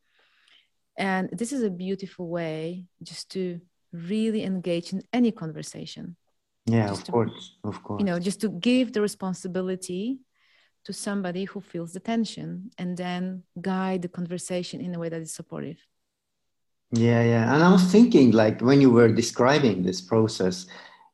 And 0.98 1.30
this 1.32 1.52
is 1.52 1.64
a 1.64 1.70
beautiful 1.70 2.28
way 2.28 2.86
just 3.02 3.32
to 3.32 3.60
really 3.92 4.44
engage 4.44 4.94
in 4.94 5.02
any 5.12 5.32
conversation 5.32 6.16
yeah 6.66 6.88
just 6.88 7.01
of 7.01 7.05
to, 7.05 7.11
course 7.11 7.57
of 7.64 7.84
course 7.84 7.99
you 7.99 8.05
know 8.05 8.20
just 8.20 8.41
to 8.41 8.49
give 8.49 8.93
the 8.93 9.01
responsibility 9.01 10.20
to 10.86 10.93
somebody 10.93 11.45
who 11.45 11.61
feels 11.61 11.93
the 11.93 11.99
tension 11.99 12.70
and 12.78 12.97
then 12.97 13.43
guide 13.61 14.01
the 14.01 14.09
conversation 14.09 14.82
in 14.82 14.93
a 14.93 14.99
way 14.99 15.09
that 15.09 15.22
is 15.22 15.34
supportive. 15.34 15.78
Yeah 16.91 17.24
yeah. 17.24 17.53
And 17.53 17.64
i 17.64 17.72
was 17.72 17.86
thinking 17.86 18.32
like 18.32 18.61
when 18.61 18.82
you 18.82 18.91
were 18.91 19.11
describing 19.11 19.84
this 19.84 20.01
process 20.01 20.68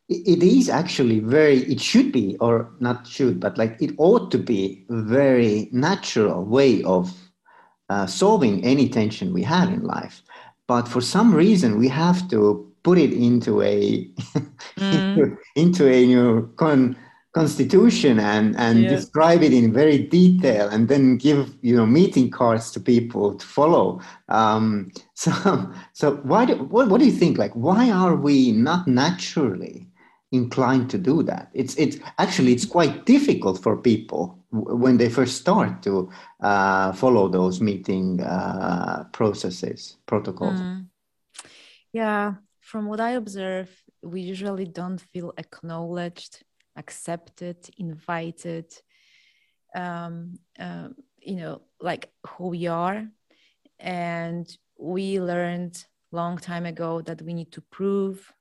it 0.10 0.42
is 0.42 0.70
actually 0.70 1.20
very 1.20 1.60
it 1.74 1.80
should 1.80 2.12
be 2.12 2.36
or 2.42 2.72
not 2.80 3.06
should 3.08 3.40
but 3.40 3.58
like 3.60 3.80
it 3.80 3.92
ought 4.00 4.32
to 4.32 4.40
be 4.40 4.86
a 4.90 5.02
very 5.04 5.70
natural 5.72 6.44
way 6.44 6.82
of 6.84 7.14
uh, 7.90 8.06
solving 8.06 8.64
any 8.64 8.90
tension 8.90 9.34
we 9.34 9.44
have 9.44 9.70
in 9.70 9.84
life. 9.84 10.22
But 10.68 10.88
for 10.88 11.02
some 11.02 11.34
reason 11.34 11.80
we 11.80 11.88
have 11.88 12.28
to 12.30 12.69
put 12.84 12.98
it 12.98 13.14
into 13.14 13.62
a 13.62 14.06
mm. 14.78 15.38
into, 15.56 15.88
a 15.88 16.06
new 16.06 16.52
con, 16.56 16.96
constitution 17.34 18.20
and 18.20 18.56
and 18.58 18.88
describe 18.88 19.44
it 19.44 19.54
in 19.54 19.72
very 19.72 20.00
detail 20.00 20.68
and 20.70 20.88
then 20.88 21.16
give 21.16 21.56
you 21.62 21.76
know 21.76 21.86
meeting 21.86 22.30
cards 22.32 22.72
to 22.72 22.80
people 22.80 23.36
to 23.36 23.46
follow. 23.46 24.02
Um, 24.30 24.92
so 25.14 25.32
so 25.94 26.16
why 26.24 26.46
do, 26.46 26.56
what, 26.56 26.90
what 26.90 27.00
do 27.00 27.06
you 27.06 27.12
think? 27.12 27.38
Like 27.38 27.54
why 27.54 27.92
are 27.92 28.16
we 28.16 28.52
not 28.52 28.88
naturally 28.88 29.88
inclined 30.32 30.90
to 30.90 30.98
do 30.98 31.24
that? 31.24 31.50
It's 31.54 31.76
it's 31.76 31.98
actually 32.18 32.54
it's 32.54 32.66
quite 32.66 33.06
difficult 33.06 33.62
for 33.62 33.78
people 33.78 34.40
when 34.52 34.98
they 34.98 35.10
first 35.10 35.38
start 35.38 35.84
to 35.84 36.10
uh, 36.42 36.92
follow 36.94 37.28
those 37.30 37.62
meeting 37.62 38.22
uh, 38.22 39.04
processes 39.12 39.98
protocols. 40.08 40.60
Mm. 40.60 40.88
yeah 41.94 42.34
from 42.70 42.84
what 42.90 43.00
i 43.00 43.12
observe 43.12 43.70
we 44.14 44.22
usually 44.22 44.66
don't 44.66 45.02
feel 45.12 45.34
acknowledged 45.38 46.34
accepted, 46.80 47.58
invited, 47.78 48.66
um, 49.76 50.40
uh, 50.58 50.88
you 51.22 51.36
know, 51.36 51.62
like 51.82 52.10
who 52.26 52.48
we 52.48 52.68
are. 52.68 53.08
And 53.80 54.46
we 54.78 55.20
learned 55.20 55.76
long 56.12 56.38
time 56.38 56.66
ago 56.66 57.02
that 57.02 57.22
we 57.22 57.34
need 57.34 57.52
to 57.52 57.62
prove, 57.70 58.34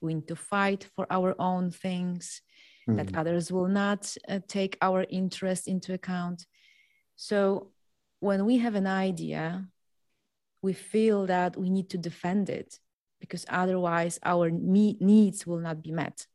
we 0.00 0.14
need 0.14 0.28
to 0.28 0.36
fight 0.36 0.88
for 0.94 1.06
our 1.10 1.34
own 1.38 1.70
things, 1.70 2.40
mm. 2.88 2.96
that 2.96 3.16
others 3.16 3.52
will 3.52 3.68
not 3.68 4.16
uh, 4.28 4.40
take 4.48 4.78
our 4.80 5.04
interest 5.10 5.68
into 5.68 5.92
account. 5.92 6.46
So 7.16 7.72
when 8.20 8.46
we 8.46 8.58
have 8.58 8.76
an 8.76 8.86
idea, 8.86 9.66
we 10.62 10.72
feel 10.72 11.26
that 11.26 11.56
we 11.56 11.68
need 11.70 11.90
to 11.90 11.98
defend 11.98 12.48
it 12.48 12.78
because 13.22 13.46
otherwise 13.48 14.18
our 14.24 14.50
needs 14.50 15.46
will 15.46 15.62
not 15.68 15.80
be 15.80 15.92
met. 15.92 16.26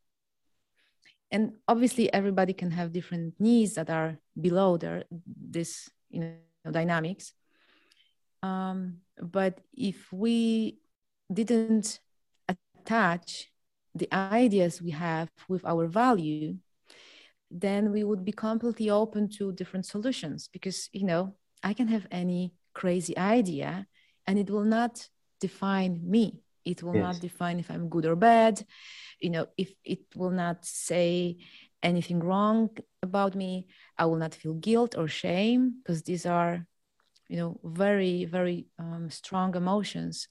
And 1.30 1.44
obviously 1.68 2.12
everybody 2.14 2.54
can 2.54 2.72
have 2.72 2.94
different 2.94 3.36
needs 3.40 3.74
that 3.76 3.90
are 3.90 4.18
below 4.40 4.78
their 4.78 5.04
this 5.12 5.90
you 6.10 6.22
know 6.22 6.72
dynamics. 6.72 7.34
Um, 8.42 9.04
but 9.22 9.60
if 9.74 9.98
we 10.14 10.80
didn't 11.32 12.00
attach 12.48 13.52
the 13.94 14.08
ideas 14.14 14.82
we 14.82 14.92
have 14.92 15.30
with 15.50 15.66
our 15.66 15.88
value 15.88 16.56
then 17.50 17.92
we 17.92 18.04
would 18.04 18.24
be 18.24 18.32
completely 18.32 18.90
open 18.90 19.30
to 19.30 19.52
different 19.54 19.86
solutions 19.86 20.50
because 20.52 20.90
you 20.92 21.06
know 21.06 21.34
i 21.64 21.74
can 21.74 21.88
have 21.88 22.06
any 22.12 22.54
crazy 22.74 23.18
idea 23.18 23.88
and 24.28 24.38
it 24.38 24.50
will 24.50 24.66
not 24.66 25.08
define 25.40 26.00
me 26.04 26.42
it 26.68 26.84
will 26.84 26.95
yes. 26.95 27.03
not 27.03 27.22
define 27.22 27.59
if 27.59 27.72
i'm 27.72 27.89
good 27.89 28.05
or 28.05 28.15
bad 28.15 28.63
you 29.20 29.30
know 29.30 29.47
if 29.57 29.72
it 29.84 30.01
will 30.15 30.32
not 30.32 30.65
say 30.65 31.38
anything 31.82 32.20
wrong 32.20 32.70
about 33.01 33.36
me 33.36 33.68
i 33.97 34.05
will 34.05 34.18
not 34.18 34.36
feel 34.36 34.53
guilt 34.53 34.95
or 34.97 35.07
shame 35.07 35.76
because 35.78 36.03
these 36.03 36.26
are 36.26 36.65
you 37.30 37.38
know 37.38 37.59
very 37.63 38.26
very 38.26 38.68
um, 38.80 39.09
strong 39.09 39.55
emotions 39.55 40.28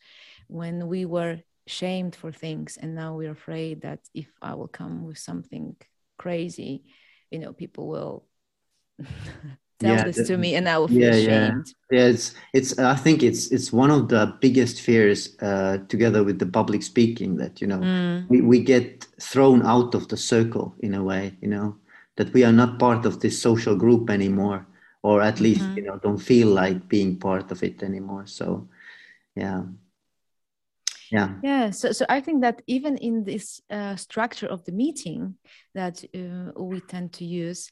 when 0.48 0.86
we 0.88 1.04
were 1.04 1.38
shamed 1.66 2.14
for 2.14 2.30
things 2.30 2.76
and 2.80 2.94
now 2.94 3.14
we're 3.16 3.38
afraid 3.40 3.82
that 3.82 4.00
if 4.14 4.28
i 4.42 4.54
will 4.54 4.68
come 4.68 5.04
with 5.04 5.18
something 5.18 5.74
crazy 6.18 6.84
you 7.30 7.38
know 7.38 7.52
people 7.52 7.88
will 7.88 8.26
tell 9.78 9.94
yeah, 9.94 10.04
this 10.04 10.26
to 10.26 10.36
me 10.36 10.54
and 10.54 10.68
i 10.68 10.78
will 10.78 10.88
feel 10.88 10.98
yeah, 10.98 11.12
shamed 11.12 11.66
yeah. 11.90 11.98
yeah 11.98 12.06
it's 12.06 12.34
it's 12.52 12.78
i 12.78 12.94
think 12.94 13.22
it's 13.22 13.50
it's 13.52 13.72
one 13.72 13.90
of 13.90 14.08
the 14.08 14.34
biggest 14.40 14.80
fears 14.80 15.36
uh, 15.42 15.78
together 15.88 16.24
with 16.24 16.38
the 16.38 16.46
public 16.46 16.82
speaking 16.82 17.36
that 17.36 17.60
you 17.60 17.66
know 17.66 17.78
mm. 17.78 18.28
we, 18.28 18.40
we 18.40 18.58
get 18.60 19.06
thrown 19.20 19.64
out 19.66 19.94
of 19.94 20.08
the 20.08 20.16
circle 20.16 20.74
in 20.80 20.94
a 20.94 21.02
way 21.02 21.36
you 21.40 21.48
know 21.48 21.76
that 22.16 22.32
we 22.32 22.44
are 22.44 22.52
not 22.52 22.78
part 22.78 23.04
of 23.04 23.20
this 23.20 23.40
social 23.40 23.76
group 23.76 24.08
anymore 24.08 24.66
or 25.02 25.22
at 25.22 25.40
least 25.40 25.60
mm-hmm. 25.60 25.76
you 25.76 25.82
know 25.84 25.98
don't 25.98 26.18
feel 26.18 26.48
like 26.48 26.88
being 26.88 27.18
part 27.18 27.50
of 27.50 27.62
it 27.62 27.82
anymore 27.82 28.26
so 28.26 28.68
yeah 29.34 29.62
yeah 31.12 31.34
yeah 31.42 31.70
so, 31.70 31.92
so 31.92 32.04
i 32.08 32.20
think 32.20 32.40
that 32.42 32.62
even 32.66 32.96
in 32.96 33.24
this 33.24 33.60
uh, 33.70 33.94
structure 33.96 34.46
of 34.46 34.64
the 34.64 34.72
meeting 34.72 35.34
that 35.74 36.02
uh, 36.14 36.50
we 36.60 36.80
tend 36.80 37.12
to 37.12 37.24
use 37.24 37.70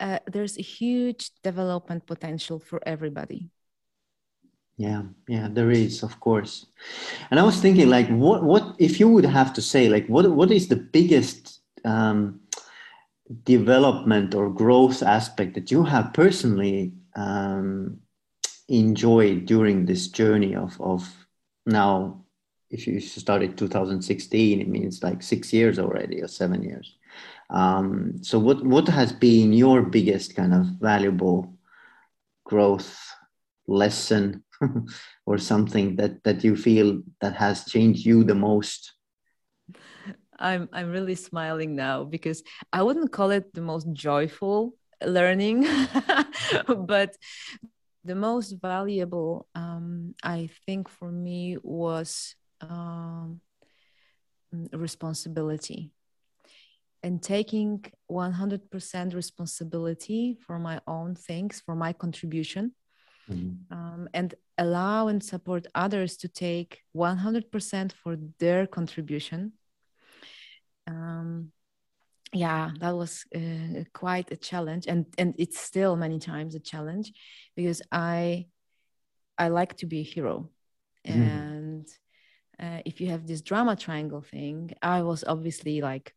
uh, 0.00 0.18
there's 0.26 0.58
a 0.58 0.62
huge 0.62 1.30
development 1.42 2.06
potential 2.06 2.58
for 2.58 2.80
everybody. 2.86 3.50
Yeah 4.76 5.02
yeah 5.28 5.48
there 5.50 5.70
is 5.70 6.02
of 6.02 6.18
course. 6.20 6.66
And 7.30 7.38
i 7.38 7.42
was 7.42 7.60
thinking 7.60 7.90
like 7.90 8.08
what 8.08 8.42
what 8.42 8.76
if 8.78 8.98
you 8.98 9.08
would 9.08 9.26
have 9.26 9.52
to 9.54 9.62
say 9.62 9.88
like 9.88 10.06
what 10.06 10.30
what 10.30 10.50
is 10.50 10.68
the 10.68 10.76
biggest 10.76 11.60
um, 11.84 12.40
development 13.44 14.34
or 14.34 14.50
growth 14.50 15.02
aspect 15.02 15.54
that 15.54 15.70
you 15.70 15.84
have 15.84 16.12
personally 16.14 16.92
um, 17.14 17.98
enjoyed 18.68 19.46
during 19.46 19.84
this 19.84 20.08
journey 20.08 20.54
of 20.56 20.80
of 20.80 21.02
now 21.66 22.24
if 22.70 22.86
you 22.86 23.00
started 23.00 23.58
2016 23.58 24.60
it 24.60 24.68
means 24.68 25.02
like 25.02 25.22
six 25.22 25.52
years 25.52 25.78
already 25.78 26.22
or 26.22 26.28
seven 26.28 26.62
years 26.62 26.96
um, 27.50 28.22
so 28.22 28.38
what 28.38 28.64
what 28.64 28.88
has 28.88 29.12
been 29.12 29.52
your 29.52 29.82
biggest 29.82 30.36
kind 30.36 30.54
of 30.54 30.66
valuable 30.78 31.54
growth 32.44 32.96
lesson 33.66 34.44
or 35.26 35.38
something 35.38 35.96
that 35.96 36.22
that 36.24 36.44
you 36.44 36.56
feel 36.56 37.02
that 37.20 37.34
has 37.34 37.64
changed 37.64 38.06
you 38.06 38.22
the 38.22 38.34
most? 38.34 38.92
I'm 40.38 40.68
I'm 40.72 40.90
really 40.90 41.16
smiling 41.16 41.74
now 41.74 42.04
because 42.04 42.42
I 42.72 42.82
wouldn't 42.82 43.12
call 43.12 43.30
it 43.30 43.52
the 43.52 43.62
most 43.62 43.92
joyful 43.92 44.74
learning, 45.04 45.66
but 46.66 47.16
the 48.04 48.14
most 48.14 48.52
valuable, 48.62 49.46
um, 49.54 50.14
I 50.22 50.48
think, 50.66 50.88
for 50.88 51.10
me 51.10 51.58
was 51.62 52.34
um, 52.60 53.40
responsibility 54.72 55.90
and 57.02 57.22
taking 57.22 57.84
100% 58.10 59.14
responsibility 59.14 60.38
for 60.46 60.58
my 60.58 60.80
own 60.86 61.14
things, 61.14 61.62
for 61.64 61.74
my 61.74 61.92
contribution, 61.92 62.72
mm-hmm. 63.30 63.72
um, 63.74 64.08
and 64.12 64.34
allow 64.58 65.08
and 65.08 65.22
support 65.22 65.66
others 65.74 66.16
to 66.18 66.28
take 66.28 66.82
100% 66.94 67.92
for 67.92 68.16
their 68.38 68.66
contribution. 68.66 69.52
Um, 70.86 71.52
yeah, 72.32 72.70
that 72.80 72.94
was 72.94 73.24
uh, 73.34 73.84
quite 73.92 74.30
a 74.30 74.36
challenge, 74.36 74.86
and 74.86 75.06
and 75.18 75.34
it's 75.36 75.58
still 75.58 75.96
many 75.96 76.20
times 76.20 76.54
a 76.54 76.60
challenge 76.60 77.12
because 77.56 77.82
I 77.90 78.46
I 79.36 79.48
like 79.48 79.76
to 79.78 79.86
be 79.86 80.00
a 80.00 80.04
hero, 80.04 80.48
mm-hmm. 81.04 81.22
and 81.22 81.88
uh, 82.60 82.82
if 82.84 83.00
you 83.00 83.08
have 83.08 83.26
this 83.26 83.40
drama 83.40 83.74
triangle 83.74 84.20
thing, 84.20 84.70
I 84.80 85.02
was 85.02 85.24
obviously 85.26 85.80
like 85.80 86.14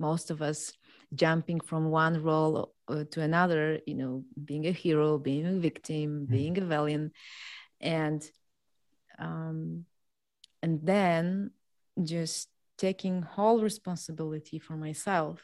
most 0.00 0.30
of 0.30 0.42
us 0.42 0.72
jumping 1.14 1.60
from 1.60 1.90
one 1.90 2.22
role 2.22 2.72
uh, 2.88 3.04
to 3.10 3.20
another 3.20 3.80
you 3.86 3.94
know 3.94 4.24
being 4.44 4.66
a 4.66 4.72
hero 4.72 5.18
being 5.18 5.46
a 5.46 5.52
victim 5.52 6.22
mm-hmm. 6.22 6.32
being 6.32 6.58
a 6.58 6.64
villain 6.64 7.12
and 7.80 8.28
um, 9.18 9.84
and 10.62 10.80
then 10.82 11.50
just 12.02 12.48
taking 12.78 13.22
whole 13.22 13.60
responsibility 13.60 14.58
for 14.58 14.74
myself 14.74 15.40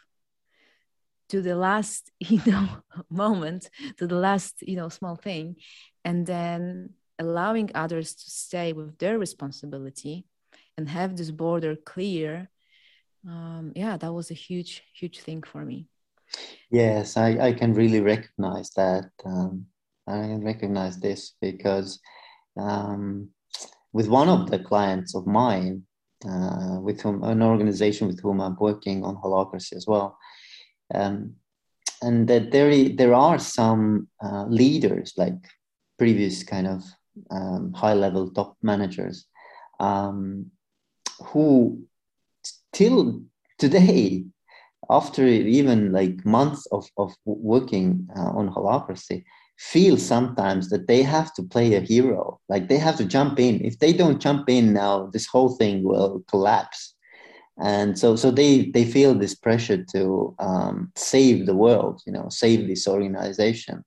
to 1.28 1.42
the 1.42 1.56
last 1.56 2.10
you 2.20 2.40
know 2.46 2.68
moment 3.10 3.70
to 3.98 4.06
the 4.06 4.16
last 4.16 4.62
you 4.62 4.76
know 4.76 4.88
small 4.88 5.16
thing 5.16 5.56
and 6.04 6.26
then 6.26 6.90
allowing 7.18 7.70
others 7.74 8.14
to 8.14 8.30
stay 8.30 8.72
with 8.72 8.98
their 8.98 9.18
responsibility 9.18 10.24
and 10.76 10.88
have 10.88 11.16
this 11.16 11.30
border 11.30 11.74
clear 11.74 12.48
um, 13.28 13.72
yeah, 13.74 13.96
that 13.96 14.12
was 14.12 14.30
a 14.30 14.34
huge, 14.34 14.82
huge 14.94 15.20
thing 15.20 15.42
for 15.42 15.64
me. 15.64 15.86
Yes, 16.70 17.16
I, 17.16 17.38
I 17.38 17.52
can 17.52 17.74
really 17.74 18.00
recognize 18.00 18.70
that. 18.70 19.10
Um, 19.24 19.66
I 20.06 20.22
can 20.22 20.44
recognize 20.44 20.98
this 20.98 21.32
because 21.40 21.98
um, 22.56 23.30
with 23.92 24.08
one 24.08 24.28
of 24.28 24.50
the 24.50 24.58
clients 24.58 25.14
of 25.14 25.26
mine, 25.26 25.82
uh, 26.28 26.78
with 26.80 27.00
whom 27.00 27.22
an 27.24 27.42
organization 27.42 28.06
with 28.06 28.20
whom 28.20 28.40
I'm 28.40 28.56
working 28.58 29.04
on 29.04 29.16
holacracy 29.16 29.74
as 29.74 29.86
well, 29.86 30.18
um, 30.94 31.34
and 32.02 32.28
that 32.28 32.50
there 32.50 32.88
there 32.90 33.14
are 33.14 33.38
some 33.38 34.08
uh, 34.22 34.44
leaders 34.48 35.12
like 35.16 35.34
previous 35.98 36.42
kind 36.42 36.66
of 36.66 36.82
um, 37.30 37.72
high 37.72 37.94
level 37.94 38.30
top 38.30 38.56
managers 38.62 39.26
um, 39.80 40.50
who 41.24 41.86
till 42.76 43.22
today, 43.58 44.24
after 44.90 45.26
even 45.26 45.92
like 45.92 46.26
months 46.26 46.66
of, 46.66 46.86
of 46.98 47.14
working 47.24 48.06
uh, 48.14 48.30
on 48.38 48.52
holacracy, 48.52 49.24
feel 49.58 49.96
sometimes 49.96 50.68
that 50.68 50.86
they 50.86 51.02
have 51.02 51.32
to 51.34 51.42
play 51.42 51.74
a 51.74 51.80
hero, 51.80 52.38
like 52.50 52.68
they 52.68 52.76
have 52.76 52.96
to 52.98 53.06
jump 53.06 53.40
in. 53.40 53.64
If 53.64 53.78
they 53.78 53.94
don't 53.94 54.20
jump 54.20 54.50
in 54.50 54.74
now, 54.74 55.08
this 55.14 55.26
whole 55.26 55.56
thing 55.56 55.82
will 55.82 56.22
collapse. 56.28 56.94
And 57.58 57.98
so, 57.98 58.16
so 58.16 58.30
they 58.30 58.70
they 58.74 58.84
feel 58.84 59.14
this 59.14 59.34
pressure 59.34 59.82
to 59.94 60.34
um, 60.38 60.92
save 60.94 61.46
the 61.46 61.56
world, 61.56 62.02
you 62.06 62.12
know, 62.12 62.26
save 62.28 62.68
this 62.68 62.86
organization, 62.86 63.82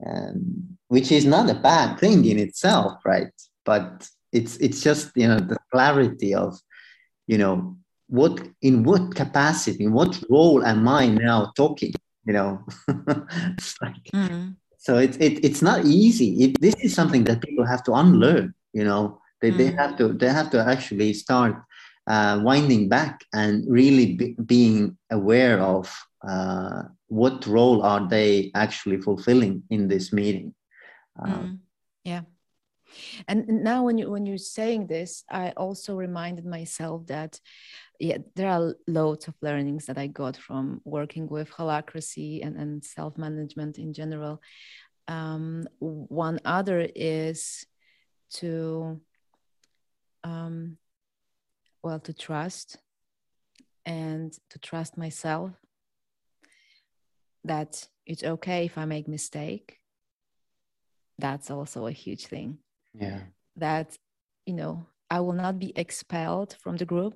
and 0.00 0.76
which 0.88 1.10
is 1.10 1.24
not 1.24 1.48
a 1.48 1.54
bad 1.70 1.98
thing 1.98 2.26
in 2.26 2.38
itself, 2.38 2.92
right? 3.06 3.32
But 3.64 4.06
it's 4.32 4.58
it's 4.58 4.82
just 4.82 5.12
you 5.16 5.28
know 5.28 5.38
the 5.38 5.56
clarity 5.72 6.34
of 6.34 6.60
you 7.26 7.38
know 7.38 7.78
what 8.08 8.40
in 8.62 8.84
what 8.84 9.14
capacity 9.14 9.84
in 9.84 9.92
what 9.92 10.22
role 10.30 10.64
am 10.64 10.86
i 10.88 11.06
now 11.06 11.52
talking 11.56 11.92
you 12.24 12.32
know 12.32 12.64
it's 13.56 13.74
like 13.82 14.02
mm-hmm. 14.12 14.50
so 14.78 14.98
it's 14.98 15.16
it, 15.16 15.44
it's 15.44 15.62
not 15.62 15.84
easy 15.84 16.44
it, 16.44 16.60
this 16.60 16.74
is 16.76 16.94
something 16.94 17.24
that 17.24 17.42
people 17.42 17.64
have 17.64 17.82
to 17.82 17.92
unlearn 17.92 18.54
you 18.72 18.84
know 18.84 19.20
they, 19.40 19.48
mm-hmm. 19.48 19.58
they 19.58 19.70
have 19.72 19.96
to 19.96 20.12
they 20.12 20.28
have 20.28 20.50
to 20.50 20.60
actually 20.64 21.12
start 21.12 21.56
uh, 22.06 22.38
winding 22.42 22.88
back 22.88 23.24
and 23.34 23.64
really 23.68 24.14
be, 24.14 24.36
being 24.44 24.96
aware 25.10 25.58
of 25.60 25.92
uh, 26.26 26.82
what 27.08 27.44
role 27.46 27.82
are 27.82 28.08
they 28.08 28.50
actually 28.54 29.00
fulfilling 29.00 29.62
in 29.70 29.88
this 29.88 30.12
meeting 30.12 30.54
um, 31.20 31.32
mm. 31.32 31.58
yeah 32.04 32.22
and 33.28 33.46
now 33.48 33.82
when 33.82 33.98
you 33.98 34.10
when 34.10 34.26
you're 34.26 34.38
saying 34.38 34.86
this 34.86 35.24
i 35.30 35.50
also 35.50 35.94
reminded 35.96 36.46
myself 36.46 37.06
that 37.06 37.40
yeah, 38.00 38.18
there 38.34 38.50
are 38.50 38.74
loads 38.86 39.28
of 39.28 39.34
learnings 39.42 39.86
that 39.86 39.98
I 39.98 40.06
got 40.06 40.36
from 40.36 40.80
working 40.84 41.28
with 41.28 41.50
holacracy 41.50 42.44
and, 42.44 42.56
and 42.56 42.84
self 42.84 43.16
management 43.16 43.78
in 43.78 43.92
general. 43.92 44.42
Um, 45.08 45.66
one 45.78 46.40
other 46.44 46.88
is 46.94 47.66
to, 48.34 49.00
um, 50.24 50.78
well, 51.82 52.00
to 52.00 52.12
trust 52.12 52.78
and 53.84 54.32
to 54.50 54.58
trust 54.58 54.98
myself 54.98 55.52
that 57.44 57.86
it's 58.04 58.24
okay 58.24 58.64
if 58.66 58.76
I 58.76 58.84
make 58.84 59.06
mistake. 59.06 59.78
That's 61.18 61.50
also 61.50 61.86
a 61.86 61.92
huge 61.92 62.26
thing. 62.26 62.58
Yeah. 62.92 63.20
That, 63.56 63.96
you 64.44 64.54
know, 64.54 64.86
I 65.08 65.20
will 65.20 65.32
not 65.32 65.58
be 65.58 65.72
expelled 65.76 66.56
from 66.60 66.76
the 66.76 66.84
group 66.84 67.14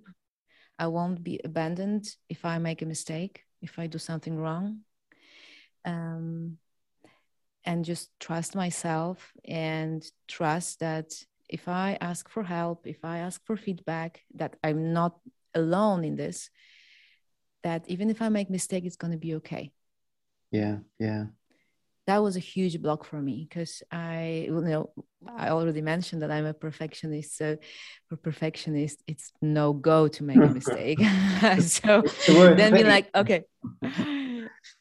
I 0.80 0.86
won't 0.86 1.22
be 1.22 1.38
abandoned 1.44 2.06
if 2.28 2.44
I 2.44 2.58
make 2.58 2.80
a 2.80 2.86
mistake, 2.86 3.44
if 3.60 3.78
I 3.78 3.86
do 3.86 3.98
something 3.98 4.36
wrong. 4.36 4.80
Um, 5.84 6.56
and 7.64 7.84
just 7.84 8.08
trust 8.18 8.54
myself 8.54 9.32
and 9.44 10.02
trust 10.26 10.80
that 10.80 11.12
if 11.48 11.68
I 11.68 11.98
ask 12.00 12.28
for 12.30 12.42
help, 12.42 12.86
if 12.86 13.04
I 13.04 13.18
ask 13.18 13.44
for 13.44 13.56
feedback, 13.56 14.22
that 14.36 14.56
I'm 14.64 14.94
not 14.94 15.18
alone 15.54 16.04
in 16.04 16.16
this, 16.16 16.48
that 17.62 17.84
even 17.86 18.08
if 18.08 18.22
I 18.22 18.30
make 18.30 18.48
mistake, 18.48 18.86
it's 18.86 18.96
going 18.96 19.12
to 19.12 19.18
be 19.18 19.34
okay. 19.34 19.72
Yeah, 20.50 20.78
yeah 20.98 21.26
that 22.10 22.24
was 22.24 22.34
a 22.34 22.40
huge 22.40 22.82
block 22.82 23.04
for 23.04 23.22
me 23.22 23.46
because 23.48 23.84
I, 23.92 24.46
you 24.46 24.60
know, 24.60 24.90
I 25.38 25.50
already 25.50 25.80
mentioned 25.80 26.22
that 26.22 26.30
I'm 26.32 26.44
a 26.44 26.52
perfectionist. 26.52 27.36
So 27.36 27.56
for 28.08 28.16
perfectionist, 28.16 29.00
it's 29.06 29.30
no 29.40 29.72
go 29.72 30.08
to 30.08 30.24
make 30.24 30.38
a 30.38 30.54
mistake. 30.60 30.98
so 31.60 32.02
then 32.58 32.72
be 32.72 32.82
like, 32.82 33.06
okay, 33.14 33.44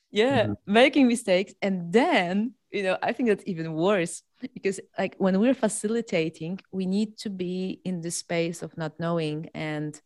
yeah, 0.10 0.40
mm-hmm. 0.46 0.54
making 0.66 1.08
mistakes, 1.08 1.54
and 1.62 1.94
then 1.94 2.56
you 2.72 2.82
know, 2.82 2.98
I 3.02 3.14
think 3.14 3.30
that's 3.30 3.44
even 3.46 3.74
worse 3.74 4.24
because 4.56 4.80
like 4.98 5.14
when 5.20 5.40
we're 5.40 5.54
facilitating, 5.68 6.60
we 6.72 6.88
need 6.88 7.20
to 7.20 7.30
be 7.30 7.80
in 7.86 8.02
the 8.02 8.12
space 8.12 8.64
of 8.64 8.76
not 8.76 9.00
knowing 9.00 9.50
and 9.54 10.00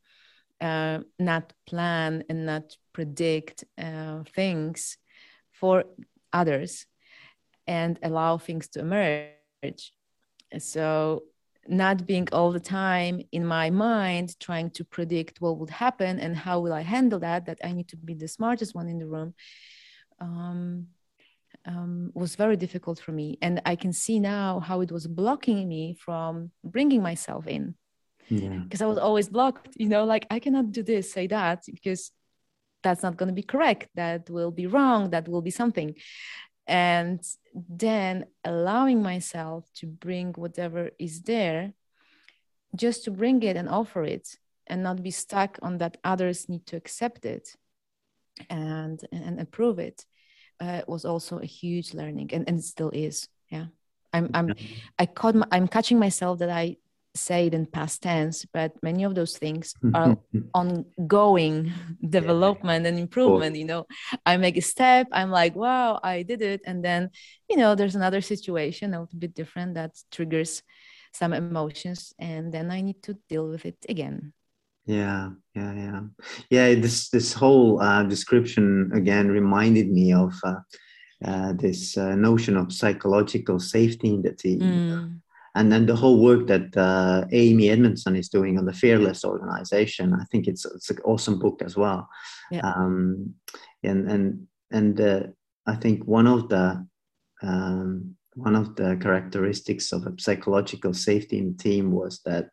uh, 0.59 0.99
not 1.19 1.53
plan 1.65 2.25
and 2.29 2.45
not 2.45 2.75
predict 2.91 3.63
uh, 3.77 4.23
things 4.35 4.97
for 5.51 5.85
others 6.33 6.85
and 7.67 7.99
allow 8.03 8.37
things 8.37 8.67
to 8.69 8.79
emerge. 8.79 9.93
So, 10.57 11.23
not 11.67 12.05
being 12.05 12.27
all 12.33 12.51
the 12.51 12.59
time 12.59 13.21
in 13.31 13.45
my 13.45 13.69
mind 13.69 14.37
trying 14.39 14.69
to 14.71 14.83
predict 14.83 15.39
what 15.39 15.57
would 15.59 15.69
happen 15.69 16.19
and 16.19 16.35
how 16.35 16.59
will 16.59 16.73
I 16.73 16.81
handle 16.81 17.19
that, 17.19 17.45
that 17.45 17.59
I 17.63 17.71
need 17.71 17.87
to 17.89 17.97
be 17.97 18.13
the 18.13 18.27
smartest 18.27 18.75
one 18.75 18.89
in 18.89 18.99
the 18.99 19.07
room. 19.07 19.33
Um, 20.19 20.87
um, 21.65 22.11
was 22.13 22.35
very 22.35 22.57
difficult 22.57 22.99
for 22.99 23.11
me. 23.11 23.37
And 23.41 23.61
I 23.65 23.75
can 23.75 23.93
see 23.93 24.19
now 24.19 24.59
how 24.59 24.81
it 24.81 24.91
was 24.91 25.07
blocking 25.07 25.67
me 25.67 25.95
from 25.97 26.51
bringing 26.63 27.01
myself 27.01 27.47
in. 27.47 27.75
Because 28.29 28.81
yeah. 28.81 28.87
I 28.87 28.89
was 28.89 28.97
always 28.97 29.29
blocked, 29.29 29.69
you 29.75 29.87
know, 29.87 30.05
like 30.05 30.25
I 30.29 30.39
cannot 30.39 30.71
do 30.71 30.83
this, 30.83 31.11
say 31.11 31.27
that, 31.27 31.63
because 31.65 32.11
that's 32.81 33.03
not 33.03 33.17
going 33.17 33.27
to 33.27 33.33
be 33.33 33.43
correct. 33.43 33.89
That 33.95 34.29
will 34.29 34.51
be 34.51 34.67
wrong. 34.67 35.11
That 35.11 35.27
will 35.27 35.41
be 35.41 35.51
something 35.51 35.95
and 36.67 37.19
then 37.53 38.25
allowing 38.43 39.01
myself 39.01 39.69
to 39.75 39.85
bring 39.85 40.33
whatever 40.33 40.91
is 40.99 41.21
there 41.21 41.73
just 42.75 43.03
to 43.03 43.11
bring 43.11 43.43
it 43.43 43.55
and 43.55 43.69
offer 43.69 44.03
it 44.03 44.37
and 44.67 44.81
not 44.81 45.03
be 45.03 45.11
stuck 45.11 45.59
on 45.61 45.77
that 45.77 45.97
others 46.03 46.47
need 46.49 46.65
to 46.65 46.75
accept 46.75 47.25
it 47.25 47.55
and 48.49 49.01
and 49.11 49.39
approve 49.39 49.77
it 49.77 50.05
uh, 50.59 50.81
was 50.87 51.05
also 51.05 51.39
a 51.39 51.45
huge 51.45 51.93
learning 51.93 52.29
and, 52.33 52.47
and 52.47 52.63
still 52.63 52.89
is. 52.91 53.27
Yeah. 53.49 53.65
I'm 54.13 54.29
i'm 54.33 54.53
i 54.99 55.05
caught 55.07 55.33
my, 55.33 55.47
i'm 55.51 55.67
catching 55.67 55.97
myself 55.97 56.37
that 56.39 56.49
i 56.49 56.77
say 57.15 57.47
it 57.47 57.53
in 57.53 57.65
past 57.65 58.01
tense, 58.01 58.45
but 58.53 58.71
many 58.81 59.03
of 59.03 59.15
those 59.15 59.37
things 59.37 59.73
are 59.93 60.17
ongoing 60.53 61.71
development 62.09 62.85
and 62.85 62.99
improvement. 62.99 63.55
You 63.55 63.65
know, 63.65 63.87
I 64.25 64.37
make 64.37 64.57
a 64.57 64.61
step, 64.61 65.07
I'm 65.11 65.31
like, 65.31 65.55
wow, 65.55 65.99
I 66.03 66.23
did 66.23 66.41
it. 66.41 66.61
And 66.65 66.83
then, 66.83 67.09
you 67.49 67.57
know, 67.57 67.75
there's 67.75 67.95
another 67.95 68.21
situation 68.21 68.93
a 68.93 69.01
little 69.01 69.19
bit 69.19 69.33
different 69.33 69.75
that 69.75 69.91
triggers 70.11 70.63
some 71.13 71.33
emotions. 71.33 72.13
And 72.19 72.51
then 72.51 72.71
I 72.71 72.81
need 72.81 73.01
to 73.03 73.17
deal 73.29 73.47
with 73.47 73.65
it 73.65 73.77
again. 73.87 74.33
Yeah, 74.85 75.29
yeah, 75.55 75.73
yeah. 75.73 76.01
Yeah, 76.49 76.75
this 76.75 77.09
this 77.09 77.31
whole 77.31 77.79
uh, 77.79 78.03
description 78.03 78.91
again 78.93 79.29
reminded 79.29 79.89
me 79.89 80.11
of 80.13 80.33
uh, 80.43 80.55
uh, 81.23 81.53
this 81.53 81.97
uh, 81.97 82.15
notion 82.15 82.57
of 82.57 82.73
psychological 82.73 83.59
safety 83.59 84.09
in 84.09 84.21
the. 84.21 84.31
Mm 84.31 85.21
and 85.55 85.71
then 85.71 85.85
the 85.85 85.95
whole 85.95 86.19
work 86.19 86.47
that 86.47 86.75
uh, 86.75 87.25
Amy 87.31 87.69
Edmondson 87.69 88.15
is 88.15 88.29
doing 88.29 88.57
on 88.57 88.65
the 88.65 88.73
fearless 88.73 89.23
organization. 89.23 90.13
I 90.13 90.25
think 90.31 90.47
it's 90.47 90.65
it's 90.65 90.89
an 90.89 90.97
awesome 91.05 91.39
book 91.39 91.61
as 91.63 91.77
well. 91.77 92.09
Yeah. 92.49 92.61
Um, 92.61 93.35
and 93.83 94.09
and 94.09 94.47
and 94.71 94.99
uh, 94.99 95.23
I 95.67 95.75
think 95.75 96.05
one 96.05 96.27
of 96.27 96.49
the 96.49 96.85
um, 97.43 98.15
one 98.35 98.55
of 98.55 98.75
the 98.75 98.97
characteristics 98.99 99.91
of 99.91 100.07
a 100.07 100.13
psychological 100.17 100.93
safety 100.93 101.37
in 101.37 101.51
the 101.55 101.63
team 101.63 101.91
was 101.91 102.21
that 102.25 102.49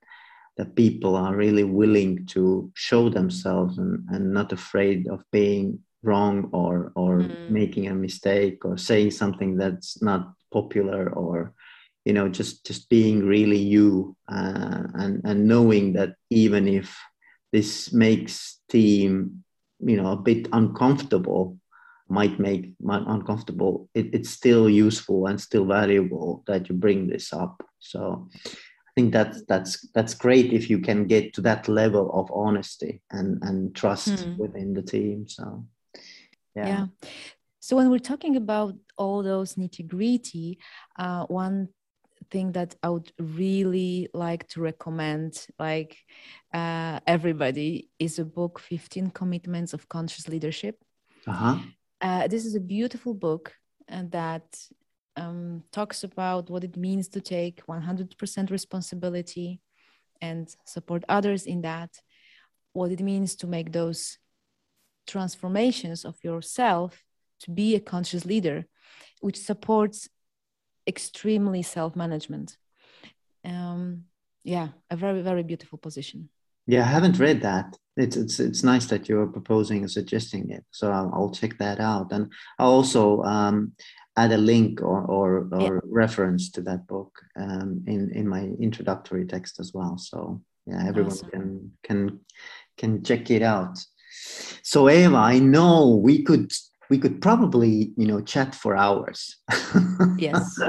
that 0.59 0.77
people 0.77 1.17
are 1.17 1.35
really 1.35 1.65
willing 1.65 2.27
to 2.27 2.71
show 2.75 3.09
themselves 3.09 3.79
and, 3.79 4.05
and 4.11 4.35
not 4.35 4.53
afraid 4.53 5.09
of 5.09 5.25
being 5.33 5.79
wrong 6.03 6.51
or 6.53 6.93
or 6.97 7.21
mm. 7.21 7.51
making 7.51 7.89
a 7.89 7.95
mistake 7.95 8.65
or 8.65 8.77
saying 8.77 9.11
something 9.11 9.57
that's 9.57 10.03
not 10.03 10.33
popular 10.53 11.11
or 11.11 11.55
you 12.05 12.13
know 12.13 12.29
just 12.29 12.65
just 12.67 12.89
being 12.89 13.25
really 13.27 13.59
you 13.59 14.17
uh, 14.29 14.83
and 14.95 15.21
and 15.25 15.47
knowing 15.47 15.93
that 15.93 16.15
even 16.31 16.69
if 16.69 16.97
this 17.53 17.93
makes 17.93 18.61
team 18.69 19.45
you 19.81 19.97
know 19.97 20.13
a 20.13 20.17
bit 20.17 20.49
uncomfortable 20.53 21.59
might 22.09 22.41
make 22.41 22.73
might 22.81 23.05
uncomfortable 23.07 23.89
it, 23.95 24.15
it's 24.15 24.31
still 24.31 24.69
useful 24.69 25.27
and 25.27 25.41
still 25.41 25.65
valuable 25.65 26.43
that 26.47 26.69
you 26.69 26.75
bring 26.75 27.07
this 27.07 27.33
up 27.33 27.63
so 27.79 28.29
i 28.47 28.91
think 28.97 29.13
that's 29.13 29.43
that's 29.47 29.89
that's 29.95 30.15
great 30.15 30.53
if 30.53 30.69
you 30.69 30.81
can 30.81 31.07
get 31.07 31.33
to 31.33 31.41
that 31.41 31.69
level 31.69 32.11
of 32.13 32.31
honesty 32.33 33.01
and 33.11 33.43
and 33.43 33.75
trust 33.75 34.09
mm. 34.09 34.37
within 34.39 34.75
the 34.75 34.83
team 34.83 35.29
so 35.29 35.65
yeah. 36.57 36.67
yeah. 36.67 36.87
So 37.61 37.77
when 37.77 37.91
we're 37.91 37.99
talking 37.99 38.37
about 38.37 38.75
all 38.97 39.23
those 39.23 39.55
nitty 39.55 39.87
gritty, 39.87 40.59
uh, 40.99 41.27
one 41.27 41.69
thing 42.31 42.53
that 42.53 42.75
I 42.83 42.89
would 42.89 43.13
really 43.19 44.09
like 44.15 44.49
to 44.49 44.61
recommend, 44.61 45.47
like 45.59 45.97
uh, 46.55 47.01
everybody, 47.07 47.91
is 47.99 48.19
a 48.19 48.25
book, 48.25 48.59
15 48.59 49.11
Commitments 49.11 49.73
of 49.73 49.89
Conscious 49.89 50.29
Leadership. 50.29 50.77
Uh-huh. 51.27 51.59
Uh, 52.01 52.29
this 52.29 52.47
is 52.47 52.55
a 52.55 52.61
beautiful 52.61 53.15
book 53.15 53.53
and 53.89 54.15
uh, 54.15 54.19
that 54.19 54.59
um, 55.17 55.65
talks 55.73 56.05
about 56.05 56.49
what 56.49 56.65
it 56.65 56.77
means 56.77 57.09
to 57.09 57.21
take 57.21 57.67
100% 57.67 58.51
responsibility 58.51 59.61
and 60.21 60.55
support 60.65 61.05
others 61.09 61.47
in 61.47 61.63
that, 61.63 61.91
what 62.73 62.91
it 62.91 63.01
means 63.01 63.37
to 63.37 63.47
make 63.47 63.73
those 63.73 64.19
transformations 65.07 66.05
of 66.05 66.17
yourself 66.23 67.05
to 67.41 67.51
be 67.51 67.75
a 67.75 67.81
conscious 67.81 68.25
leader, 68.25 68.67
which 69.21 69.37
supports 69.37 70.09
extremely 70.95 71.63
self-management. 71.63 72.49
Um, 73.53 74.05
yeah 74.45 74.69
a 74.91 74.97
very 74.97 75.23
very 75.23 75.43
beautiful 75.43 75.79
position. 75.79 76.29
Yeah 76.67 76.83
i 76.83 76.93
haven't 76.97 77.19
read 77.19 77.41
that. 77.43 77.69
It's 77.97 78.17
it's, 78.17 78.41
it's 78.41 78.63
nice 78.73 78.87
that 78.87 79.09
you're 79.09 79.27
proposing 79.39 79.79
and 79.83 79.91
suggesting 79.91 80.51
it. 80.51 80.65
So 80.71 80.85
i'll, 80.97 81.11
I'll 81.15 81.35
check 81.41 81.59
that 81.59 81.79
out. 81.81 82.13
And 82.13 82.33
i'll 82.59 82.77
also 82.81 83.23
um, 83.23 83.73
add 84.17 84.33
a 84.33 84.45
link 84.53 84.83
or 84.83 85.01
or, 85.17 85.49
or 85.53 85.75
yeah. 85.75 85.81
reference 86.03 86.51
to 86.55 86.61
that 86.63 86.87
book 86.87 87.13
um, 87.37 87.69
in 87.87 88.01
in 88.19 88.27
my 88.29 88.43
introductory 88.67 89.27
text 89.27 89.61
as 89.61 89.73
well. 89.77 89.95
So 89.99 90.43
yeah 90.67 90.83
everyone 90.89 91.13
awesome. 91.13 91.31
can 91.31 91.73
can 91.87 92.21
can 92.81 93.05
check 93.05 93.31
it 93.31 93.43
out. 93.43 93.77
So 94.63 94.89
eva 94.89 95.17
i 95.17 95.39
know 95.39 95.77
we 96.09 96.23
could 96.29 96.51
we 96.91 96.99
could 96.99 97.23
probably 97.23 97.93
you 97.97 98.07
know 98.07 98.21
chat 98.21 98.55
for 98.55 98.77
hours. 98.77 99.37
Yes. 100.19 100.59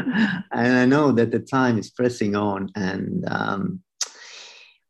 And 0.53 0.77
i 0.77 0.85
know 0.85 1.11
that 1.11 1.31
the 1.31 1.39
time 1.39 1.77
is 1.77 1.89
pressing 1.89 2.35
on 2.35 2.69
and 2.75 3.25
um, 3.27 3.81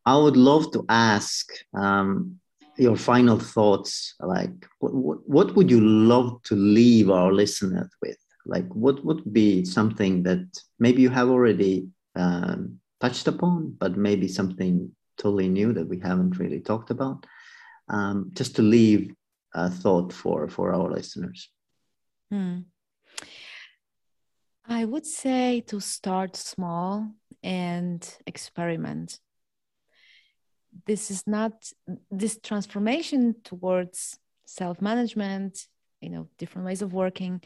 i 0.05 0.17
would 0.17 0.36
love 0.36 0.71
to 0.71 0.84
ask 0.89 1.47
um, 1.73 2.39
your 2.77 2.95
final 2.95 3.38
thoughts 3.38 4.15
like 4.21 4.65
what, 4.79 5.19
what, 5.27 5.55
would 5.55 5.69
you 5.69 5.82
love 5.82 6.41
to 6.43 6.55
leave 6.55 7.09
our 7.09 7.32
listeners 7.32 7.91
with? 8.01 8.17
Like 8.45 8.67
what 8.73 9.03
would 9.05 9.32
be 9.32 9.65
something 9.65 10.23
that 10.23 10.45
maybe 10.79 11.01
you 11.01 11.09
have 11.09 11.29
already 11.29 11.88
um, 12.15 12.79
touched 12.99 13.27
upon 13.27 13.75
but 13.77 13.97
maybe 13.97 14.27
something 14.27 14.91
totally 15.17 15.47
new 15.47 15.73
that 15.73 15.88
we 15.88 15.99
haven't 15.99 16.39
really 16.39 16.59
talked 16.59 16.89
about? 16.89 17.25
Um, 17.89 18.32
just 18.34 18.55
to 18.55 18.61
leave 18.61 19.13
uh, 19.54 19.70
thought 19.70 20.14
for 20.14 20.47
for 20.47 20.74
our 20.74 20.89
listeners? 20.89 21.49
Hmm. 22.32 22.60
I 24.66 24.86
would 24.86 25.06
say 25.06 25.62
to 25.68 25.80
start 25.80 26.36
small 26.36 27.12
and 27.43 28.18
experiment. 28.26 29.20
This 30.86 31.12
is 31.12 31.28
not 31.28 31.54
this 32.10 32.39
transformation 32.41 33.36
towards 33.43 34.20
self-management, 34.45 35.68
you 35.99 36.10
know, 36.10 36.28
different 36.38 36.66
ways 36.66 36.82
of 36.82 36.93
working. 36.93 37.41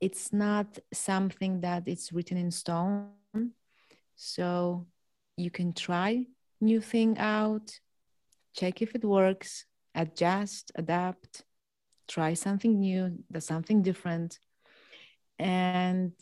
It's 0.00 0.32
not 0.32 0.78
something 0.92 1.60
that 1.60 1.82
it's 1.86 2.12
written 2.12 2.38
in 2.38 2.50
stone. 2.50 3.10
So 4.16 4.86
you 5.36 5.50
can 5.50 5.72
try 5.72 6.26
new 6.60 6.80
thing 6.80 7.18
out, 7.18 7.80
check 8.54 8.80
if 8.80 8.94
it 8.94 9.04
works, 9.04 9.66
adjust, 9.94 10.72
adapt, 10.74 11.44
try 12.08 12.34
something 12.34 12.78
new, 12.78 13.18
do 13.30 13.40
something 13.40 13.82
different, 13.82 14.38
and 15.38 16.12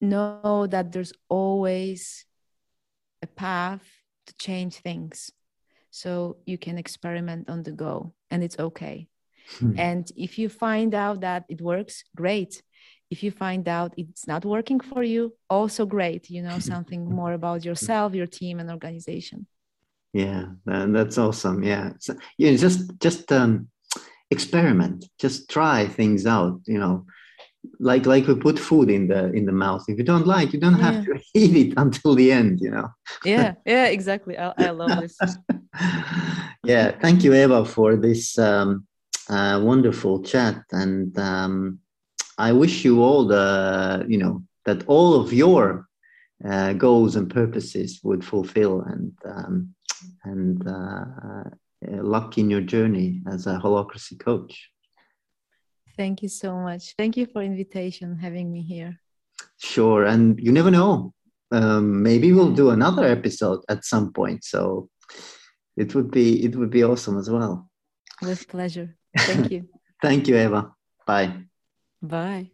know 0.00 0.66
that 0.66 0.92
there's 0.92 1.12
always 1.28 2.24
a 3.22 3.26
path 3.26 3.84
to 4.26 4.34
change 4.36 4.76
things. 4.76 5.30
So 5.90 6.38
you 6.44 6.58
can 6.58 6.78
experiment 6.78 7.48
on 7.48 7.62
the 7.62 7.72
go, 7.72 8.14
and 8.30 8.42
it's 8.42 8.58
okay. 8.58 9.08
Hmm. 9.58 9.78
And 9.78 10.10
if 10.16 10.38
you 10.38 10.48
find 10.48 10.94
out 10.94 11.20
that 11.20 11.44
it 11.48 11.60
works, 11.60 12.04
great. 12.16 12.62
If 13.10 13.22
you 13.22 13.30
find 13.30 13.68
out 13.68 13.94
it's 13.96 14.26
not 14.26 14.44
working 14.44 14.80
for 14.80 15.02
you, 15.04 15.34
also 15.48 15.86
great. 15.86 16.30
You 16.30 16.42
know 16.42 16.58
something 16.72 17.04
more 17.04 17.32
about 17.32 17.64
yourself, 17.64 18.14
your 18.14 18.26
team, 18.26 18.58
and 18.58 18.70
organization 18.70 19.46
yeah 20.14 20.46
that's 20.64 21.18
awesome 21.18 21.62
yeah. 21.62 21.90
So, 21.98 22.14
yeah 22.38 22.54
just 22.54 22.98
just 23.00 23.30
um 23.32 23.68
experiment. 24.30 25.04
Just 25.18 25.50
try 25.50 25.86
things 25.86 26.24
out 26.26 26.60
you 26.66 26.78
know. 26.78 27.04
Like 27.80 28.06
like 28.06 28.26
we 28.26 28.34
put 28.36 28.58
food 28.58 28.90
in 28.90 29.08
the 29.08 29.32
in 29.32 29.44
the 29.46 29.52
mouth. 29.52 29.84
If 29.88 29.98
you 29.98 30.04
don't 30.04 30.26
like 30.26 30.52
you 30.52 30.60
don't 30.60 30.80
have 30.86 31.04
to 31.04 31.20
eat 31.34 31.56
it 31.56 31.74
until 31.76 32.14
the 32.14 32.30
end 32.30 32.60
you 32.60 32.70
know. 32.70 32.88
Yeah 33.24 33.54
yeah 33.66 33.86
exactly. 33.86 34.38
I, 34.38 34.52
I 34.56 34.70
love 34.70 35.00
this. 35.00 35.18
Yeah 36.66 36.92
thank 37.02 37.24
you 37.24 37.34
eva 37.34 37.64
for 37.64 37.94
this 37.96 38.38
um, 38.38 38.86
uh, 39.28 39.60
wonderful 39.62 40.22
chat. 40.22 40.62
And 40.70 41.18
um, 41.18 41.80
i 42.38 42.52
wish 42.52 42.84
you 42.86 43.02
all 43.02 43.26
the 43.26 44.06
you 44.08 44.18
know 44.18 44.42
that 44.64 44.80
all 44.86 45.20
of 45.20 45.32
your 45.32 45.86
uh, 46.44 46.72
goals 46.72 47.16
and 47.16 47.30
purposes 47.30 48.00
would 48.02 48.24
fulfill. 48.24 48.82
And 48.82 49.12
um, 49.24 49.73
and 50.24 50.66
uh, 50.66 51.04
uh, 51.26 52.02
luck 52.02 52.38
in 52.38 52.50
your 52.50 52.60
journey 52.60 53.22
as 53.30 53.46
a 53.46 53.58
holacracy 53.58 54.18
coach. 54.18 54.70
Thank 55.96 56.22
you 56.22 56.28
so 56.28 56.56
much. 56.56 56.94
Thank 56.98 57.16
you 57.16 57.26
for 57.26 57.42
invitation, 57.42 58.18
having 58.18 58.52
me 58.52 58.62
here. 58.62 59.00
Sure, 59.58 60.04
and 60.04 60.38
you 60.40 60.52
never 60.52 60.70
know. 60.70 61.14
Um, 61.52 62.02
maybe 62.02 62.32
we'll 62.32 62.54
do 62.54 62.70
another 62.70 63.06
episode 63.06 63.60
at 63.68 63.84
some 63.84 64.12
point. 64.12 64.44
So 64.44 64.88
it 65.76 65.94
would 65.94 66.10
be 66.10 66.44
it 66.44 66.56
would 66.56 66.70
be 66.70 66.82
awesome 66.82 67.18
as 67.18 67.30
well. 67.30 67.70
With 68.22 68.48
pleasure. 68.48 68.96
Thank 69.18 69.50
you. 69.50 69.68
Thank 70.02 70.28
you, 70.28 70.36
Eva. 70.36 70.72
Bye. 71.06 71.44
Bye. 72.02 72.53